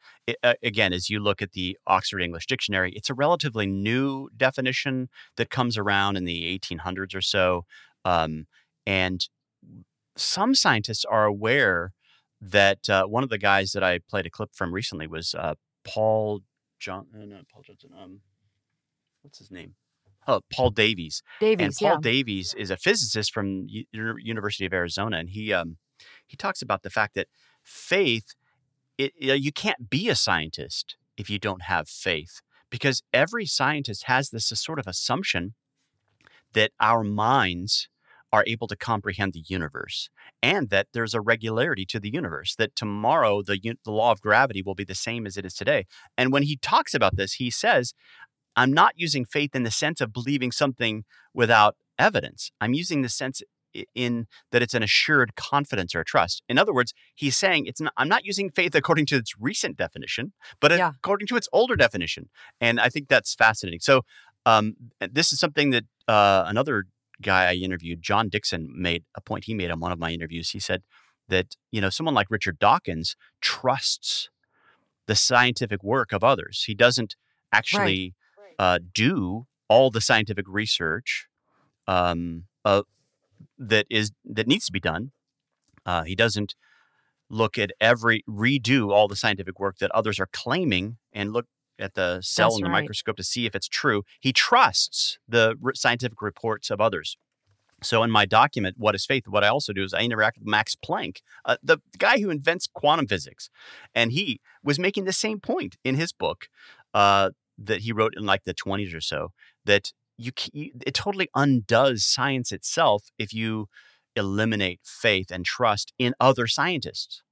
again, 0.64 0.94
as 0.94 1.10
you 1.10 1.20
look 1.20 1.42
at 1.42 1.54
the 1.54 1.78
Oxford 1.88 2.22
English 2.22 2.48
Dictionary, 2.48 2.94
it's 2.96 3.10
a 3.10 3.14
relatively 3.16 3.68
new 3.68 4.30
definition 4.38 5.10
that 5.38 5.50
comes 5.50 5.78
around 5.78 6.18
in 6.18 6.26
the 6.26 6.46
1800s 6.46 7.16
or 7.16 7.22
so. 7.22 7.66
Um, 8.06 8.46
and 8.86 9.28
some 10.20 10.56
scientists 10.56 11.06
are 11.06 11.26
aware 11.26 11.94
that 12.42 12.90
uh, 12.90 13.06
one 13.06 13.24
of 13.24 13.30
the 13.30 13.38
guys 13.38 13.72
that 13.74 13.84
I 13.84 14.00
played 14.00 14.26
a 14.26 14.30
clip 14.30 14.52
from 14.54 14.74
recently 14.74 15.08
was 15.08 15.36
uh, 15.36 15.56
Paul 15.84 16.42
John, 16.80 17.08
uh, 17.14 17.26
not 17.26 17.50
Paul 17.50 17.64
Johnson. 17.64 17.92
Um, 18.02 18.22
what's 19.22 19.40
his 19.40 19.52
name? 19.52 19.76
Oh, 20.28 20.42
Paul 20.52 20.70
Davies. 20.70 21.24
Davies, 21.40 21.66
and 21.66 21.76
Paul 21.76 21.98
yeah. 21.98 22.12
Davies 22.12 22.54
is 22.54 22.70
a 22.70 22.78
physicist 22.78 23.34
from 23.34 23.66
U- 23.68 23.86
University 23.92 24.66
of 24.66 24.74
Arizona, 24.74 25.18
and 25.18 25.30
he 25.30 25.52
um, 25.52 25.78
he 26.26 26.38
talks 26.38 26.62
about 26.62 26.84
the 26.84 26.90
fact 26.90 27.16
that 27.16 27.28
faith, 27.64 28.36
it, 28.98 29.14
you 29.18 29.52
can't 29.52 29.90
be 29.90 30.08
a 30.08 30.16
scientist 30.16 30.98
if 31.18 31.30
you 31.30 31.40
don't 31.40 31.64
have 31.64 31.90
faith, 31.90 32.42
because 32.70 33.02
every 33.14 33.46
scientist 33.46 34.04
has 34.06 34.30
this 34.30 34.48
sort 34.48 34.80
of 34.80 34.88
assumption 34.88 35.56
that 36.54 36.72
our 36.80 37.04
minds 37.04 37.90
are 38.32 38.44
able 38.48 38.68
to 38.68 38.76
comprehend 38.76 39.34
the 39.34 39.44
universe 39.48 40.10
and 40.44 40.70
that 40.70 40.88
there's 40.94 41.14
a 41.14 41.22
regularity 41.22 41.86
to 41.86 42.00
the 42.00 42.12
universe 42.12 42.56
that 42.56 42.76
tomorrow 42.76 43.42
the 43.42 43.60
the 43.84 43.92
law 43.92 44.12
of 44.12 44.22
gravity 44.22 44.62
will 44.62 44.76
be 44.76 44.84
the 44.84 44.96
same 44.96 45.26
as 45.26 45.38
it 45.38 45.46
is 45.46 45.54
today. 45.54 45.86
And 46.18 46.32
when 46.32 46.44
he 46.44 46.58
talks 46.58 46.94
about 46.94 47.16
this 47.16 47.34
he 47.34 47.50
says 47.50 47.94
i'm 48.56 48.74
not 48.74 48.94
using 48.96 49.26
faith 49.26 49.56
in 49.56 49.64
the 49.64 49.72
sense 49.72 50.02
of 50.02 50.14
believing 50.14 50.52
something 50.52 51.04
without 51.34 51.76
evidence. 51.98 52.52
I'm 52.62 52.74
using 52.74 53.02
the 53.02 53.10
sense 53.10 53.42
in 53.94 54.26
that 54.52 54.64
it's 54.64 54.74
an 54.74 54.82
assured 54.82 55.36
confidence 55.36 55.94
or 55.94 56.00
a 56.00 56.06
trust. 56.06 56.42
In 56.50 56.58
other 56.58 56.74
words 56.74 56.94
he's 57.16 57.38
saying 57.38 57.66
it's 57.68 57.82
not, 57.82 57.94
i'm 57.98 58.10
not 58.10 58.26
using 58.26 58.50
faith 58.50 58.74
according 58.76 59.06
to 59.08 59.16
its 59.18 59.34
recent 59.40 59.78
definition 59.78 60.34
but 60.60 60.72
Yeah. 60.72 60.92
according 60.98 61.28
to 61.28 61.36
its 61.36 61.48
older 61.54 61.76
definition. 61.76 62.30
And 62.62 62.80
i 62.80 62.90
think 62.90 63.08
that's 63.08 63.34
fascinating. 63.36 63.80
So 63.82 64.02
um, 64.46 64.76
this 65.00 65.32
is 65.34 65.40
something 65.40 65.70
that 65.72 65.84
uh, 66.08 66.44
another 66.48 66.86
guy 67.22 67.50
I 67.50 67.54
interviewed, 67.54 68.02
John 68.02 68.30
Dickson, 68.30 68.70
made 68.74 69.04
a 69.16 69.22
point 69.22 69.46
he 69.46 69.54
made 69.54 69.72
on 69.72 69.80
one 69.80 69.92
of 69.92 70.00
my 70.00 70.12
interviews. 70.12 70.52
He 70.52 70.60
said 70.60 70.84
that, 71.28 71.56
you 71.72 71.82
know, 71.82 71.90
someone 71.90 72.16
like 72.16 72.28
Richard 72.30 72.60
Dawkins 72.60 73.16
trusts 73.42 74.30
the 75.08 75.16
scientific 75.16 75.84
work 75.84 76.12
of 76.12 76.24
others. 76.24 76.64
He 76.68 76.76
doesn't 76.76 77.16
actually 77.52 78.14
uh, 78.60 78.80
do 78.94 79.48
all 79.68 79.90
the 79.90 80.02
scientific 80.02 80.46
research 80.48 81.28
um, 81.88 82.46
uh, 82.66 82.84
that 83.58 83.86
is 83.90 84.12
that 84.26 84.48
needs 84.48 84.66
to 84.66 84.72
be 84.72 84.80
done. 84.80 85.12
Uh, 85.86 86.04
he 86.04 86.16
doesn't 86.16 86.56
look 87.30 87.58
at 87.58 87.72
every 87.80 88.24
redo 88.28 88.92
all 88.92 89.08
the 89.08 89.16
scientific 89.16 89.60
work 89.60 89.78
that 89.78 89.92
others 89.92 90.20
are 90.20 90.30
claiming 90.32 90.98
and 91.14 91.32
look 91.32 91.46
at 91.80 91.96
the 91.96 92.22
cell 92.22 92.56
the 92.58 92.64
right. 92.64 92.82
microscope 92.82 93.18
to 93.18 93.24
see 93.24 93.46
if 93.46 93.56
it's 93.56 93.68
true. 93.68 94.04
He 94.20 94.34
trusts 94.34 95.18
the 95.28 95.56
scientific 95.74 96.22
reports 96.22 96.70
of 96.70 96.82
others. 96.82 97.18
So 97.82 98.04
in 98.04 98.12
my 98.12 98.26
document, 98.26 98.76
What 98.78 98.96
is 98.96 99.06
Faith? 99.06 99.28
What 99.28 99.44
I 99.44 99.48
also 99.48 99.74
do 99.74 99.84
is 99.84 99.94
I 99.94 100.02
interact 100.02 100.38
with 100.40 100.48
Max 100.48 100.76
Planck, 100.76 101.20
uh, 101.46 101.58
the 101.64 101.80
guy 101.98 102.20
who 102.20 102.30
invents 102.30 102.68
quantum 102.68 103.08
physics. 103.08 103.50
And 103.96 104.12
he 104.12 104.42
was 104.64 104.78
making 104.78 105.06
the 105.06 105.14
same 105.14 105.40
point 105.40 105.78
in 105.84 105.96
his 105.96 106.12
book 106.12 106.50
uh, 106.94 107.32
that 107.58 107.82
he 107.82 107.92
wrote 107.92 108.16
in 108.18 108.26
like 108.26 108.44
the 108.44 108.54
20s 108.54 108.94
or 108.94 109.02
so, 109.02 109.30
that 109.66 109.94
you, 110.18 110.32
you 110.52 110.72
it 110.86 110.94
totally 110.94 111.30
undoes 111.36 112.06
science 112.06 112.52
itself 112.52 113.06
if 113.18 113.34
you 113.34 113.68
eliminate 114.16 114.82
faith 114.84 115.32
and 115.32 115.46
trust 115.46 115.94
in 115.98 116.14
other 116.20 116.48
scientists. 116.48 117.24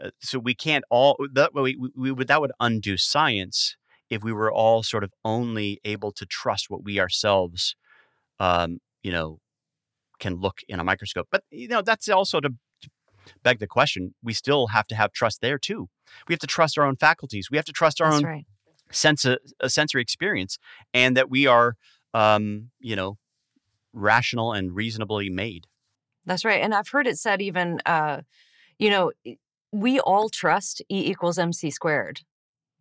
Uh, 0.00 0.10
so 0.20 0.38
we 0.38 0.54
can't 0.54 0.84
all 0.90 1.16
that 1.32 1.52
we, 1.54 1.76
we 1.96 2.12
would 2.12 2.28
that 2.28 2.40
would 2.40 2.52
undo 2.60 2.96
science 2.96 3.76
if 4.10 4.22
we 4.22 4.32
were 4.32 4.52
all 4.52 4.82
sort 4.82 5.04
of 5.04 5.12
only 5.24 5.80
able 5.84 6.12
to 6.12 6.26
trust 6.26 6.68
what 6.68 6.84
we 6.84 7.00
ourselves, 7.00 7.74
um, 8.40 8.78
you 9.02 9.10
know, 9.10 9.38
can 10.18 10.36
look 10.36 10.60
in 10.68 10.78
a 10.80 10.84
microscope. 10.84 11.28
But 11.30 11.44
you 11.50 11.68
know, 11.68 11.82
that's 11.82 12.08
also 12.08 12.40
to 12.40 12.50
beg 13.42 13.58
the 13.58 13.66
question. 13.66 14.14
We 14.22 14.32
still 14.32 14.68
have 14.68 14.86
to 14.88 14.94
have 14.94 15.12
trust 15.12 15.40
there 15.40 15.58
too. 15.58 15.88
We 16.28 16.32
have 16.32 16.40
to 16.40 16.46
trust 16.46 16.78
our 16.78 16.84
own 16.84 16.96
faculties. 16.96 17.48
We 17.50 17.56
have 17.56 17.66
to 17.66 17.72
trust 17.72 18.00
our 18.00 18.10
That's 18.10 18.22
own 18.22 18.28
right. 18.28 18.46
sense 18.90 19.24
of, 19.24 19.38
a 19.60 19.70
sensory 19.70 20.02
experience, 20.02 20.58
and 20.92 21.16
that 21.16 21.30
we 21.30 21.46
are, 21.46 21.76
um, 22.14 22.70
you 22.80 22.96
know, 22.96 23.18
rational 23.92 24.52
and 24.52 24.74
reasonably 24.74 25.30
made. 25.30 25.66
That's 26.24 26.44
right. 26.44 26.62
And 26.62 26.74
I've 26.74 26.88
heard 26.88 27.06
it 27.06 27.18
said 27.18 27.42
even, 27.42 27.80
uh, 27.84 28.22
you 28.78 28.90
know, 28.90 29.12
we 29.72 30.00
all 30.00 30.28
trust 30.28 30.82
E 30.90 31.10
equals 31.10 31.38
MC 31.38 31.70
squared. 31.70 32.20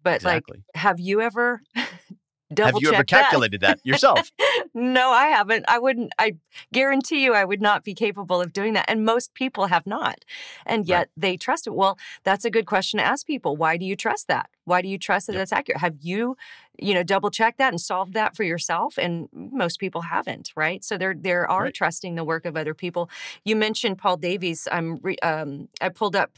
But 0.04 0.16
Exactly. 0.16 0.58
like, 0.58 0.82
have 0.82 1.00
you 1.00 1.22
ever 1.22 1.62
double 2.54 2.74
have 2.74 2.82
you 2.82 2.90
ever 2.90 3.04
checked 3.04 3.10
that? 3.12 3.24
calculated 3.24 3.62
that 3.62 3.80
yourself? 3.84 4.32
no, 4.74 5.12
I 5.12 5.28
haven't. 5.28 5.66
I 5.68 5.80
wouldn't. 5.80 6.12
I 6.20 6.36
guarantee 6.74 7.24
you, 7.24 7.34
I 7.34 7.46
would 7.46 7.62
not 7.62 7.84
be 7.84 7.94
capable 7.94 8.42
of 8.42 8.52
doing 8.52 8.74
that. 8.74 8.86
And 8.90 9.06
most 9.06 9.34
people 9.36 9.68
have 9.68 9.86
not. 9.88 10.26
And 10.66 10.88
yet 10.88 10.98
Right. 11.00 11.08
they 11.16 11.38
trust 11.38 11.68
it. 11.68 11.76
Well, 11.76 11.98
that's 12.24 12.44
a 12.46 12.50
good 12.50 12.66
question 12.66 12.98
to 13.00 13.06
ask 13.06 13.26
people. 13.28 13.56
Why 13.56 13.78
do 13.78 13.86
you 13.86 13.96
trust 13.96 14.28
that? 14.28 14.50
Why 14.66 14.82
do 14.82 14.88
you 14.88 14.98
trust 14.98 15.28
that 15.28 15.34
Yep. 15.34 15.40
that's 15.42 15.54
accurate? 15.54 15.82
Have 15.82 15.96
you, 16.02 16.36
you 16.80 16.94
know, 16.94 17.04
double 17.04 17.30
checked 17.32 17.58
that 17.60 17.72
and 17.74 17.80
solved 17.80 18.14
that 18.14 18.36
for 18.36 18.44
yourself? 18.44 18.98
And 18.98 19.30
most 19.34 19.80
people 19.80 20.02
haven't, 20.02 20.52
right? 20.56 20.84
So 20.84 20.98
they're 20.98 21.16
they 21.16 21.34
are 21.34 21.48
Right. 21.48 21.74
trusting 21.74 22.16
the 22.16 22.24
work 22.26 22.46
of 22.46 22.58
other 22.58 22.74
people. 22.74 23.10
You 23.46 23.56
mentioned 23.56 23.98
Paul 23.98 24.18
Davies. 24.18 24.68
I'm 24.72 24.98
re, 25.02 25.16
um, 25.18 25.70
I 25.80 25.90
pulled 25.90 26.16
up 26.16 26.38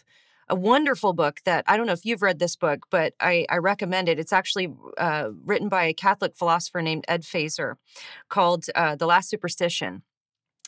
a 0.53 0.55
wonderful 0.55 1.13
book 1.13 1.39
that 1.45 1.63
I 1.67 1.77
don't 1.77 1.87
know 1.87 1.93
if 1.93 2.05
you've 2.05 2.21
read 2.21 2.37
this 2.37 2.55
book, 2.55 2.85
but 2.91 3.15
I, 3.19 3.47
I 3.49 3.57
recommend 3.57 4.07
it. 4.07 4.19
It's 4.19 4.31
actually 4.31 4.71
uh, 4.99 5.29
written 5.43 5.67
by 5.67 5.85
a 5.85 5.95
Catholic 5.95 6.35
philosopher 6.35 6.79
named 6.79 7.05
Ed 7.07 7.23
Feser 7.23 7.77
called 8.29 8.65
uh, 8.75 8.95
The 8.95 9.07
Last 9.07 9.29
Superstition. 9.29 10.03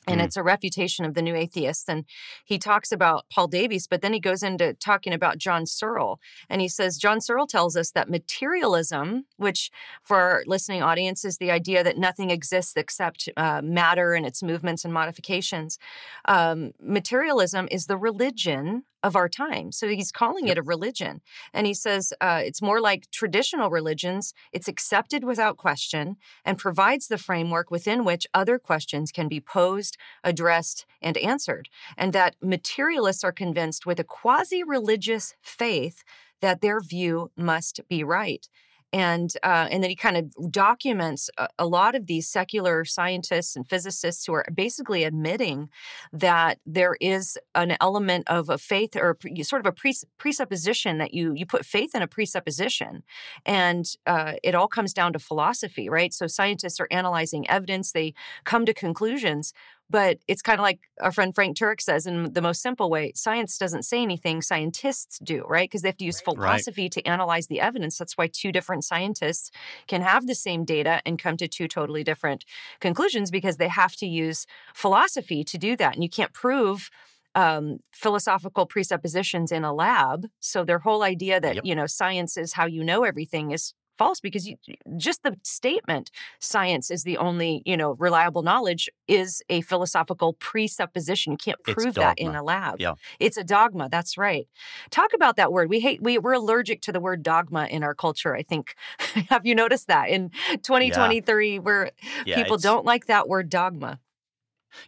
And 0.07 0.21
Mm. 0.21 0.25
it's 0.25 0.37
a 0.37 0.43
refutation 0.43 1.03
of 1.05 1.13
the 1.13 1.21
new 1.21 1.35
atheists. 1.35 1.89
And 1.89 2.05
he 2.45 2.57
talks 2.59 2.91
about 2.91 3.25
Paul 3.31 3.47
Davies, 3.47 3.87
but 3.87 4.01
then 4.01 4.13
he 4.13 4.19
goes 4.19 4.43
into 4.43 4.73
talking 4.73 5.13
about 5.13 5.39
John 5.39 5.65
Searle. 5.65 6.19
And 6.49 6.61
he 6.61 6.67
says, 6.67 6.97
John 6.97 7.21
Searle 7.21 7.47
tells 7.47 7.75
us 7.75 7.91
that 7.91 8.09
materialism, 8.09 9.25
which 9.37 9.71
for 10.03 10.17
our 10.17 10.43
listening 10.45 10.83
audience 10.83 11.25
is 11.25 11.37
the 11.37 11.51
idea 11.51 11.83
that 11.83 11.97
nothing 11.97 12.29
exists 12.29 12.75
except 12.75 13.29
uh, 13.37 13.61
matter 13.63 14.13
and 14.13 14.25
its 14.25 14.43
movements 14.43 14.85
and 14.85 14.93
modifications, 14.93 15.79
um, 16.25 16.71
materialism 16.79 17.67
is 17.71 17.85
the 17.87 17.97
religion 17.97 18.83
of 19.05 19.15
our 19.15 19.29
time. 19.29 19.71
So 19.71 19.87
he's 19.87 20.11
calling 20.11 20.47
it 20.47 20.57
a 20.57 20.63
religion. 20.63 21.21
And 21.53 21.67
he 21.67 21.75
says 21.75 22.11
uh, 22.19 22.41
it's 22.43 22.59
more 22.59 22.81
like 22.81 23.11
traditional 23.11 23.69
religions, 23.69 24.33
it's 24.51 24.67
accepted 24.67 25.23
without 25.23 25.57
question 25.57 26.17
and 26.43 26.57
provides 26.57 27.07
the 27.07 27.19
framework 27.19 27.69
within 27.69 28.03
which 28.03 28.25
other 28.33 28.57
questions 28.57 29.11
can 29.11 29.27
be 29.27 29.39
posed, 29.39 29.95
addressed, 30.23 30.87
and 31.03 31.17
answered. 31.17 31.69
And 31.95 32.13
that 32.13 32.35
materialists 32.41 33.23
are 33.23 33.31
convinced 33.31 33.85
with 33.85 33.99
a 33.99 34.03
quasi 34.03 34.63
religious 34.63 35.35
faith 35.39 36.03
that 36.41 36.61
their 36.61 36.79
view 36.79 37.29
must 37.37 37.81
be 37.87 38.03
right. 38.03 38.49
And 38.93 39.33
uh, 39.43 39.67
and 39.69 39.83
then 39.83 39.89
he 39.89 39.95
kind 39.95 40.15
of 40.15 40.51
documents 40.51 41.29
a, 41.37 41.47
a 41.59 41.65
lot 41.65 41.95
of 41.95 42.07
these 42.07 42.29
secular 42.29 42.85
scientists 42.85 43.55
and 43.55 43.67
physicists 43.67 44.25
who 44.25 44.33
are 44.33 44.45
basically 44.53 45.03
admitting 45.03 45.69
that 46.13 46.59
there 46.65 46.95
is 47.01 47.37
an 47.55 47.75
element 47.81 48.23
of 48.27 48.49
a 48.49 48.57
faith 48.57 48.95
or 48.95 49.17
sort 49.41 49.59
of 49.59 49.65
a 49.65 49.71
pres- 49.73 50.05
presupposition 50.17 50.97
that 50.99 51.13
you 51.13 51.33
you 51.33 51.45
put 51.45 51.65
faith 51.65 51.93
in 51.93 52.01
a 52.01 52.07
presupposition, 52.07 53.03
and 53.45 53.85
uh, 54.05 54.33
it 54.43 54.55
all 54.55 54.67
comes 54.67 54.93
down 54.93 55.11
to 55.13 55.19
philosophy, 55.19 55.89
right? 55.89 56.13
So 56.13 56.27
scientists 56.27 56.79
are 56.79 56.87
analyzing 56.89 57.49
evidence; 57.49 57.91
they 57.91 58.13
come 58.45 58.65
to 58.65 58.73
conclusions, 58.73 59.53
but 59.89 60.17
it's 60.27 60.41
kind 60.41 60.59
of 60.59 60.63
like 60.63 60.79
our 61.01 61.11
friend 61.11 61.33
Frank 61.35 61.57
Turek 61.57 61.81
says 61.81 62.07
in 62.07 62.33
the 62.33 62.41
most 62.41 62.61
simple 62.61 62.89
way: 62.89 63.11
science 63.15 63.57
doesn't 63.57 63.83
say 63.83 64.01
anything; 64.01 64.41
scientists 64.41 65.19
do, 65.23 65.43
right? 65.47 65.69
Because 65.69 65.81
they 65.83 65.89
have 65.89 65.97
to 65.97 66.05
use 66.05 66.19
Right. 66.35 66.65
philosophy 66.65 66.89
to 66.89 67.05
analyze 67.07 67.47
the 67.47 67.61
evidence. 67.61 67.97
That's 67.97 68.17
why 68.17 68.27
two 68.27 68.51
different 68.51 68.83
scientists 68.83 69.51
can 69.87 70.01
have 70.01 70.27
the 70.27 70.35
same 70.35 70.65
data 70.65 71.01
and 71.05 71.19
come 71.19 71.37
to 71.37 71.47
two 71.47 71.67
totally 71.67 72.03
different 72.03 72.45
conclusions 72.79 73.31
because 73.31 73.57
they 73.57 73.67
have 73.69 73.95
to 73.97 74.07
use 74.07 74.45
philosophy 74.73 75.43
to 75.43 75.57
do 75.57 75.75
that. 75.77 75.93
And 75.95 76.03
you 76.03 76.09
can't 76.09 76.33
prove 76.33 76.89
um, 77.35 77.79
philosophical 77.91 78.65
presuppositions 78.65 79.51
in 79.51 79.63
a 79.63 79.73
lab. 79.73 80.27
So 80.39 80.63
their 80.63 80.79
whole 80.79 81.03
idea 81.03 81.39
that, 81.41 81.57
Yep. 81.57 81.65
you 81.65 81.75
know, 81.75 81.85
science 81.85 82.37
is 82.37 82.53
how 82.53 82.65
you 82.65 82.83
know 82.83 83.03
everything 83.03 83.51
is 83.51 83.73
false 83.97 84.19
because 84.19 84.47
you 84.47 84.57
just 84.97 85.23
the 85.23 85.37
statement 85.43 86.11
science 86.39 86.91
is 86.91 87.03
the 87.03 87.17
only 87.17 87.61
you 87.65 87.77
know 87.77 87.93
reliable 87.93 88.43
knowledge 88.43 88.89
is 89.07 89.41
a 89.49 89.61
philosophical 89.61 90.33
presupposition. 90.33 91.31
You 91.33 91.37
can't 91.37 91.61
prove 91.63 91.95
that 91.95 92.17
in 92.19 92.35
a 92.35 92.43
lab. 92.43 92.79
Yeah. 92.79 92.93
it's 93.19 93.37
a 93.37 93.43
dogma. 93.43 93.89
That's 93.89 94.17
right. 94.17 94.47
Talk 94.89 95.13
about 95.13 95.35
that 95.37 95.51
word. 95.51 95.69
We 95.69 95.79
hate 95.79 96.01
we, 96.01 96.17
we're 96.17 96.33
allergic 96.33 96.81
to 96.83 96.91
the 96.91 96.99
word 96.99 97.23
dogma 97.23 97.67
in 97.67 97.83
our 97.83 97.95
culture 97.95 98.35
i 98.35 98.41
think. 98.43 98.75
Have 99.29 99.45
you 99.45 99.55
noticed 99.55 99.87
that? 99.87 100.09
In 100.09 100.29
2023 100.63 101.59
where 101.59 101.91
Yeah, 102.25 102.35
people 102.35 102.57
don't 102.57 102.85
like 102.85 103.05
that 103.07 103.27
word 103.27 103.49
dogma. 103.49 103.99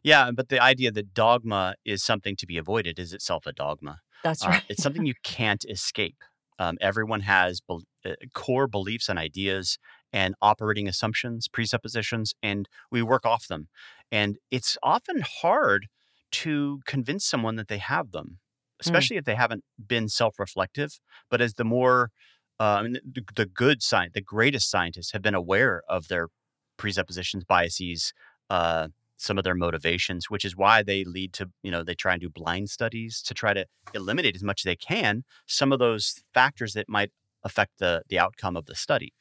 Yeah, 0.04 0.32
but 0.32 0.50
the 0.50 0.62
idea 0.62 0.92
that 0.92 1.14
dogma 1.14 1.76
is 1.86 2.04
something 2.04 2.36
to 2.38 2.46
be 2.46 2.58
avoided 2.58 3.00
is 3.00 3.14
itself 3.14 3.46
a 3.46 3.54
dogma. 3.54 4.00
that's 4.24 4.44
Uh, 4.44 4.50
right. 4.50 4.64
it's 4.70 4.84
something 4.84 5.06
you 5.06 5.14
can't 5.24 5.64
escape. 5.70 6.18
Um, 6.60 6.78
everyone 6.82 7.22
has 7.22 7.62
uh, 7.70 7.78
core 8.34 8.68
beliefs 8.68 9.10
and 9.10 9.20
ideas 9.20 9.78
and 10.14 10.36
operating 10.42 10.88
assumptions, 10.88 11.48
presuppositions, 11.48 12.34
and 12.42 12.70
we 12.92 13.02
work 13.02 13.26
off 13.26 13.48
them. 13.48 13.68
And 14.12 14.38
it's 14.52 14.78
often 14.82 15.22
hard 15.42 15.88
to 16.32 16.80
convince 16.86 17.26
someone 17.26 17.56
that 17.56 17.68
they 17.68 17.78
have 17.78 18.12
them, 18.12 18.40
especially 18.80 19.18
if 19.18 19.26
they 19.26 19.36
haven't 19.36 19.64
been 19.86 20.08
self-reflective. 20.08 21.00
But 21.30 21.42
as 21.42 21.56
the 21.56 21.66
more, 21.66 22.12
uh, 22.60 22.84
the, 22.84 23.24
the 23.36 23.46
good 23.46 23.82
science, 23.82 24.14
the 24.14 24.22
greatest 24.22 24.70
scientists 24.70 25.12
have 25.12 25.22
been 25.22 25.36
aware 25.36 25.82
of 25.90 26.08
their 26.08 26.28
presuppositions, 26.78 27.44
biases, 27.44 28.14
uh, 28.50 28.88
some 29.18 29.38
of 29.38 29.44
their 29.44 29.56
motivations, 29.56 30.30
which 30.30 30.46
is 30.46 30.56
why 30.56 30.84
they 30.84 31.04
lead 31.04 31.34
to, 31.34 31.50
you 31.64 31.72
know, 31.72 31.84
they 31.84 31.96
try 31.96 32.14
and 32.14 32.22
do 32.22 32.30
blind 32.30 32.70
studies 32.70 33.22
to 33.24 33.34
try 33.34 33.54
to 33.54 33.66
eliminate 33.94 34.36
as 34.36 34.44
much 34.44 34.62
as 34.62 34.66
they 34.66 34.76
can 34.76 35.24
some 35.48 35.72
of 35.72 35.80
those 35.80 36.24
factors 36.34 36.74
that 36.74 36.88
might 36.88 37.12
affect 37.44 37.80
the 37.80 38.04
the 38.10 38.20
outcome 38.20 38.58
of 38.58 38.66
the 38.66 38.76
study. 38.76 39.14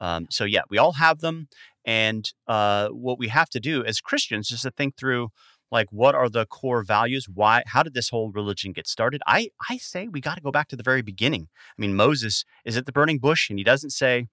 Um, 0.00 0.26
so 0.30 0.44
yeah, 0.44 0.62
we 0.70 0.78
all 0.78 0.92
have 0.94 1.20
them, 1.20 1.48
and 1.84 2.30
uh, 2.46 2.88
what 2.88 3.18
we 3.18 3.28
have 3.28 3.50
to 3.50 3.60
do 3.60 3.84
as 3.84 4.00
Christians 4.00 4.50
is 4.50 4.62
to 4.62 4.70
think 4.70 4.96
through 4.96 5.28
like 5.70 5.86
what 5.90 6.14
are 6.14 6.28
the 6.28 6.46
core 6.46 6.82
values? 6.82 7.26
Why 7.32 7.62
how 7.66 7.82
did 7.82 7.94
this 7.94 8.10
whole 8.10 8.30
religion 8.30 8.72
get 8.72 8.86
started? 8.86 9.22
I 9.26 9.50
i 9.68 9.76
say 9.76 10.08
we 10.08 10.20
got 10.20 10.36
to 10.36 10.42
go 10.42 10.50
back 10.50 10.68
to 10.68 10.76
the 10.76 10.82
very 10.82 11.02
beginning. 11.02 11.48
I 11.78 11.80
mean 11.80 11.94
moses 11.94 12.44
is 12.64 12.76
at 12.76 12.86
the 12.86 12.92
burning 12.92 13.18
bush 13.18 13.48
and 13.50 13.58
he 13.58 13.64
doesn't 13.64 13.90
say 13.90 14.26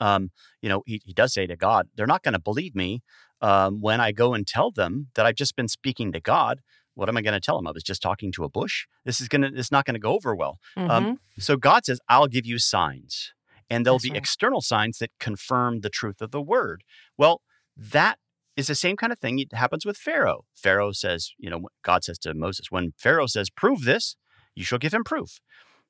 um, 0.00 0.30
you 0.62 0.68
know 0.68 0.82
he, 0.86 1.00
he 1.04 1.12
does 1.12 1.32
say 1.32 1.46
to 1.46 1.56
god 1.56 1.88
they're 1.94 2.06
not 2.06 2.22
going 2.22 2.32
to 2.34 2.40
believe 2.40 2.74
me 2.74 3.02
um, 3.42 3.80
when 3.80 4.00
i 4.00 4.12
go 4.12 4.34
and 4.34 4.46
tell 4.46 4.70
them 4.70 5.08
that 5.14 5.26
i've 5.26 5.34
just 5.34 5.56
been 5.56 5.68
speaking 5.68 6.12
to 6.12 6.20
god 6.20 6.60
what 7.00 7.08
am 7.08 7.16
i 7.16 7.22
going 7.22 7.34
to 7.34 7.40
tell 7.40 7.56
them 7.56 7.66
i 7.66 7.72
was 7.72 7.82
just 7.82 8.02
talking 8.02 8.30
to 8.30 8.44
a 8.44 8.48
bush 8.48 8.86
this 9.06 9.20
is 9.20 9.28
going 9.28 9.42
to 9.42 9.50
it's 9.60 9.72
not 9.72 9.84
going 9.86 9.94
to 9.94 10.00
go 10.00 10.12
over 10.14 10.34
well 10.34 10.58
Mhm. 10.76 10.90
um, 10.90 11.18
so 11.38 11.56
God 11.56 11.86
says, 11.86 12.00
I'll 12.08 12.26
give 12.26 12.44
you 12.44 12.58
signs, 12.58 13.32
and 13.70 13.86
there'll 13.86 13.96
That's 13.98 14.04
be 14.04 14.10
right. 14.10 14.18
external 14.18 14.60
signs 14.60 14.98
that 14.98 15.10
confirm 15.18 15.80
the 15.80 15.88
truth 15.88 16.20
of 16.20 16.30
the 16.32 16.42
word. 16.42 16.82
Well, 17.16 17.40
that 17.76 18.18
is 18.56 18.66
the 18.66 18.74
same 18.74 18.96
kind 18.96 19.12
of 19.12 19.18
thing 19.18 19.36
that 19.36 19.56
happens 19.56 19.86
with 19.86 19.96
Pharaoh. 19.96 20.44
Pharaoh 20.54 20.92
says, 20.92 21.32
you 21.38 21.48
know, 21.48 21.60
God 21.82 22.04
says 22.04 22.18
to 22.20 22.34
Moses, 22.34 22.66
when 22.70 22.92
Pharaoh 22.98 23.26
says, 23.26 23.48
prove 23.48 23.84
this, 23.84 24.16
you 24.54 24.64
shall 24.64 24.78
give 24.78 24.92
him 24.92 25.04
proof. 25.04 25.40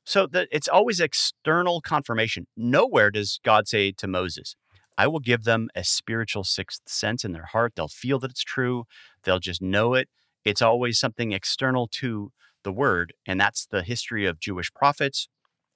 So 0.05 0.27
that 0.29 0.47
it's 0.53 0.69
always 0.69 1.01
external 1.01 1.81
confirmation. 1.81 2.47
Nowhere 2.57 3.11
does 3.11 3.41
God 3.45 3.67
say 3.67 3.93
to 3.93 4.07
Moses, 4.07 4.55
I 4.97 5.07
will 5.09 5.21
give 5.21 5.45
them 5.45 5.69
a 5.75 5.83
spiritual 5.83 6.45
sixth 6.45 6.83
sense 6.87 7.25
in 7.25 7.33
their 7.33 7.47
heart. 7.47 7.73
They'll 7.75 7.89
feel 7.89 8.19
that 8.21 8.31
it's 8.31 8.45
true. 8.45 8.85
They'll 9.25 9.41
just 9.41 9.63
know 9.63 9.95
it. 9.95 10.09
It's 10.45 10.63
always 10.63 10.99
something 10.99 11.33
external 11.33 11.89
to 11.93 12.33
the 12.63 12.73
word. 12.73 13.15
And 13.27 13.41
that's 13.41 13.67
the 13.67 13.83
history 13.83 14.27
of 14.27 14.41
Jewish 14.41 14.73
prophets. 14.73 15.29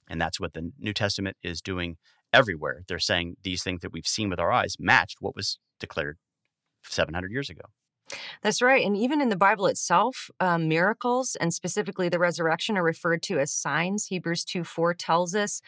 And 0.09 0.21
that's 0.21 0.39
what 0.39 0.55
the 0.55 0.73
New 0.79 0.93
Testament 0.93 1.37
is 1.43 1.63
doing 1.63 1.97
everywhere. 2.33 2.83
They're 2.87 2.99
saying 2.99 3.37
these 3.43 3.63
things 3.63 3.81
that 3.83 3.93
we've 3.93 4.07
seen 4.07 4.29
with 4.29 4.39
our 4.39 4.53
eyes 4.53 4.77
matched 4.79 5.19
what 5.21 5.37
was 5.37 5.59
declared 5.81 6.19
700 6.85 7.31
years 7.31 7.49
ago. 7.49 7.63
That's 8.43 8.61
right. 8.61 8.85
And 8.85 8.97
even 8.97 9.21
in 9.21 9.31
the 9.31 9.37
Bible 9.37 9.67
itself, 9.67 10.31
um, 10.39 10.69
miracles 10.69 11.37
and 11.37 11.53
specifically 11.55 12.09
the 12.09 12.19
resurrection 12.19 12.77
are 12.77 12.83
referred 12.83 13.23
to 13.25 13.39
as 13.39 13.51
signs. 13.51 14.07
Hebrews 14.07 14.45
2 14.45 14.65
4 14.65 14.95
tells 14.95 15.35
us 15.35 15.63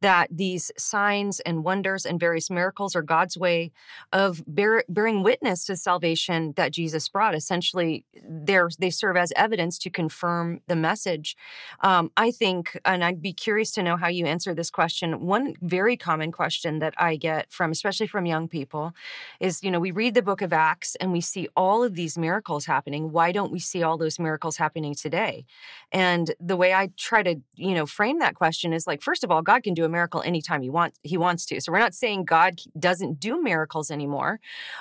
that 0.00 0.28
these 0.30 0.72
signs 0.76 1.40
and 1.40 1.64
wonders 1.64 2.06
and 2.06 2.18
various 2.18 2.50
miracles 2.50 2.96
are 2.96 3.02
God's 3.02 3.36
way 3.36 3.72
of 4.12 4.42
bear, 4.46 4.84
bearing 4.88 5.22
witness 5.22 5.64
to 5.66 5.76
salvation 5.76 6.54
that 6.56 6.72
Jesus 6.72 7.08
brought. 7.08 7.34
Essentially, 7.34 8.04
they 8.14 8.90
serve 8.90 9.16
as 9.16 9.32
evidence 9.36 9.78
to 9.78 9.90
confirm 9.90 10.60
the 10.66 10.76
message. 10.76 11.36
Um, 11.80 12.10
I 12.16 12.30
think, 12.30 12.78
and 12.84 13.04
I'd 13.04 13.22
be 13.22 13.32
curious 13.32 13.70
to 13.72 13.82
know 13.82 13.96
how 13.96 14.08
you 14.08 14.26
answer 14.26 14.54
this 14.54 14.70
question. 14.70 15.26
One 15.26 15.54
very 15.60 15.96
common 15.96 16.32
question 16.32 16.78
that 16.80 16.94
I 16.96 17.16
get 17.16 17.52
from, 17.52 17.70
especially 17.70 18.06
from 18.06 18.26
young 18.26 18.48
people, 18.48 18.92
is 19.40 19.62
you 19.62 19.70
know, 19.70 19.80
we 19.80 19.90
read 19.90 20.14
the 20.14 20.22
book 20.22 20.42
of 20.42 20.52
Acts 20.52 20.96
and 20.96 21.12
we 21.12 21.20
see 21.20 21.48
all 21.56 21.81
of 21.82 21.94
these 21.94 22.18
miracles 22.18 22.66
happening. 22.66 23.12
Why 23.12 23.32
don't 23.32 23.52
we 23.52 23.58
see 23.58 23.82
all 23.82 23.98
those 23.98 24.18
miracles 24.18 24.56
happening 24.56 24.94
today? 24.94 25.44
And 25.90 26.34
the 26.40 26.56
way 26.56 26.72
I 26.74 26.90
try 26.96 27.22
to, 27.22 27.36
you 27.56 27.74
know, 27.74 27.86
frame 27.86 28.18
that 28.20 28.34
question 28.34 28.72
is 28.72 28.86
like, 28.86 29.02
first 29.02 29.24
of 29.24 29.30
all, 29.30 29.42
God 29.42 29.62
can 29.62 29.74
do 29.74 29.84
a 29.84 29.88
miracle 29.88 30.22
anytime 30.22 30.62
he 30.62 30.70
wants 30.70 30.98
he 31.02 31.16
wants 31.16 31.46
to. 31.46 31.60
So 31.60 31.72
we're 31.72 31.78
not 31.78 31.94
saying 31.94 32.24
God 32.24 32.60
doesn't 32.78 33.20
do 33.20 33.42
miracles 33.42 33.90
anymore. 33.90 34.40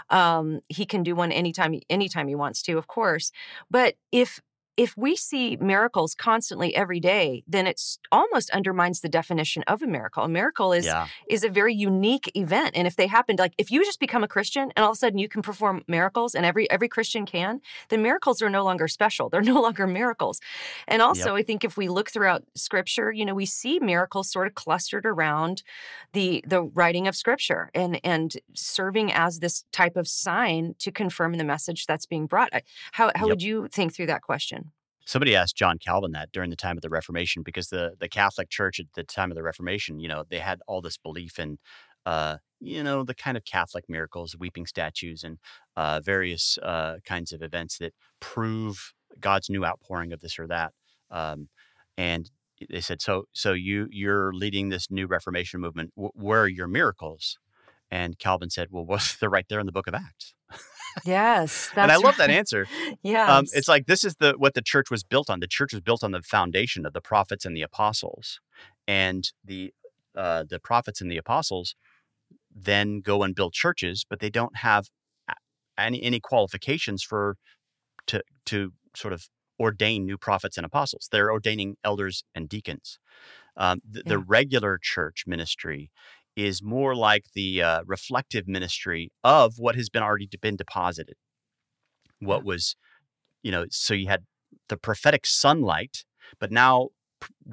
Um, 0.10 0.62
he 0.68 0.86
can 0.86 1.04
do 1.04 1.16
one 1.16 1.32
anytime 1.32 1.80
anytime 1.90 2.28
he 2.28 2.36
wants 2.36 2.62
to, 2.64 2.78
of 2.78 2.88
course. 2.88 3.32
But 3.70 3.96
if 4.12 4.42
if 4.82 4.98
we 4.98 5.16
see 5.16 5.58
miracles 5.58 6.16
constantly 6.16 6.76
every 6.76 7.00
day, 7.00 7.44
then 7.48 7.68
it's 7.68 8.00
almost 8.12 8.50
undermines 8.50 9.02
the 9.02 9.10
definition 9.10 9.62
of 9.68 9.84
a 9.84 9.86
miracle. 9.86 10.24
A 10.24 10.28
miracle 10.28 10.74
is 10.74 10.88
yeah. 10.88 11.06
is 11.30 11.44
a 11.44 11.50
very 11.50 11.76
unique 11.76 12.32
event, 12.36 12.72
and 12.74 12.88
if 12.88 12.96
they 12.96 13.06
happen, 13.06 13.36
like 13.38 13.54
if 13.60 13.70
you 13.70 13.86
just 13.86 14.00
become 14.00 14.24
a 14.24 14.28
Christian 14.28 14.72
and 14.76 14.84
all 14.84 14.90
of 14.90 14.96
a 14.96 14.98
sudden 14.98 15.20
you 15.20 15.30
can 15.30 15.44
perform 15.44 15.84
miracles, 15.88 16.34
and 16.34 16.48
every 16.48 16.68
every 16.72 16.88
Christian 16.88 17.28
can, 17.28 17.62
then 17.90 18.02
miracles 18.02 18.42
are 18.42 18.50
no 18.50 18.64
longer 18.64 18.88
special. 18.88 19.30
They're 19.32 19.42
no 19.42 19.62
longer 19.62 19.86
miracles. 19.86 20.42
And 20.88 21.00
also, 21.04 21.36
yep. 21.36 21.42
I 21.42 21.44
think 21.44 21.64
if 21.64 21.78
we 21.78 21.88
look 21.88 22.10
throughout 22.10 22.44
Scripture, 22.56 23.12
you 23.12 23.24
know, 23.24 23.36
we 23.36 23.46
see 23.46 23.78
miracles 23.80 24.32
sort 24.32 24.48
of 24.48 24.56
clustered 24.56 25.06
around 25.06 25.62
the 26.14 26.44
the 26.48 26.64
writing 26.64 27.08
of 27.08 27.16
Scripture 27.16 27.70
and 27.76 28.00
and 28.04 28.36
serving 28.56 29.14
as 29.14 29.42
this 29.42 29.64
type 29.72 29.96
of 29.96 30.08
sign 30.08 30.74
to 30.80 30.92
confirm 30.92 31.36
the 31.36 31.44
message 31.44 31.86
that's 31.86 32.08
being 32.08 32.26
brought. 32.26 32.50
How 32.94 33.12
how 33.16 33.28
yep. 33.28 33.34
would 33.34 33.44
you 33.44 33.68
think 33.68 33.94
through 33.94 34.08
that 34.08 34.24
question? 34.24 34.71
Somebody 35.06 35.36
asked 35.36 35.56
John 35.56 35.78
Calvin 35.80 36.12
that 36.12 36.32
during 36.32 36.50
the 36.50 36.56
time 36.56 36.78
of 36.78 36.82
the 36.82 36.90
Reformation 36.90 37.44
because 37.44 37.70
the 37.70 37.96
the 38.00 38.08
Catholic 38.10 38.50
Church 38.50 38.80
at 38.80 38.86
the 38.96 39.04
time 39.04 39.32
of 39.32 39.36
the 39.36 39.44
Reformation, 39.44 40.00
you 40.00 40.08
know, 40.08 40.24
they 40.30 40.40
had 40.40 40.60
all 40.68 40.82
this 40.82 40.98
belief 40.98 41.40
in, 41.40 41.58
uh, 42.06 42.38
you 42.60 42.84
know, 42.84 43.04
the 43.04 43.16
kind 43.16 43.36
of 43.36 43.44
Catholic 43.46 43.86
miracles, 43.90 44.36
weeping 44.40 44.66
statues, 44.66 45.24
and 45.24 45.38
uh, 45.76 46.00
various 46.02 46.58
uh, 46.62 46.98
kinds 47.06 47.32
of 47.34 47.42
events 47.42 47.78
that 47.80 47.94
prove 48.20 48.94
God's 49.20 49.50
new 49.50 49.66
outpouring 49.66 50.14
of 50.14 50.22
this 50.22 50.38
or 50.40 50.48
that. 50.48 50.74
Um, 51.10 51.50
and 51.98 52.30
they 52.70 52.82
said, 52.82 53.02
so 53.02 53.26
so 53.34 53.54
you 53.54 53.88
you're 53.92 54.34
leading 54.34 54.70
this 54.70 54.90
new 54.92 55.08
Reformation 55.08 55.60
movement. 55.60 55.92
W- 55.96 56.12
where 56.16 56.42
are 56.44 56.48
your 56.48 56.68
miracles? 56.68 57.38
And 57.92 58.20
Calvin 58.20 58.50
said, 58.50 58.70
well, 58.72 58.86
well, 58.90 59.02
they're 59.20 59.30
right 59.30 59.48
there 59.50 59.60
in 59.60 59.66
the 59.66 59.72
Book 59.74 59.88
of 59.88 59.96
Acts. 59.96 60.34
Yes, 61.06 61.72
and 61.76 61.92
I 61.92 61.96
love 61.96 62.06
right. 62.06 62.18
that 62.18 62.30
answer. 62.30 62.68
yeah, 63.04 63.36
um, 63.38 63.46
it's 63.54 63.68
like 63.68 63.88
this 63.88 64.04
is 64.04 64.16
the 64.16 64.34
what 64.38 64.54
the 64.54 64.62
church 64.62 64.92
was 64.92 65.04
built 65.04 65.30
on. 65.30 65.40
The 65.40 65.48
church 65.48 65.74
was 65.74 65.82
built 65.82 66.04
on 66.04 66.12
the 66.12 66.22
foundation 66.22 66.86
of 66.86 66.94
the 66.94 67.02
prophets 67.02 67.46
and 67.46 67.56
the 67.56 67.62
apostles, 67.62 68.40
and 68.88 69.30
the 69.44 69.74
uh, 70.16 70.44
the 70.50 70.60
prophets 70.60 71.02
and 71.02 71.12
the 71.12 71.18
apostles 71.18 71.76
then 72.54 73.02
go 73.02 73.24
and 73.24 73.34
build 73.34 73.54
churches, 73.54 74.06
but 74.10 74.20
they 74.20 74.30
don't 74.30 74.58
have 74.58 74.88
any 75.78 76.02
any 76.04 76.20
qualifications 76.20 77.04
for 77.04 77.38
to 78.08 78.22
to 78.46 78.74
sort 78.96 79.14
of 79.14 79.30
ordain 79.60 80.06
new 80.06 80.18
prophets 80.18 80.58
and 80.58 80.66
apostles. 80.66 81.08
They're 81.12 81.32
ordaining 81.32 81.78
elders 81.84 82.24
and 82.34 82.50
deacons. 82.50 83.00
Um, 83.58 83.82
the, 83.88 84.00
yeah. 84.00 84.10
the 84.10 84.20
regular 84.20 84.80
church 84.82 85.26
ministry 85.28 85.92
is 86.36 86.64
more 86.64 86.96
like 86.96 87.26
the 87.34 87.62
uh, 87.62 87.82
reflective 87.86 88.48
ministry 88.48 89.12
of 89.24 89.56
what 89.58 89.76
has 89.76 89.90
been 89.90 90.04
already 90.04 90.30
been 90.42 90.56
deposited. 90.56 91.16
What 92.20 92.44
was, 92.44 92.76
you 93.44 93.52
know, 93.52 93.66
so 93.70 93.94
you 93.94 94.08
had 94.08 94.26
the 94.70 94.78
prophetic 94.78 95.26
sunlight, 95.26 96.06
but 96.40 96.52
now 96.52 96.90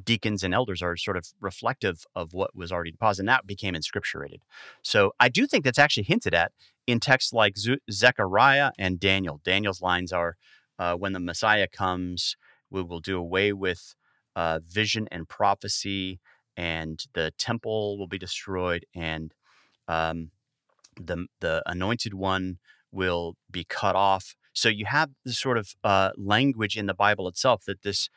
deacons 0.04 0.42
and 0.42 0.54
elders 0.54 0.82
are 0.82 0.96
sort 0.96 1.16
of 1.16 1.26
reflective 1.40 2.04
of 2.14 2.32
what 2.32 2.54
was 2.54 2.72
already 2.72 2.92
deposited. 2.92 3.22
And 3.22 3.28
that 3.28 3.46
became 3.46 3.74
inscripturated. 3.74 4.40
So 4.82 5.12
I 5.18 5.28
do 5.28 5.46
think 5.46 5.64
that's 5.64 5.78
actually 5.78 6.04
hinted 6.04 6.34
at 6.34 6.52
in 6.86 7.00
texts 7.00 7.32
like 7.32 7.56
Zechariah 7.90 8.70
and 8.78 8.98
Daniel. 8.98 9.40
Daniel's 9.44 9.82
lines 9.82 10.12
are, 10.12 10.36
uh, 10.78 10.94
"When 10.94 11.12
the 11.12 11.20
Messiah 11.20 11.68
comes, 11.68 12.36
we 12.70 12.82
will 12.82 13.00
do 13.00 13.18
away 13.18 13.52
with 13.52 13.94
uh, 14.36 14.60
vision 14.64 15.08
and 15.10 15.28
prophecy." 15.28 16.20
And 16.58 17.04
the 17.14 17.32
temple 17.38 17.96
will 17.96 18.08
be 18.08 18.18
destroyed, 18.18 18.84
and 18.94 19.32
um, 19.86 20.32
the 21.00 21.26
the 21.40 21.62
anointed 21.66 22.12
one 22.12 22.58
will 22.90 23.36
be 23.50 23.64
cut 23.64 23.94
off. 23.94 24.34
So 24.52 24.68
you 24.68 24.86
have 24.86 25.10
this 25.24 25.38
sort 25.38 25.56
of 25.56 25.74
uh, 25.84 26.10
language 26.16 26.76
in 26.76 26.86
the 26.86 26.94
Bible 26.94 27.28
itself 27.28 27.64
that 27.66 27.82
this 27.82 28.10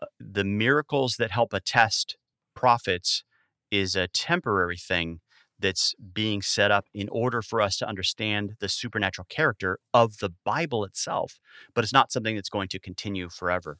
uh, 0.00 0.06
the 0.18 0.44
miracles 0.44 1.16
that 1.18 1.30
help 1.30 1.52
attest 1.52 2.16
prophets 2.54 3.22
is 3.70 3.94
a 3.94 4.08
temporary 4.08 4.78
thing 4.78 5.20
that's 5.58 5.94
being 6.12 6.40
set 6.40 6.70
up 6.70 6.86
in 6.94 7.08
order 7.10 7.42
for 7.42 7.60
us 7.60 7.76
to 7.78 7.88
understand 7.88 8.54
the 8.60 8.68
supernatural 8.68 9.26
character 9.28 9.78
of 9.92 10.18
the 10.18 10.30
Bible 10.44 10.84
itself, 10.84 11.38
but 11.74 11.84
it's 11.84 11.92
not 11.92 12.10
something 12.10 12.34
that's 12.34 12.48
going 12.48 12.68
to 12.68 12.78
continue 12.78 13.28
forever. 13.28 13.78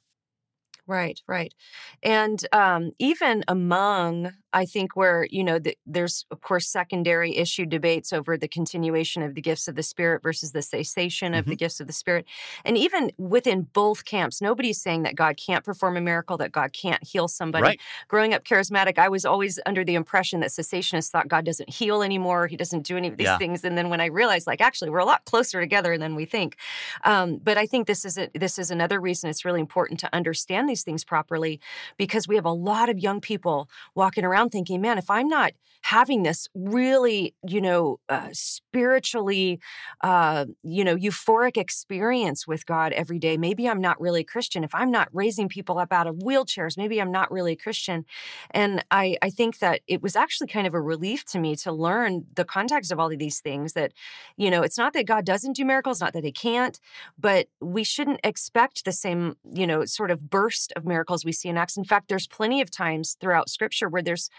Right, 0.87 1.21
right. 1.27 1.55
And 2.03 2.47
um, 2.53 2.93
even 2.99 3.43
among 3.49 4.33
I 4.55 4.67
think 4.67 4.95
where 4.95 5.27
you 5.31 5.43
know 5.43 5.59
the, 5.59 5.77
there's 5.85 6.27
of 6.31 6.41
course 6.41 6.69
secondary 6.69 7.37
issue 7.37 7.67
debates 7.67 8.13
over 8.13 8.37
the 8.37 8.47
continuation 8.47 9.23
of 9.23 9.35
the 9.35 9.41
gifts 9.41 9.67
of 9.67 9.75
the 9.75 9.83
spirit 9.83 10.23
versus 10.23 10.53
the 10.53 10.63
cessation 10.63 11.33
mm-hmm. 11.33 11.41
of 11.41 11.45
the 11.47 11.53
mm-hmm. 11.53 11.59
gifts 11.59 11.81
of 11.81 11.87
the 11.87 11.93
spirit, 11.93 12.25
and 12.65 12.79
even 12.79 13.11
within 13.19 13.63
both 13.73 14.05
camps, 14.05 14.41
nobody's 14.41 14.81
saying 14.81 15.03
that 15.03 15.17
God 15.17 15.37
can't 15.37 15.65
perform 15.65 15.97
a 15.97 16.01
miracle, 16.01 16.37
that 16.37 16.53
God 16.53 16.73
can't 16.73 17.03
heal 17.03 17.27
somebody. 17.29 17.63
Right. 17.63 17.81
Growing 18.09 18.33
up 18.33 18.45
charismatic, 18.45 18.99
I 18.99 19.09
was 19.09 19.25
always 19.25 19.59
under 19.67 19.85
the 19.85 19.95
impression 19.97 20.41
that 20.41 20.51
cessationists 20.51 21.11
thought 21.11 21.29
God 21.29 21.45
doesn't 21.45 21.71
heal 21.71 22.03
anymore, 22.03 22.47
He 22.47 22.57
doesn't 22.57 22.83
do 22.83 22.97
any 22.97 23.09
of 23.09 23.17
these 23.17 23.27
yeah. 23.27 23.39
things, 23.39 23.65
and 23.65 23.77
then 23.77 23.89
when 23.89 24.01
I 24.01 24.07
realized, 24.07 24.47
like, 24.47 24.61
actually, 24.61 24.91
we're 24.91 24.99
a 24.99 25.05
lot 25.05 25.25
closer 25.25 25.61
together 25.61 25.99
than 25.99 26.15
we 26.15 26.27
think. 26.27 26.57
Um, 27.05 27.39
but 27.43 27.59
I 27.59 27.67
think 27.67 27.87
this 27.87 28.05
is 28.05 28.19
a, 28.19 28.31
this 28.35 28.59
is 28.59 28.71
another 28.71 29.01
reason 29.01 29.31
it's 29.31 29.45
really 29.45 29.61
important 29.61 29.99
to 30.01 30.09
understand 30.13 30.69
these 30.69 30.74
things 30.83 31.05
properly 31.05 31.61
because 31.97 32.27
we 32.27 32.35
have 32.37 32.45
a 32.45 32.51
lot 32.51 32.89
of 32.89 32.99
young 32.99 33.21
people 33.21 33.69
walking 33.95 34.25
around 34.25 34.51
thinking, 34.51 34.81
man, 34.81 34.99
if 34.99 35.11
I'm 35.11 35.29
not 35.29 35.53
having 35.85 36.23
this 36.23 36.49
really, 36.55 37.35
you 37.47 37.61
know, 37.61 38.01
uh, 38.09 38.29
spiritually, 38.33 39.61
uh, 40.01 40.47
you 40.63 40.83
know, 40.83 40.97
euphoric 40.97 41.59
experience 41.59 42.47
with 42.47 42.65
God 42.65 42.95
every 42.95 43.19
day, 43.19 43.37
maybe 43.37 43.69
I'm 43.69 43.83
not 43.83 44.01
really 44.01 44.25
Christian. 44.25 44.65
If 44.65 44.75
I'm 44.75 44.91
not 44.91 45.09
raising 45.13 45.47
people 45.47 45.79
up 45.79 45.93
out 45.93 46.07
of 46.07 46.17
wheelchairs, 46.17 46.79
maybe 46.79 47.03
I'm 47.03 47.13
not 47.13 47.31
really 47.31 47.53
a 47.53 47.57
Christian. 47.57 48.07
And 48.53 48.83
I, 48.91 49.19
I 49.21 49.29
think 49.29 49.59
that 49.59 49.83
it 49.87 50.01
was 50.01 50.17
actually 50.17 50.47
kind 50.47 50.67
of 50.67 50.73
a 50.73 50.81
relief 50.81 51.27
to 51.27 51.39
me 51.39 51.55
to 51.57 51.71
learn 51.71 52.25
the 52.35 52.47
context 52.47 52.91
of 52.91 52.99
all 52.99 53.13
of 53.13 53.19
these 53.19 53.41
things 53.41 53.75
that, 53.75 53.93
you 54.39 54.51
know, 54.51 54.63
it's 54.63 54.79
not 54.79 54.95
that 54.95 55.07
God 55.07 55.27
doesn't 55.27 55.55
do 55.55 55.67
miracles, 55.67 56.01
not 56.01 56.15
that 56.15 56.25
he 56.25 56.33
can't, 56.33 56.81
but 57.19 57.49
we 57.61 57.85
shouldn't 57.85 58.21
expect 58.25 58.87
the 58.87 58.93
same, 58.93 59.37
you 59.53 59.67
know, 59.67 59.85
sort 59.85 60.11
of 60.11 60.31
burst 60.31 60.73
of 60.77 60.87
miracles 60.87 61.27
we 61.27 61.33
see 61.33 61.51
in 61.51 61.59
Acts. 61.59 61.77
In 61.77 61.85
fact, 61.85 62.09
there's 62.09 62.27
plenty 62.27 62.63
of 62.63 62.71
times 62.71 63.19
throughout 63.21 63.51
scripture 63.51 63.91
where 63.91 64.03
there's 64.03 64.31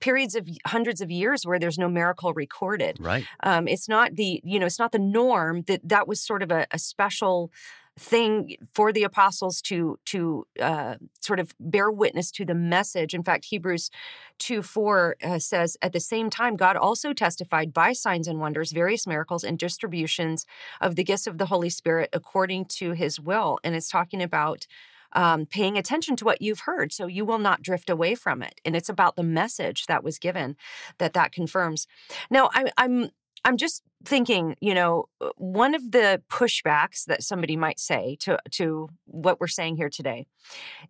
periods 0.00 0.34
of 0.34 0.48
hundreds 0.66 1.00
of 1.00 1.10
years 1.10 1.46
where 1.46 1.58
there's 1.58 1.78
no 1.78 1.88
miracle 1.88 2.32
recorded. 2.34 2.96
Right. 3.00 3.24
Um, 3.42 3.66
it's 3.68 3.88
not 3.88 4.16
the 4.16 4.40
you 4.44 4.58
know 4.58 4.66
it's 4.66 4.78
not 4.78 4.92
the 4.92 4.98
norm 4.98 5.62
that 5.62 5.80
that 5.88 6.06
was 6.06 6.20
sort 6.20 6.42
of 6.42 6.50
a, 6.50 6.66
a 6.70 6.78
special 6.78 7.50
thing 7.98 8.56
for 8.72 8.92
the 8.92 9.02
apostles 9.02 9.60
to 9.60 9.98
to 10.06 10.46
uh, 10.60 10.94
sort 11.20 11.38
of 11.38 11.54
bear 11.60 11.90
witness 11.90 12.30
to 12.30 12.44
the 12.44 12.54
message. 12.54 13.14
In 13.14 13.22
fact, 13.22 13.46
Hebrews 13.46 13.90
two 14.38 14.62
four 14.62 15.16
uh, 15.22 15.38
says, 15.38 15.76
at 15.82 15.92
the 15.92 16.00
same 16.00 16.30
time, 16.30 16.56
God 16.56 16.76
also 16.76 17.12
testified 17.12 17.74
by 17.74 17.92
signs 17.92 18.26
and 18.28 18.40
wonders, 18.40 18.72
various 18.72 19.06
miracles 19.06 19.44
and 19.44 19.58
distributions 19.58 20.46
of 20.80 20.96
the 20.96 21.04
gifts 21.04 21.26
of 21.26 21.36
the 21.36 21.46
Holy 21.46 21.68
Spirit 21.68 22.08
according 22.12 22.66
to 22.66 22.92
His 22.92 23.20
will. 23.20 23.58
And 23.62 23.74
it's 23.74 23.90
talking 23.90 24.22
about 24.22 24.66
um, 25.12 25.46
paying 25.46 25.76
attention 25.76 26.16
to 26.16 26.24
what 26.24 26.42
you've 26.42 26.60
heard 26.60 26.92
so 26.92 27.06
you 27.06 27.24
will 27.24 27.38
not 27.38 27.62
drift 27.62 27.90
away 27.90 28.14
from 28.14 28.42
it 28.42 28.60
and 28.64 28.76
it's 28.76 28.88
about 28.88 29.16
the 29.16 29.22
message 29.22 29.86
that 29.86 30.04
was 30.04 30.18
given 30.18 30.56
that 30.98 31.12
that 31.12 31.32
confirms. 31.32 31.86
Now 32.30 32.50
I, 32.54 32.70
i'm 32.76 33.10
i'm 33.44 33.56
just 33.56 33.82
thinking 34.04 34.56
you 34.60 34.74
know 34.74 35.06
uh, 35.20 35.28
one 35.36 35.74
of 35.74 35.90
the 35.90 36.22
pushbacks 36.30 37.04
that 37.06 37.22
somebody 37.22 37.56
might 37.56 37.78
say 37.78 38.16
to 38.20 38.38
to 38.50 38.88
what 39.04 39.40
we're 39.40 39.46
saying 39.46 39.76
here 39.76 39.90
today 39.90 40.26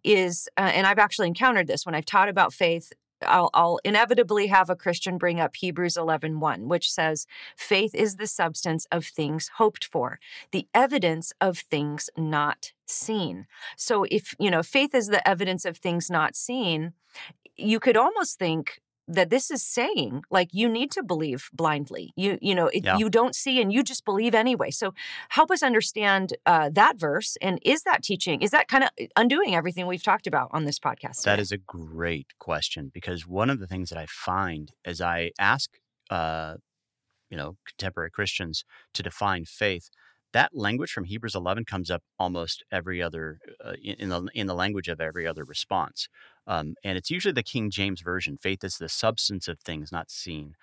is 0.05 0.49
uh, 0.57 0.71
and 0.73 0.87
i've 0.87 0.99
actually 0.99 1.29
encountered 1.29 1.66
this 1.66 1.85
when 1.85 1.95
i've 1.95 2.05
taught 2.05 2.29
about 2.29 2.53
faith 2.53 2.93
I'll, 3.27 3.51
I'll 3.55 3.81
inevitably 3.85 4.47
have 4.49 4.71
a 4.71 4.77
Christian 4.77 5.18
bring 5.18 5.41
up 5.41 5.57
Hebrews 5.57 5.97
11 5.97 6.41
1, 6.41 6.68
which 6.68 6.91
says, 6.91 7.27
Faith 7.57 7.95
is 7.95 8.16
the 8.16 8.27
substance 8.27 8.87
of 8.91 9.07
things 9.07 9.51
hoped 9.57 9.85
for, 9.85 10.18
the 10.53 10.66
evidence 10.75 11.33
of 11.41 11.59
things 11.59 12.11
not 12.16 12.73
seen. 12.87 13.47
So 13.77 14.05
if, 14.11 14.35
you 14.39 14.51
know, 14.51 14.62
faith 14.62 14.95
is 14.95 15.09
the 15.09 15.27
evidence 15.29 15.64
of 15.64 15.77
things 15.77 16.11
not 16.11 16.35
seen, 16.37 16.93
you 17.57 17.79
could 17.81 17.97
almost 17.97 18.39
think 18.39 18.81
that 19.15 19.31
this 19.31 19.51
is 19.51 19.63
saying 19.63 20.23
like 20.31 20.49
you 20.53 20.69
need 20.69 20.91
to 20.91 21.03
believe 21.03 21.49
blindly 21.53 22.13
you 22.17 22.39
you 22.41 22.55
know 22.55 22.69
it, 22.69 22.85
Yeah. 22.85 22.97
you 22.99 23.11
don't 23.11 23.35
see 23.35 23.61
and 23.61 23.73
you 23.73 23.83
just 23.83 24.05
believe 24.05 24.35
anyway 24.35 24.71
so 24.71 24.93
help 25.31 25.51
us 25.51 25.63
understand 25.63 26.35
uh, 26.47 26.71
that 26.73 26.99
verse 26.99 27.37
and 27.43 27.59
is 27.63 27.83
that 27.83 28.03
teaching 28.03 28.41
is 28.43 28.51
that 28.51 28.69
kind 28.69 28.85
of 28.85 28.91
undoing 29.17 29.55
everything 29.55 29.87
we've 29.87 30.03
talked 30.03 30.27
about 30.27 30.49
on 30.53 30.65
this 30.65 30.79
podcast 30.79 31.23
That 31.23 31.33
today? 31.37 31.43
is 31.43 31.53
a 31.53 31.59
great 31.59 32.29
question 32.39 32.91
because 32.93 33.27
one 33.27 33.51
of 33.51 33.59
the 33.61 33.67
things 33.67 33.91
that 33.91 33.99
I 33.99 34.07
find 34.07 34.73
as 34.85 35.01
I 35.01 35.33
ask, 35.39 35.71
uh, 36.11 36.55
you 37.31 37.37
know, 37.37 37.57
contemporary 37.67 38.11
Christians 38.11 38.65
to 38.95 39.03
define 39.03 39.45
faith, 39.45 39.89
that 40.33 40.51
language 40.55 40.93
from 40.93 41.05
Hebrews 41.05 41.35
11 41.35 41.65
comes 41.65 41.91
up 41.91 42.03
almost 42.19 42.63
every 42.71 43.03
other 43.03 43.39
uh, 43.65 43.73
in 43.83 44.09
the 44.09 44.29
in 44.35 44.47
the 44.47 44.55
language 44.55 44.89
of 44.89 45.01
every 45.01 45.27
other 45.27 45.45
response, 45.45 46.09
um, 46.47 46.74
and 46.82 46.97
it's 46.99 47.11
usually 47.11 47.32
the 47.32 47.43
King 47.43 47.70
James 47.70 48.01
version. 48.01 48.36
Faith 48.36 48.64
is 48.64 48.78
the 48.78 48.88
substance 48.88 49.49
of 49.49 49.61
things 49.61 49.93
not 49.93 50.11
seen. 50.11 50.55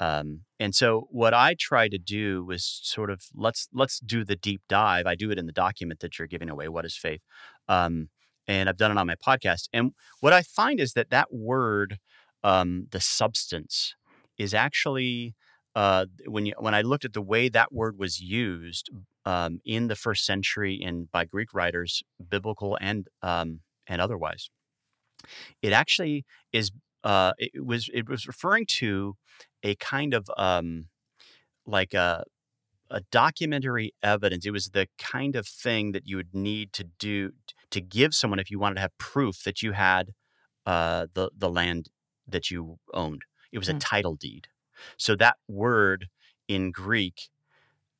Um, 0.00 0.42
and 0.60 0.74
so 0.74 1.08
what 1.10 1.34
I 1.34 1.56
try 1.58 1.88
to 1.88 1.98
do 1.98 2.44
was 2.44 2.80
sort 2.82 3.10
of 3.10 3.22
let's 3.34 3.68
let's 3.72 3.98
do 4.00 4.24
the 4.24 4.36
deep 4.36 4.62
dive. 4.68 5.06
I 5.06 5.14
do 5.14 5.30
it 5.30 5.38
in 5.38 5.46
the 5.46 5.52
document 5.52 6.00
that 6.00 6.18
you're 6.18 6.28
giving 6.28 6.50
away. 6.50 6.68
What 6.68 6.84
is 6.84 6.96
faith? 6.96 7.20
Um, 7.68 8.08
and 8.46 8.68
I've 8.68 8.76
done 8.76 8.90
it 8.90 8.98
on 8.98 9.06
my 9.06 9.16
podcast. 9.16 9.68
And 9.72 9.92
what 10.20 10.32
I 10.32 10.42
find 10.42 10.80
is 10.80 10.92
that 10.94 11.10
that 11.10 11.32
word, 11.32 11.98
um, 12.42 12.86
the 12.90 13.00
substance, 13.00 13.94
is 14.38 14.54
actually 14.54 15.34
uh, 15.74 16.06
when 16.26 16.46
you 16.46 16.54
when 16.58 16.74
I 16.74 16.80
looked 16.82 17.04
at 17.04 17.12
the 17.12 17.22
way 17.22 17.48
that 17.48 17.72
word 17.72 17.98
was 17.98 18.20
used 18.20 18.90
um, 19.24 19.60
in 19.64 19.88
the 19.88 19.96
first 19.96 20.24
century 20.24 20.80
and 20.82 21.10
by 21.10 21.24
Greek 21.24 21.52
writers, 21.52 22.02
biblical 22.30 22.78
and 22.80 23.08
um, 23.22 23.60
and 23.86 24.00
otherwise, 24.00 24.50
it 25.62 25.72
actually 25.72 26.24
is. 26.52 26.70
Uh, 27.04 27.32
it 27.38 27.64
was 27.64 27.88
it 27.94 28.08
was 28.08 28.26
referring 28.26 28.66
to 28.66 29.14
a 29.62 29.74
kind 29.76 30.14
of 30.14 30.28
um, 30.36 30.86
like 31.66 31.94
a 31.94 32.24
a 32.90 33.02
documentary 33.12 33.92
evidence. 34.02 34.46
It 34.46 34.52
was 34.52 34.70
the 34.70 34.88
kind 34.98 35.36
of 35.36 35.46
thing 35.46 35.92
that 35.92 36.06
you 36.06 36.16
would 36.16 36.34
need 36.34 36.72
to 36.74 36.84
do 36.84 37.32
to 37.70 37.80
give 37.80 38.14
someone 38.14 38.38
if 38.38 38.50
you 38.50 38.58
wanted 38.58 38.76
to 38.76 38.80
have 38.82 38.98
proof 38.98 39.42
that 39.44 39.62
you 39.62 39.72
had 39.72 40.12
uh, 40.66 41.06
the 41.14 41.30
the 41.36 41.50
land 41.50 41.88
that 42.26 42.50
you 42.50 42.78
owned. 42.94 43.22
It 43.52 43.58
was 43.58 43.68
a 43.68 43.74
Hmm. 43.74 43.78
title 43.78 44.16
deed. 44.16 44.48
So 44.98 45.16
that 45.16 45.36
word 45.48 46.08
in 46.48 46.70
Greek 46.72 47.30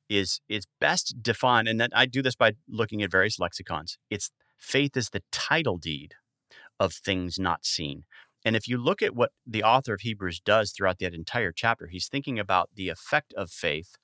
is 0.09 0.41
is 0.49 0.65
best 0.79 1.15
defined, 1.21 1.67
and 1.67 1.79
then 1.79 1.89
I 1.93 2.05
do 2.05 2.21
this 2.21 2.35
by 2.35 2.53
looking 2.67 3.03
at 3.03 3.11
various 3.11 3.39
lexicons. 3.39 3.97
It's 4.09 4.31
faith 4.57 4.97
is 4.97 5.09
the 5.09 5.23
title 5.31 5.77
deed 5.77 6.13
of 6.79 6.93
things 6.93 7.37
not 7.39 7.65
seen. 7.65 8.03
And 8.45 8.55
if 8.55 8.67
you 8.67 8.77
look 8.77 9.01
at 9.01 9.15
what 9.15 9.31
the 9.45 9.63
author 9.63 9.93
of 9.93 10.01
Hebrews 10.01 10.39
does 10.39 10.71
throughout 10.71 10.99
that 10.99 11.13
entire 11.13 11.51
chapter, 11.51 11.87
he's 11.87 12.07
thinking 12.07 12.39
about 12.39 12.69
the 12.73 12.89
effect 12.89 13.33
of 13.33 13.51
faith. 13.51 13.95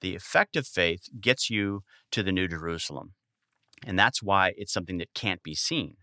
The 0.00 0.16
effect 0.16 0.56
of 0.56 0.66
faith 0.66 1.08
gets 1.20 1.48
you 1.48 1.82
to 2.10 2.22
the 2.22 2.32
New 2.32 2.48
Jerusalem. 2.48 3.14
And 3.86 3.98
that's 3.98 4.22
why 4.22 4.52
it's 4.56 4.72
something 4.72 4.98
that 4.98 5.14
can't 5.14 5.42
be 5.42 5.54
seen. 5.54 5.96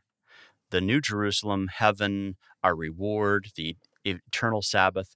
The 0.69 0.81
New 0.81 1.01
Jerusalem, 1.01 1.67
heaven, 1.67 2.37
our 2.63 2.75
reward, 2.75 3.49
the 3.55 3.75
eternal 4.05 4.61
Sabbath, 4.61 5.15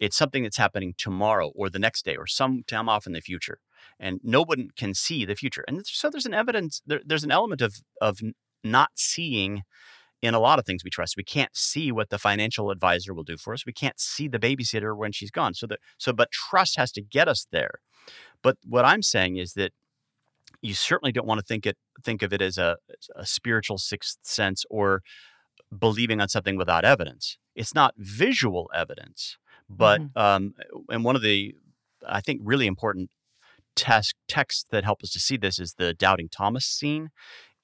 it's 0.00 0.16
something 0.16 0.42
that's 0.42 0.56
happening 0.56 0.94
tomorrow 0.96 1.52
or 1.54 1.68
the 1.68 1.78
next 1.78 2.04
day 2.04 2.16
or 2.16 2.26
some 2.26 2.62
time 2.66 2.88
off 2.88 3.06
in 3.06 3.12
the 3.12 3.20
future. 3.20 3.58
And 3.98 4.20
no 4.22 4.42
one 4.42 4.68
can 4.76 4.94
see 4.94 5.24
the 5.24 5.36
future. 5.36 5.64
And 5.66 5.86
so 5.86 6.10
there's 6.10 6.26
an 6.26 6.34
evidence, 6.34 6.80
there, 6.86 7.00
there's 7.04 7.24
an 7.24 7.30
element 7.30 7.60
of, 7.60 7.76
of 8.00 8.20
not 8.62 8.90
seeing 8.94 9.62
in 10.24 10.34
a 10.34 10.40
lot 10.40 10.58
of 10.58 10.64
things 10.64 10.82
we 10.82 10.90
trust. 10.90 11.16
We 11.16 11.24
can't 11.24 11.54
see 11.54 11.92
what 11.92 12.08
the 12.08 12.18
financial 12.18 12.70
advisor 12.70 13.12
will 13.12 13.24
do 13.24 13.36
for 13.36 13.52
us. 13.52 13.66
We 13.66 13.72
can't 13.72 14.00
see 14.00 14.26
the 14.26 14.38
babysitter 14.38 14.96
when 14.96 15.12
she's 15.12 15.30
gone. 15.30 15.54
So 15.54 15.66
that 15.66 15.80
so 15.98 16.12
but 16.12 16.30
trust 16.30 16.76
has 16.76 16.90
to 16.92 17.02
get 17.02 17.28
us 17.28 17.46
there. 17.52 17.80
But 18.42 18.56
what 18.66 18.84
I'm 18.84 19.02
saying 19.02 19.36
is 19.36 19.52
that 19.54 19.72
you 20.62 20.74
certainly 20.74 21.12
don't 21.12 21.26
want 21.26 21.40
to 21.40 21.46
think 21.46 21.66
it 21.66 21.76
think 22.02 22.22
of 22.22 22.32
it 22.32 22.40
as 22.40 22.56
a, 22.56 22.76
a 23.14 23.26
spiritual 23.26 23.78
sixth 23.78 24.18
sense 24.22 24.64
or 24.70 25.02
believing 25.76 26.20
on 26.20 26.28
something 26.28 26.56
without 26.56 26.84
evidence. 26.84 27.36
It's 27.54 27.74
not 27.74 27.94
visual 27.98 28.70
evidence, 28.74 29.36
but 29.68 30.00
um, 30.16 30.54
and 30.88 31.04
one 31.04 31.16
of 31.16 31.22
the 31.22 31.54
I 32.08 32.20
think 32.20 32.40
really 32.42 32.66
important 32.66 33.10
test 33.76 34.14
texts 34.28 34.64
that 34.70 34.84
help 34.84 35.02
us 35.02 35.10
to 35.10 35.20
see 35.20 35.36
this 35.36 35.58
is 35.58 35.74
the 35.74 35.92
doubting 35.92 36.28
Thomas 36.28 36.64
scene 36.64 37.10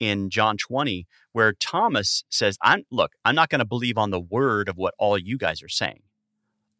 in 0.01 0.31
John 0.31 0.57
20, 0.57 1.07
where 1.33 1.53
Thomas 1.53 2.25
says, 2.31 2.57
I'm 2.63 2.85
look, 2.91 3.13
I'm 3.25 3.35
not 3.35 3.51
going 3.51 3.61
to 3.61 3.65
believe 3.67 3.99
on 3.99 4.11
the 4.11 4.19
word 4.21 4.69
of 4.69 4.77
what 4.77 4.95
all 4.99 5.17
you 5.19 5.39
guys 5.39 5.63
are 5.63 5.69
saying, 5.69 6.03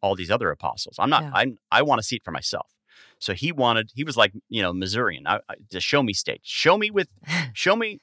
all 0.01 0.15
these 0.15 0.31
other 0.31 0.49
apostles. 0.51 0.95
I'm 0.99 1.09
not, 1.09 1.23
Yeah. 1.23 1.31
I'm, 1.33 1.57
I 1.71 1.83
want 1.83 1.99
to 1.99 2.03
see 2.03 2.17
it 2.17 2.23
for 2.23 2.31
myself. 2.31 2.67
So 3.19 3.33
he 3.33 3.51
wanted, 3.51 3.91
he 3.93 4.03
was 4.03 4.17
like, 4.17 4.33
you 4.49 4.63
know, 4.63 4.73
Missourian, 4.73 5.27
I, 5.27 5.35
I, 5.47 5.53
just 5.71 5.85
show 5.85 6.01
me 6.01 6.13
state, 6.13 6.41
show 6.43 6.77
me 6.77 6.89
with, 6.89 7.07
show 7.53 7.75
me, 7.75 7.99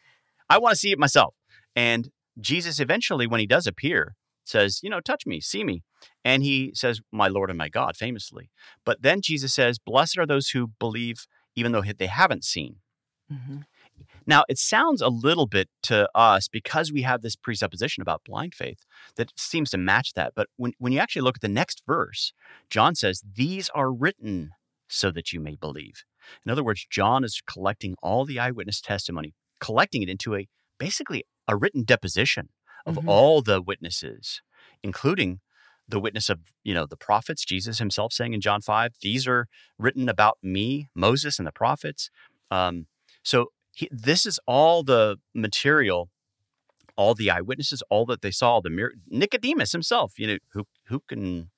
I 0.49 0.59
want 0.59 0.73
to 0.73 0.77
see 0.79 0.93
it 0.93 0.99
myself. 0.99 1.35
And 1.75 2.11
Jesus 2.41 2.79
eventually, 2.79 3.27
when 3.27 3.41
he 3.41 3.47
does 3.47 3.66
appear, 3.66 4.14
says, 4.45 4.81
you 4.83 4.89
know, 4.89 5.01
touch 5.01 5.27
me, 5.27 5.41
see 5.41 5.64
me. 5.64 5.83
And 6.25 6.43
he 6.43 6.71
says, 6.75 7.01
my 7.12 7.27
Lord 7.29 7.51
and 7.51 7.59
my 7.59 7.69
God, 7.69 7.97
famously. 7.97 8.51
But 8.85 9.03
then 9.03 9.21
Jesus 9.21 9.53
says, 9.53 9.79
blessed 9.79 10.19
are 10.19 10.27
those 10.27 10.51
who 10.51 10.69
believe 10.79 11.27
even 11.57 11.73
though 11.73 11.83
they 11.83 12.07
haven't 12.07 12.45
seen. 12.45 12.77
Mhm. 13.31 13.64
Now, 14.29 14.45
it 14.47 14.59
sounds 14.59 15.01
a 15.01 15.09
little 15.09 15.47
bit 15.47 15.70
to 15.85 16.07
us 16.14 16.49
because 16.49 16.93
we 16.93 17.01
have 17.01 17.22
this 17.22 17.35
presupposition 17.35 18.03
about 18.03 18.24
blind 18.26 18.55
faith 18.55 18.85
that 19.16 19.33
seems 19.39 19.70
to 19.70 19.79
match 19.79 20.12
that. 20.12 20.35
But 20.37 20.49
when, 20.57 20.72
when 20.79 20.93
you 20.93 20.99
actually 20.99 21.22
look 21.22 21.39
at 21.39 21.41
the 21.41 21.49
next 21.49 21.83
verse, 21.87 22.35
John 22.68 22.95
says, 22.95 23.22
These 23.35 23.70
are 23.74 23.91
written 23.91 24.51
so 24.87 25.11
that 25.12 25.33
you 25.33 25.41
may 25.41 25.57
believe. 25.57 26.05
In 26.45 26.53
other 26.53 26.62
words, 26.62 26.87
John 26.91 27.24
is 27.24 27.41
collecting 27.51 27.95
all 28.03 28.26
the 28.26 28.39
eyewitness 28.39 28.83
testimony, 28.83 29.33
collecting 29.61 30.03
it 30.03 30.11
into 30.11 30.37
a 30.37 30.47
basically 30.79 31.24
a 31.49 31.57
written 31.57 31.83
deposition 31.83 32.51
of 32.85 32.97
Mhm. 32.97 33.09
all 33.09 33.41
the 33.41 33.62
witnesses, 33.62 34.43
including 34.83 35.41
the 35.89 35.99
witness 35.99 36.29
of 36.29 36.41
you 36.62 36.74
know 36.74 36.85
the 36.85 36.99
prophets 36.99 37.47
jesus 37.47 37.79
himself 37.79 38.12
saying 38.12 38.35
in 38.35 38.43
john 38.43 38.61
5 38.61 38.93
these 39.01 39.26
are 39.26 39.47
written 39.79 40.07
about 40.07 40.37
me 40.43 40.87
moses 40.95 41.39
and 41.39 41.47
the 41.49 41.53
prophets 41.53 42.11
um, 42.51 42.87
so 43.22 43.47
he, 43.79 43.89
this 43.91 44.26
is 44.26 44.39
all 44.47 44.83
the 44.83 45.16
material 45.35 46.11
all 46.97 47.14
the 47.14 47.31
eyewitnesses 47.31 47.83
all 47.91 48.05
that 48.07 48.22
they 48.22 48.31
saw 48.31 48.61
the 48.61 48.70
mir- 48.70 48.95
nicodemus 49.09 49.72
himself 49.72 50.18
you 50.18 50.26
know 50.26 50.39
who 50.53 50.64
who 50.87 51.01
can 51.09 51.51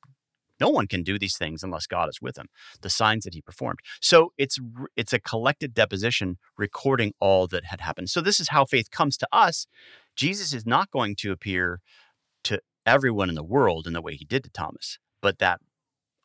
no 0.61 0.69
one 0.69 0.87
can 0.87 1.03
do 1.03 1.19
these 1.19 1.37
things 1.37 1.63
unless 1.63 1.87
god 1.87 2.09
is 2.09 2.21
with 2.21 2.37
him 2.37 2.47
the 2.83 2.91
signs 2.91 3.25
that 3.25 3.35
he 3.35 3.41
performed. 3.41 3.79
So 4.01 4.33
it's 4.37 4.59
it's 4.97 5.13
a 5.13 5.19
collected 5.19 5.73
deposition 5.75 6.37
recording 6.59 7.13
all 7.21 7.47
that 7.49 7.65
had 7.65 7.81
happened. 7.81 8.11
So 8.11 8.21
this 8.21 8.41
is 8.41 8.51
how 8.51 8.65
faith 8.65 8.91
comes 8.91 9.17
to 9.19 9.29
us. 9.33 9.67
Jesus 10.17 10.53
is 10.53 10.67
not 10.67 10.91
going 10.91 11.17
to 11.17 11.33
appear 11.33 11.81
to 12.45 12.61
everyone 12.87 13.29
in 13.29 13.35
the 13.35 13.45
world 13.45 13.87
in 13.87 13.93
the 13.93 14.01
way 14.01 14.15
he 14.15 14.25
did 14.25 14.43
to 14.45 14.51
thomas 14.51 14.99
but 15.21 15.39
that 15.39 15.61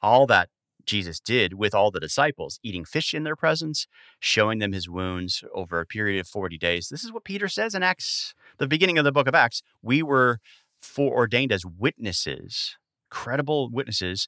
all 0.02 0.26
that 0.26 0.50
Jesus 0.86 1.20
did 1.20 1.54
with 1.54 1.74
all 1.74 1.92
the 1.92 2.00
disciples, 2.00 2.60
eating 2.64 2.86
fish 2.86 3.14
in 3.14 3.24
their 3.24 3.36
presence, 3.36 3.88
showing 4.20 4.60
them 4.60 4.74
his 4.74 4.90
wounds 4.90 5.44
over 5.54 5.80
a 5.80 5.86
period 5.86 6.20
of 6.20 6.28
40 6.28 6.58
days. 6.58 6.90
This 6.90 7.04
is 7.04 7.12
what 7.12 7.24
Peter 7.24 7.48
says 7.48 7.76
in 7.76 7.84
Acts, 7.84 8.34
the 8.58 8.68
beginning 8.68 8.98
of 8.98 9.06
the 9.06 9.12
book 9.12 9.28
of 9.28 9.36
Acts. 9.36 9.62
We 9.82 10.02
were 10.04 10.40
foreordained 10.82 11.52
as 11.52 11.66
witnesses, 11.66 12.78
credible 13.10 13.70
witnesses 13.72 14.28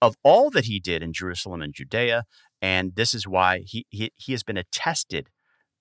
of 0.00 0.16
all 0.22 0.50
that 0.50 0.64
he 0.64 0.80
did 0.80 1.02
in 1.02 1.12
Jerusalem 1.12 1.62
and 1.62 1.72
Judea. 1.72 2.24
And 2.60 2.94
this 2.96 3.14
is 3.14 3.26
why 3.26 3.62
he, 3.64 3.86
he, 3.90 4.10
he 4.16 4.32
has 4.32 4.42
been 4.42 4.56
attested. 4.56 5.28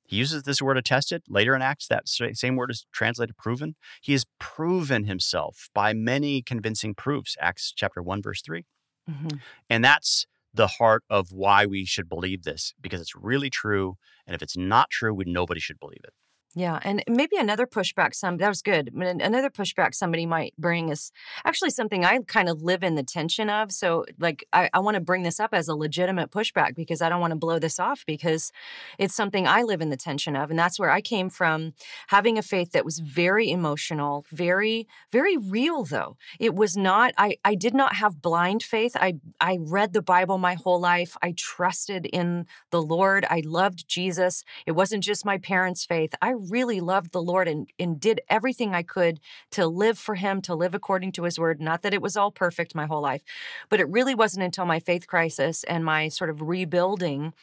He 0.06 0.18
uses 0.18 0.44
this 0.44 0.62
word 0.62 0.78
attested 0.78 1.24
later 1.28 1.56
in 1.56 1.62
Acts. 1.62 1.88
That 1.88 2.08
same 2.08 2.56
word 2.56 2.70
is 2.70 2.86
translated 2.92 3.38
proven. 3.38 3.76
He 4.02 4.12
has 4.12 4.26
proven 4.40 5.06
himself 5.06 5.70
by 5.74 5.94
many 5.94 6.42
convincing 6.42 6.94
proofs. 6.94 7.36
Acts 7.40 7.74
chapter 7.76 8.02
1, 8.02 8.22
verse 8.22 8.42
3. 8.42 8.66
Mhm. 9.10 9.40
And 9.70 9.84
that's 9.84 10.26
the 10.54 10.68
heart 10.68 11.04
of 11.10 11.32
why 11.32 11.66
we 11.66 11.86
should 11.86 12.10
believe 12.10 12.44
this 12.44 12.74
because 12.82 13.02
it's 13.02 13.16
really 13.16 13.50
true. 13.50 13.98
And 14.28 14.36
if 14.36 14.42
it's 14.42 14.58
not 14.58 14.90
true, 14.90 15.14
nobody 15.26 15.60
should 15.60 15.80
believe 15.80 16.02
it. 16.04 16.14
Yeah, 16.54 16.80
and 16.84 17.02
maybe 17.08 17.38
another 17.38 17.66
pushback. 17.66 18.14
Some 18.14 18.36
that 18.38 18.50
was 18.50 18.62
good. 18.62 18.94
Another 18.94 19.50
pushback 19.50 19.96
somebody 19.96 20.26
might 20.26 20.54
bring 20.58 20.90
is 20.90 21.12
actually 21.46 21.70
something 21.70 22.04
I 22.04 22.20
kind 22.28 22.50
of 22.50 22.62
live 22.62 22.84
in 22.84 22.96
the 22.96 23.04
tension 23.04 23.50
of. 23.50 23.72
So, 23.72 24.06
like, 24.20 24.46
I, 24.52 24.70
I 24.74 24.80
want 24.80 24.96
to 24.96 25.02
bring 25.02 25.24
this 25.24 25.40
up 25.40 25.54
as 25.54 25.70
a 25.70 25.76
legitimate 25.76 26.30
pushback 26.30 26.76
because 26.76 27.02
I 27.02 27.08
don't 27.08 27.22
want 27.22 27.32
to 27.32 27.38
blow 27.38 27.58
this 27.58 27.80
off 27.80 28.04
because 28.06 28.52
it's 28.98 29.16
something 29.16 29.48
I 29.48 29.62
live 29.64 29.80
in 29.80 29.92
the 29.92 29.98
tension 29.98 30.36
of, 30.36 30.50
and 30.50 30.60
that's 30.60 30.78
where 30.78 30.92
I 30.92 31.00
came 31.00 31.30
from, 31.30 31.74
having 32.08 32.38
a 32.38 32.42
faith 32.42 32.74
that 32.74 32.84
was 32.84 33.00
very 33.00 33.50
emotional, 33.50 34.26
very, 34.30 34.88
very 35.10 35.38
real. 35.38 35.86
Though 35.86 36.18
it 36.38 36.54
was 36.54 36.76
not, 36.76 37.14
I 37.18 37.38
I 37.46 37.56
did 37.56 37.74
not 37.74 37.96
have 37.96 38.22
blind 38.22 38.62
faith. 38.62 38.98
I 38.98 39.14
I 39.40 39.58
read 39.62 39.94
the 39.94 40.02
Bible 40.02 40.38
my 40.38 40.56
whole 40.56 40.82
life. 40.82 41.16
I 41.22 41.34
trusted 41.38 42.08
in 42.08 42.46
the 42.72 42.82
Lord. 42.82 43.26
I 43.30 43.42
loved 43.46 43.88
Jesus. 43.88 44.44
It 44.66 44.74
wasn't 44.74 45.04
just 45.06 45.26
my 45.26 45.38
parents' 45.38 45.86
faith. 45.86 46.14
I 46.22 46.34
really 46.50 46.80
loved 46.80 47.12
the 47.12 47.22
Lord 47.22 47.48
and, 47.48 47.70
and 47.80 48.00
did 48.00 48.22
everything 48.30 48.74
I 48.74 48.84
could 48.84 49.20
to 49.52 49.68
live 49.68 49.98
for 49.98 50.16
Him, 50.16 50.42
to 50.44 50.56
live 50.56 50.74
according 50.74 51.12
to 51.14 51.24
His 51.24 51.40
word. 51.40 51.62
Not 51.62 51.82
that 51.82 51.94
it 51.94 52.02
was 52.02 52.18
all 52.18 52.32
perfect 52.32 52.76
my 52.76 52.86
whole 52.86 53.02
life, 53.02 53.24
but 53.70 53.80
it 53.80 53.90
really 53.90 54.16
wasn't 54.16 54.44
until 54.44 54.66
my 54.66 54.80
faith 54.80 55.08
crisis 55.08 55.64
and 55.66 55.86
my 55.86 56.08
sort 56.08 56.30
of 56.30 56.42
rebuilding 56.42 57.34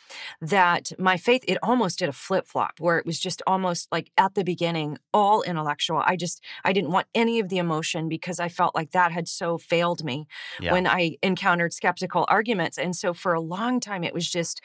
that 0.41 0.93
my 0.99 1.17
faith, 1.17 1.45
it 1.47 1.59
almost 1.63 1.99
did 1.99 2.09
a 2.09 2.13
flip 2.13 2.47
flop 2.47 2.75
where 2.79 2.99
it 2.99 3.07
was 3.07 3.19
just 3.19 3.43
almost 3.47 3.89
like 3.93 4.11
at 4.17 4.35
the 4.35 4.45
beginning, 4.45 4.99
all 5.13 5.43
intellectual. 5.43 6.03
I 6.05 6.17
just, 6.17 6.45
I 6.65 6.73
didn't 6.73 6.91
want 6.91 7.07
any 7.15 7.39
of 7.39 7.49
the 7.49 7.59
emotion 7.59 8.09
because 8.09 8.41
I 8.41 8.49
felt 8.49 8.75
like 8.75 8.93
that 8.93 9.13
had 9.13 9.29
so 9.29 9.59
failed 9.59 10.05
me 10.05 10.27
yeah. 10.61 10.73
when 10.73 10.87
I 10.87 11.17
encountered 11.23 11.73
skeptical 11.73 12.25
arguments. 12.29 12.79
And 12.79 12.95
so 12.95 13.15
for 13.15 13.35
a 13.35 13.41
long 13.41 13.81
time, 13.81 14.05
it 14.05 14.15
was 14.15 14.29
just 14.29 14.61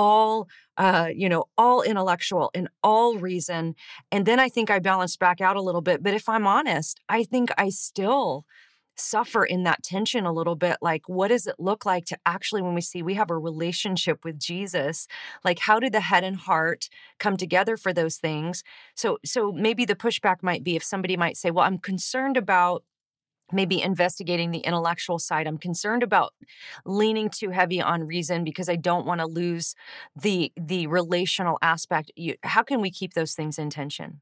all 0.00 0.48
uh, 0.78 1.10
you 1.14 1.28
know 1.28 1.44
all 1.58 1.82
intellectual 1.82 2.50
and 2.54 2.68
all 2.82 3.18
reason 3.18 3.74
and 4.10 4.24
then 4.24 4.40
i 4.40 4.48
think 4.48 4.70
i 4.70 4.78
balanced 4.78 5.18
back 5.18 5.42
out 5.42 5.56
a 5.56 5.60
little 5.62 5.82
bit 5.82 6.02
but 6.02 6.14
if 6.14 6.26
i'm 6.26 6.46
honest 6.46 6.98
i 7.10 7.22
think 7.22 7.50
i 7.58 7.68
still 7.68 8.46
suffer 8.96 9.44
in 9.44 9.62
that 9.62 9.82
tension 9.82 10.24
a 10.24 10.32
little 10.32 10.56
bit 10.56 10.78
like 10.80 11.02
what 11.06 11.28
does 11.28 11.46
it 11.46 11.54
look 11.58 11.84
like 11.84 12.06
to 12.06 12.18
actually 12.24 12.62
when 12.62 12.74
we 12.74 12.80
see 12.80 13.02
we 13.02 13.14
have 13.14 13.30
a 13.30 13.38
relationship 13.38 14.24
with 14.24 14.38
jesus 14.38 15.06
like 15.44 15.58
how 15.58 15.78
did 15.78 15.92
the 15.92 16.00
head 16.00 16.24
and 16.24 16.36
heart 16.36 16.88
come 17.18 17.36
together 17.36 17.76
for 17.76 17.92
those 17.92 18.16
things? 18.16 18.62
So 18.94 19.18
so 19.24 19.52
maybe 19.52 19.84
the 19.84 19.94
pushback 19.94 20.42
might 20.42 20.64
be 20.64 20.76
if 20.76 20.82
somebody 20.82 21.16
might 21.16 21.36
say 21.36 21.50
well 21.50 21.64
i'm 21.64 21.78
concerned 21.78 22.36
about 22.36 22.84
maybe 23.52 23.82
investigating 23.82 24.50
the 24.50 24.60
intellectual 24.60 25.18
side. 25.18 25.46
I'm 25.46 25.58
concerned 25.58 26.02
about 26.02 26.34
leaning 26.84 27.30
too 27.30 27.50
heavy 27.50 27.80
on 27.80 28.06
reason 28.06 28.44
because 28.44 28.68
I 28.68 28.76
don't 28.76 29.06
want 29.06 29.20
to 29.20 29.26
lose 29.26 29.74
the 30.16 30.52
the 30.56 30.86
relational 30.86 31.58
aspect. 31.62 32.10
You, 32.16 32.36
how 32.42 32.62
can 32.62 32.80
we 32.80 32.90
keep 32.90 33.14
those 33.14 33.34
things 33.34 33.58
in 33.58 33.70
tension? 33.70 34.20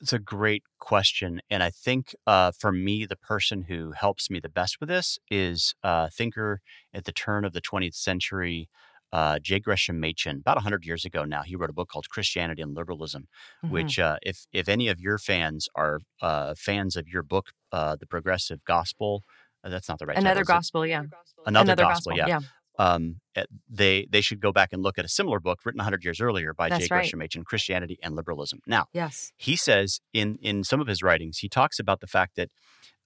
It's 0.00 0.12
a 0.14 0.18
great 0.18 0.62
question, 0.78 1.42
and 1.50 1.62
I 1.62 1.70
think 1.70 2.14
uh, 2.26 2.52
for 2.52 2.72
me, 2.72 3.04
the 3.04 3.16
person 3.16 3.62
who 3.64 3.92
helps 3.92 4.30
me 4.30 4.40
the 4.40 4.48
best 4.48 4.80
with 4.80 4.88
this 4.88 5.18
is 5.30 5.74
a 5.82 6.10
thinker 6.10 6.62
at 6.94 7.04
the 7.04 7.12
turn 7.12 7.44
of 7.44 7.52
the 7.52 7.60
20th 7.60 7.94
century 7.94 8.70
uh, 9.12 9.38
J. 9.38 9.60
Gresham 9.60 10.00
Machen 10.00 10.38
about 10.40 10.56
100 10.56 10.84
years 10.84 11.04
ago 11.04 11.24
now. 11.24 11.42
He 11.42 11.56
wrote 11.56 11.70
a 11.70 11.72
book 11.74 11.88
called 11.88 12.08
Christianity 12.08 12.62
and 12.62 12.74
Liberalism, 12.74 13.26
mm-hmm. 13.64 13.74
which, 13.74 13.98
uh, 13.98 14.18
if, 14.22 14.46
if 14.52 14.68
any 14.68 14.88
of 14.88 15.00
your 15.00 15.18
fans 15.18 15.68
are 15.74 16.00
uh, 16.22 16.54
fans 16.56 16.96
of 16.96 17.08
your 17.08 17.22
book, 17.22 17.48
uh, 17.72 17.96
The 17.96 18.06
Progressive 18.06 18.64
Gospel, 18.64 19.22
uh, 19.64 19.68
that's 19.68 19.88
not 19.88 19.98
the 19.98 20.06
right 20.06 20.16
Another 20.16 20.40
title, 20.40 20.56
gospel, 20.56 20.86
yeah. 20.86 21.02
Another, 21.46 21.72
Another 21.72 21.82
gospel, 21.82 22.12
gospel, 22.12 22.16
yeah. 22.16 22.26
yeah. 22.26 22.40
Um, 22.78 23.16
eh, 23.36 23.44
they 23.68 24.06
they 24.10 24.22
should 24.22 24.40
go 24.40 24.52
back 24.52 24.70
and 24.72 24.82
look 24.82 24.96
at 24.96 25.04
a 25.04 25.08
similar 25.08 25.38
book 25.38 25.58
written 25.66 25.80
100 25.80 26.02
years 26.02 26.18
earlier 26.18 26.54
by 26.54 26.70
That's 26.70 26.84
J. 26.84 26.88
Gresham 26.88 27.18
right. 27.18 27.28
Machen, 27.30 27.44
Christianity 27.44 27.98
and 28.02 28.16
Liberalism. 28.16 28.60
Now, 28.66 28.86
yes, 28.94 29.32
he 29.36 29.54
says 29.54 30.00
in 30.14 30.38
in 30.40 30.64
some 30.64 30.80
of 30.80 30.86
his 30.86 31.02
writings, 31.02 31.38
he 31.38 31.48
talks 31.48 31.78
about 31.78 32.00
the 32.00 32.06
fact 32.06 32.36
that 32.36 32.48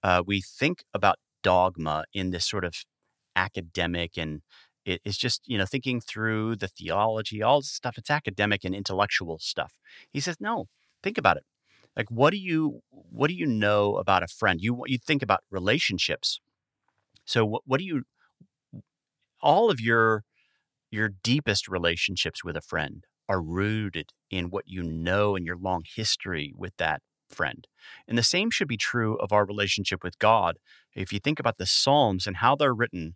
uh, 0.01 0.23
we 0.25 0.41
think 0.41 0.85
about 0.93 1.17
dogma 1.43 2.05
in 2.13 2.31
this 2.31 2.47
sort 2.47 2.63
of 2.63 2.75
academic 3.35 4.17
and 4.17 4.41
it 4.85 5.01
is 5.03 5.17
just, 5.17 5.41
you 5.45 5.57
know, 5.57 5.65
thinking 5.65 5.99
through 5.99 6.55
the 6.57 6.67
theology, 6.67 7.41
all 7.41 7.59
this 7.59 7.71
stuff. 7.71 7.97
It's 7.97 8.11
academic 8.11 8.63
and 8.63 8.75
intellectual 8.75 9.39
stuff. 9.39 9.73
He 10.11 10.19
says, 10.19 10.37
no, 10.39 10.67
think 11.03 11.17
about 11.17 11.37
it. 11.37 11.43
Like, 11.97 12.09
what 12.09 12.31
do 12.31 12.37
you 12.37 12.81
what 12.91 13.27
do 13.29 13.33
you 13.33 13.45
know 13.45 13.95
about 13.95 14.23
a 14.23 14.27
friend? 14.27 14.61
You 14.61 14.83
you 14.85 14.97
think 14.97 15.23
about 15.23 15.43
relationships. 15.49 16.39
So 17.25 17.45
what 17.45 17.63
what 17.65 17.79
do 17.79 17.85
you 17.85 18.03
all 19.41 19.69
of 19.71 19.79
your 19.79 20.23
your 20.91 21.09
deepest 21.23 21.67
relationships 21.67 22.43
with 22.43 22.55
a 22.55 22.61
friend 22.61 23.05
are 23.27 23.41
rooted 23.41 24.11
in 24.29 24.49
what 24.49 24.65
you 24.67 24.83
know 24.83 25.35
and 25.35 25.45
your 25.45 25.57
long 25.57 25.83
history 25.95 26.53
with 26.55 26.75
that 26.77 27.01
friend. 27.29 27.67
And 28.07 28.17
the 28.17 28.23
same 28.23 28.51
should 28.51 28.67
be 28.67 28.77
true 28.77 29.17
of 29.17 29.31
our 29.31 29.45
relationship 29.45 30.03
with 30.03 30.19
God. 30.19 30.57
If 30.95 31.11
you 31.11 31.19
think 31.19 31.39
about 31.39 31.57
the 31.57 31.65
Psalms 31.65 32.27
and 32.27 32.37
how 32.37 32.55
they're 32.55 32.73
written, 32.73 33.15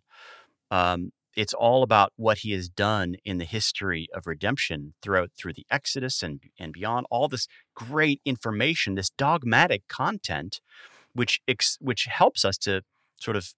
um, 0.70 1.12
it's 1.36 1.54
all 1.54 1.82
about 1.82 2.12
what 2.16 2.38
he 2.38 2.52
has 2.52 2.68
done 2.68 3.16
in 3.24 3.38
the 3.38 3.44
history 3.44 4.08
of 4.14 4.26
redemption 4.26 4.94
throughout 5.02 5.30
through 5.36 5.52
the 5.52 5.66
Exodus 5.70 6.22
and 6.22 6.40
and 6.58 6.72
beyond 6.72 7.06
all 7.10 7.28
this 7.28 7.46
great 7.74 8.20
information, 8.24 8.94
this 8.94 9.10
dogmatic 9.10 9.86
content, 9.88 10.60
which 11.12 11.40
ex, 11.46 11.78
which 11.80 12.06
helps 12.06 12.44
us 12.44 12.58
to 12.58 12.82
sort 13.20 13.36
of 13.36 13.52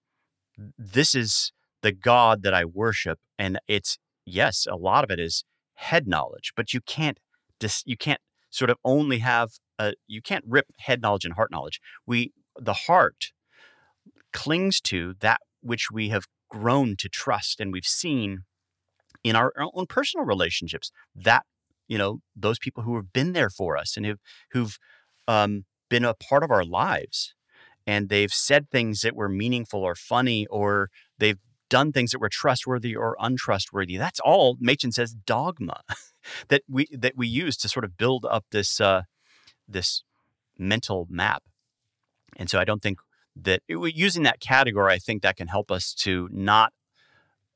this 0.79 1.15
is 1.15 1.53
the 1.83 1.93
God 1.93 2.43
that 2.43 2.55
I 2.55 2.65
worship, 2.65 3.19
and 3.39 3.59
it's 3.67 3.99
yes, 4.27 4.67
a 4.71 4.77
lot 4.77 5.05
of 5.05 5.11
it 5.11 5.19
is 5.19 5.45
head 5.75 6.07
knowledge, 6.07 6.53
but 6.57 6.73
you 6.73 6.81
can't 6.81 7.19
dis, 7.59 7.83
you 7.87 7.97
can't 7.97 8.21
sort 8.51 8.71
of 8.71 8.77
only 8.85 9.19
have 9.19 9.53
a 9.79 9.95
you 10.07 10.21
can't 10.21 10.45
rip 10.47 10.67
head 10.79 11.01
knowledge 11.03 11.25
and 11.25 11.35
heart 11.35 11.51
knowledge. 11.51 11.81
We 12.07 12.33
the 12.59 12.75
heart 12.75 13.33
clings 14.33 14.81
to 14.81 15.15
that 15.21 15.41
which 15.63 15.91
we 15.91 16.09
have 16.11 16.27
grown 16.53 16.95
to 16.97 17.09
trust 17.09 17.61
and 17.61 17.73
we've 17.73 17.87
seen 17.87 18.41
in 19.25 19.35
our 19.35 19.55
own 19.57 19.87
personal 19.87 20.27
relationships 20.27 20.91
that 21.15 21.45
you 21.89 21.97
know 21.97 22.21
those 22.37 22.59
people 22.59 22.83
who 22.83 22.95
have 22.97 23.11
been 23.13 23.33
there 23.33 23.49
for 23.49 23.79
us 23.79 23.97
and 23.97 24.05
who've 24.05 24.21
who've 24.51 24.79
um, 25.27 25.65
been 25.89 26.05
a 26.05 26.15
part 26.15 26.43
of 26.43 26.51
our 26.51 26.65
lives 26.65 27.35
and 27.87 28.11
they've 28.11 28.33
said 28.33 28.71
things 28.71 29.01
that 29.01 29.17
were 29.17 29.31
meaningful 29.31 29.81
or 29.81 29.95
funny 29.95 30.47
or 30.47 30.91
they've 31.19 31.39
done 31.71 31.91
things 31.91 32.11
that 32.11 32.21
were 32.21 32.29
trustworthy 32.29 32.95
or 32.95 33.17
untrustworthy. 33.19 33.97
That's 33.97 34.21
all 34.21 34.59
machen 34.61 34.93
says 34.93 35.15
dogma 35.15 35.81
that 36.49 36.63
we 36.69 36.87
that 36.93 37.15
we 37.17 37.27
use 37.27 37.57
to 37.59 37.69
sort 37.69 37.87
of 37.87 37.97
build 37.97 38.27
up 38.27 38.45
this 38.53 38.79
uh, 38.79 39.03
this 39.67 40.03
mental 40.59 41.07
map. 41.09 41.43
And 42.37 42.51
so 42.51 42.59
i 42.59 42.65
don't 42.65 42.83
think 42.83 42.99
that 43.35 43.63
it, 43.69 43.77
using 43.95 44.23
that 44.25 44.41
category, 44.41 44.93
I 44.93 44.99
think 44.99 45.23
that 45.23 45.37
can 45.37 45.49
help 45.49 45.71
us 45.71 45.95
to 45.95 46.29
not 46.33 46.73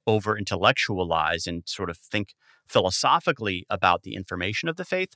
over 0.07 0.39
intellectualize 0.39 1.47
and 1.47 1.63
sort 1.67 1.91
of 1.91 1.99
think 1.99 2.35
philosophically 2.67 3.67
about 3.69 4.03
the 4.03 4.15
information 4.15 4.69
of 4.69 4.77
the 4.77 4.85
faith. 4.85 5.15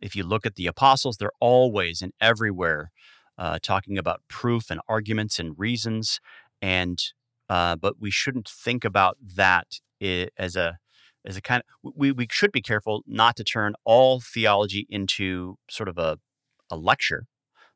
If 0.00 0.16
you 0.16 0.24
look 0.24 0.44
at 0.44 0.56
the 0.56 0.66
apostles, 0.66 1.16
they're 1.16 1.30
always 1.40 2.02
and 2.02 2.12
everywhere 2.20 2.90
uh, 3.38 3.58
talking 3.62 3.96
about 3.96 4.22
proof 4.28 4.70
and 4.70 4.80
arguments 4.88 5.38
and 5.38 5.58
reasons. 5.58 6.20
And 6.60 7.02
uh, 7.48 7.76
but 7.76 7.94
we 8.00 8.10
shouldn't 8.10 8.48
think 8.48 8.84
about 8.84 9.18
that 9.36 9.80
as 10.00 10.56
a 10.56 10.78
as 11.24 11.36
a 11.36 11.40
kind 11.40 11.62
of 11.62 11.92
we, 11.94 12.10
we 12.12 12.26
should 12.30 12.52
be 12.52 12.62
careful 12.62 13.02
not 13.06 13.36
to 13.36 13.44
turn 13.44 13.74
all 13.84 14.20
theology 14.20 14.86
into 14.88 15.56
sort 15.68 15.88
of 15.88 15.98
a 15.98 16.18
a 16.70 16.76
lecture 16.76 17.26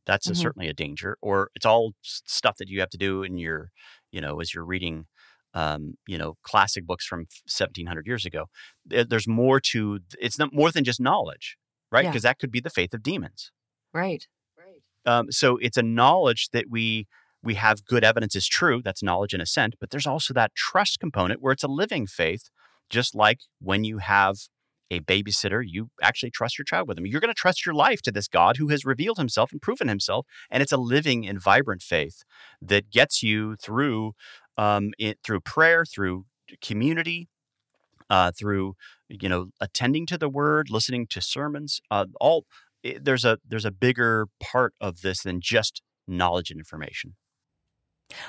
that's 0.07 0.27
mm-hmm. 0.27 0.33
a, 0.33 0.37
certainly 0.37 0.69
a 0.69 0.73
danger. 0.73 1.17
Or 1.21 1.51
it's 1.55 1.67
all 1.67 1.93
stuff 2.03 2.57
that 2.59 2.69
you 2.69 2.81
have 2.81 2.91
to 2.91 2.99
do 2.99 3.23
in 3.23 3.39
your, 3.39 3.71
you 4.11 4.21
know, 4.21 4.41
as 4.41 4.55
you're 4.55 4.65
reading, 4.65 5.07
um, 5.55 5.95
you 6.07 6.19
know, 6.19 6.37
classic 6.43 6.87
books 6.87 7.07
from 7.07 7.21
1700 7.47 8.07
years 8.07 8.25
ago. 8.25 8.47
There's 8.85 9.29
more 9.29 9.61
to 9.73 10.01
it's 10.21 10.39
not 10.39 10.53
more 10.53 10.71
than 10.71 10.85
just 10.85 11.01
knowledge, 11.01 11.57
right? 11.91 12.07
Because 12.07 12.25
yeah. 12.25 12.31
that 12.31 12.39
could 12.39 12.51
be 12.51 12.61
the 12.61 12.71
faith 12.71 12.95
of 12.95 13.03
demons. 13.03 13.51
Right. 13.93 14.27
Right. 14.57 15.13
Um, 15.13 15.31
so 15.31 15.57
it's 15.59 15.77
a 15.77 15.83
knowledge 15.83 16.49
that 16.53 16.67
we 16.71 17.07
we 17.43 17.55
have 17.55 17.85
good 17.85 18.05
evidence 18.05 18.35
is 18.35 18.47
true. 18.47 18.83
That's 18.85 19.03
knowledge 19.03 19.33
and 19.33 19.43
assent. 19.43 19.77
But 19.81 19.91
there's 19.91 20.07
also 20.07 20.35
that 20.35 20.55
trust 20.55 21.01
component 21.01 21.41
where 21.41 21.53
it's 21.53 21.63
a 21.63 21.69
living 21.69 22.07
faith, 22.07 22.51
just 22.91 23.15
like 23.15 23.39
when 23.61 23.85
you 23.85 23.99
have 23.99 24.37
a 24.91 25.01
babysitter, 25.01 25.63
you 25.65 25.91
actually 26.03 26.31
trust 26.31 26.59
your 26.59 26.65
child 26.65 26.89
with 26.89 26.99
him. 26.99 27.07
You're 27.07 27.21
going 27.21 27.33
to 27.33 27.35
trust 27.35 27.67
your 27.67 27.75
life 27.75 28.03
to 28.03 28.13
this 28.13 28.29
God 28.29 28.57
who 28.57 28.69
has 28.69 28.85
revealed 28.85 29.19
himself 29.19 29.53
and 29.53 29.61
proven 29.61 29.89
himself. 29.89 30.27
And 30.51 30.63
it's 30.63 30.73
a 30.73 30.77
living 30.77 31.27
and 31.27 31.41
vibrant 31.41 31.83
faith 31.83 32.23
that 32.63 32.91
gets 32.91 33.23
you 33.23 33.57
through 33.57 34.13
um, 34.57 34.93
it, 34.99 35.19
through 35.25 35.41
prayer, 35.41 35.85
through 35.85 36.25
community, 36.61 37.29
uh, 38.09 38.33
through 38.39 38.75
you 39.09 39.29
know 39.29 39.49
attending 39.61 40.07
to 40.07 40.19
the 40.19 40.29
word, 40.29 40.71
listening 40.71 41.07
to 41.09 41.21
sermons. 41.21 41.81
Uh, 41.91 42.07
all 42.21 42.45
it, 42.83 43.05
there's 43.05 43.25
a 43.25 43.39
there's 43.47 43.65
a 43.65 43.71
bigger 43.71 44.27
part 44.41 44.75
of 44.81 45.03
this 45.03 45.23
than 45.23 45.41
just 45.41 45.83
knowledge 46.07 46.51
and 46.51 46.61
information. 46.61 47.17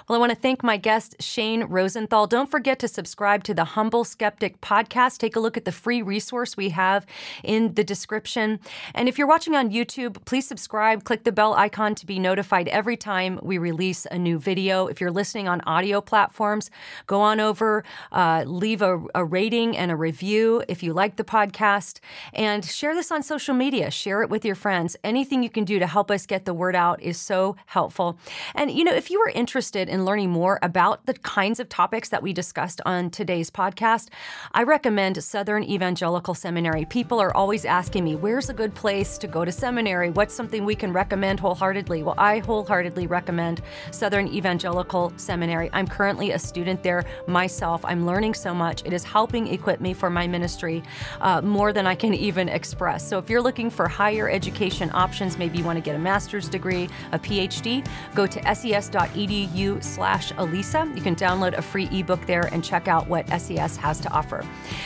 Well, 0.08 0.16
I 0.16 0.20
want 0.20 0.32
to 0.32 0.36
thank 0.36 0.64
my 0.64 0.78
guest, 0.78 1.16
Shane 1.20 1.64
Rosenthal. 1.66 2.26
Don't 2.26 2.50
forget 2.50 2.80
to 2.80 2.88
subscribe 2.88 3.44
to 3.44 3.54
the 3.54 3.64
Humble 3.64 4.04
Skeptic 4.04 4.60
podcast. 4.60 5.20
Take 5.20 5.36
a 5.36 5.40
look 5.40 5.56
at 5.56 5.66
the 5.66 5.72
free 5.72 6.02
resource 6.02 6.58
we 6.58 6.70
have 6.70 7.06
in 7.44 7.76
the 7.76 7.84
description. 7.84 8.60
And 8.96 9.08
if 9.08 9.20
you're 9.20 9.28
watching 9.28 9.56
on 9.56 9.70
YouTube, 9.70 10.26
please 10.26 10.48
subscribe. 10.48 11.04
Click 11.04 11.26
the 11.26 11.32
bell 11.32 11.54
icon 11.54 11.94
to 11.96 12.08
be 12.08 12.18
notified 12.18 12.68
every 12.70 12.98
time 12.98 13.40
we 13.44 13.60
release 13.60 14.08
a 14.10 14.18
new 14.18 14.40
video. 14.40 14.88
If 14.88 15.00
you're 15.00 15.12
listening 15.12 15.48
on 15.48 15.62
audio 15.62 16.02
platforms, 16.02 16.72
go 17.06 17.22
on 17.22 17.40
over, 17.40 17.84
uh, 18.12 18.46
leave 18.48 18.82
a, 18.82 19.00
a 19.14 19.24
rating 19.24 19.78
and 19.78 19.92
a 19.92 19.96
review 19.96 20.64
if 20.68 20.82
you 20.82 20.92
like 20.92 21.18
the 21.18 21.24
podcast, 21.24 22.00
and 22.34 22.66
share 22.66 22.96
this 22.96 23.12
on 23.12 23.22
social 23.22 23.54
media. 23.54 23.92
Share 23.92 24.24
it 24.24 24.30
with 24.32 24.44
your 24.44 24.56
friends. 24.56 24.96
Anything 25.04 25.44
you 25.44 25.52
can 25.52 25.66
do 25.66 25.78
to 25.78 25.86
help 25.86 26.10
us 26.10 26.26
get 26.26 26.46
the 26.46 26.54
word 26.54 26.76
out 26.76 27.00
is 27.04 27.20
so 27.20 27.56
helpful. 27.68 28.18
And, 28.56 28.72
you 28.72 28.84
know, 28.84 28.94
if 28.94 29.12
you 29.12 29.20
are 29.22 29.30
interested, 29.30 29.67
interested 29.68 29.94
in 29.94 30.06
learning 30.06 30.30
more 30.30 30.60
about 30.62 31.06
the 31.08 31.14
kinds 31.14 31.60
of 31.60 31.68
topics 31.68 32.08
that 32.08 32.24
we 32.24 32.32
discussed 32.32 32.80
on 32.86 33.10
today's 33.10 33.52
podcast, 33.52 34.08
I 34.54 34.64
recommend 34.64 35.22
Southern 35.22 35.62
Evangelical 35.62 36.34
Seminary. 36.34 36.86
People 36.86 37.20
are 37.20 37.36
always 37.36 37.66
asking 37.66 38.06
me, 38.06 38.16
where's 38.16 38.50
a 38.50 38.54
good 38.54 38.74
place 38.74 39.18
to 39.18 39.28
go 39.28 39.44
to 39.44 39.52
seminary? 39.52 40.10
What's 40.10 40.34
something 40.34 40.64
we 40.64 40.74
can 40.74 40.94
recommend 40.94 41.42
wholeheartedly? 41.42 42.04
Well, 42.04 42.16
I 42.18 42.40
wholeheartedly 42.40 43.08
recommend 43.08 43.62
Southern 43.92 44.30
Evangelical 44.30 45.12
Seminary. 45.18 45.70
I'm 45.74 45.88
currently 45.88 46.32
a 46.32 46.40
student 46.40 46.82
there 46.82 47.04
myself. 47.28 47.84
I'm 47.84 48.06
learning 48.06 48.36
so 48.36 48.54
much. 48.54 48.86
It 48.86 48.94
is 48.94 49.04
helping 49.04 49.48
equip 49.48 49.82
me 49.82 49.94
for 49.94 50.10
my 50.10 50.28
ministry 50.28 50.82
uh, 51.20 51.42
more 51.42 51.74
than 51.74 51.86
I 51.86 51.96
can 51.96 52.14
even 52.14 52.48
express. 52.48 53.06
So 53.06 53.18
if 53.18 53.30
you're 53.30 53.42
looking 53.42 53.70
for 53.70 53.90
higher 53.90 54.30
education 54.30 54.90
options, 54.94 55.38
maybe 55.38 55.58
you 55.58 55.66
want 55.66 55.76
to 55.76 55.84
get 55.84 55.96
a 55.96 56.00
master's 56.00 56.48
degree, 56.48 56.88
a 57.12 57.20
PhD, 57.20 57.86
go 58.16 58.26
to 58.26 58.40
ses.edu 58.56 59.57
slash 59.82 60.32
Alisa. 60.34 60.96
You 60.96 61.02
can 61.02 61.16
download 61.16 61.58
a 61.58 61.62
free 61.62 61.88
ebook 61.92 62.26
there 62.26 62.46
and 62.54 62.64
check 62.64 62.88
out 62.88 63.08
what 63.08 63.28
SES 63.30 63.78
has 63.78 64.00
to 64.02 64.10
offer. 64.12 64.46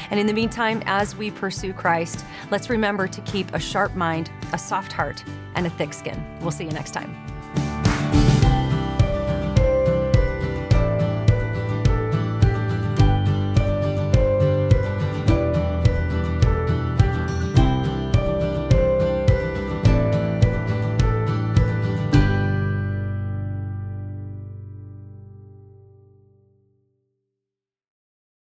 And 0.10 0.20
in 0.20 0.28
the 0.28 0.34
meantime, 0.34 0.82
as 0.86 1.16
we 1.16 1.32
pursue 1.32 1.74
Christ, 1.74 2.26
let's 2.50 2.70
remember 2.70 3.08
to 3.08 3.22
keep 3.22 3.54
a 3.54 3.60
sharp 3.60 3.96
mind, 3.96 4.32
a 4.54 4.58
soft 4.58 4.92
heart, 4.92 5.24
and 5.56 5.68
a 5.68 5.70
thick 5.70 5.94
skin. 5.94 6.24
We'll 6.42 6.52
see 6.52 6.66
you 6.66 6.72
next 6.72 6.92
time. 6.92 7.31